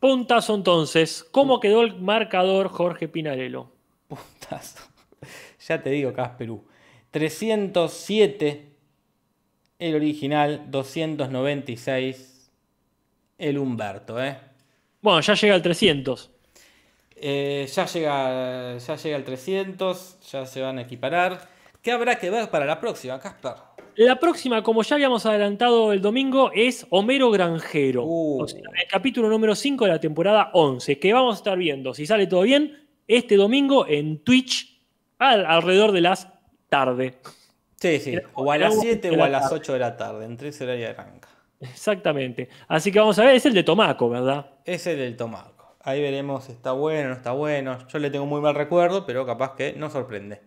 [0.00, 1.24] Puntazo entonces.
[1.30, 3.70] ¿Cómo quedó el marcador Jorge Pinarello?
[4.06, 4.80] Puntazo.
[5.66, 6.62] ya te digo, Casperú.
[7.10, 8.73] 307
[9.84, 12.50] el original, 296
[13.38, 14.36] el Humberto, ¿eh?
[15.02, 16.30] Bueno, ya llega al 300.
[17.16, 21.48] Eh, ya, llega, ya llega el 300, ya se van a equiparar.
[21.82, 23.52] ¿Qué habrá que ver para la próxima, Casper?
[23.96, 28.04] La próxima, como ya habíamos adelantado el domingo, es Homero Granjero.
[28.04, 28.42] Uh.
[28.42, 31.94] O sea, el capítulo número 5 de la temporada 11, que vamos a estar viendo,
[31.94, 34.80] si sale todo bien, este domingo en Twitch
[35.18, 36.28] al- alrededor de las
[36.68, 37.18] tarde.
[37.84, 38.18] Sí, sí.
[38.34, 39.56] O a las un- 7 de o a las tarde.
[39.56, 40.24] 8 de la tarde.
[40.24, 41.28] Entre ese horario arranca.
[41.60, 42.48] Exactamente.
[42.68, 44.46] Así que vamos a ver, es el de Tomaco, ¿verdad?
[44.64, 45.76] Es el del Tomaco.
[45.82, 47.78] Ahí veremos si está bueno o no está bueno.
[47.88, 50.40] Yo le tengo muy mal recuerdo, pero capaz que nos sorprende.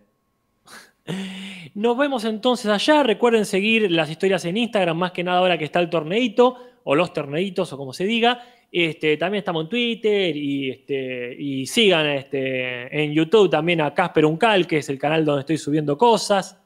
[1.74, 3.02] Nos vemos entonces allá.
[3.02, 6.94] Recuerden seguir las historias en Instagram, más que nada ahora que está el torneito, o
[6.94, 8.42] los torneitos, o como se diga.
[8.70, 14.26] Este, también estamos en Twitter y, este, y sigan este, en YouTube también a Casper
[14.26, 16.60] Uncal, que es el canal donde estoy subiendo cosas.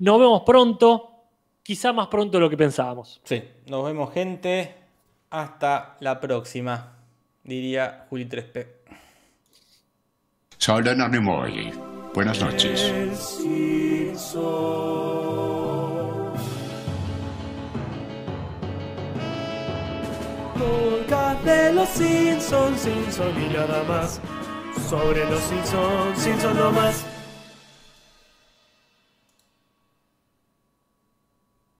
[0.00, 1.24] Nos vemos pronto,
[1.62, 3.20] quizá más pronto de lo que pensábamos.
[3.24, 4.76] Sí, nos vemos, gente.
[5.30, 6.94] Hasta la próxima,
[7.42, 8.66] diría Juli 3P.
[10.56, 11.72] Soy Leonard Nimoy.
[12.14, 12.80] Buenas noches.
[12.82, 14.38] El Simpson.
[20.54, 24.20] Podcast de los Simpsons, Simpson y nada más.
[24.88, 27.04] Sobre los Simpsons, Simpson no más.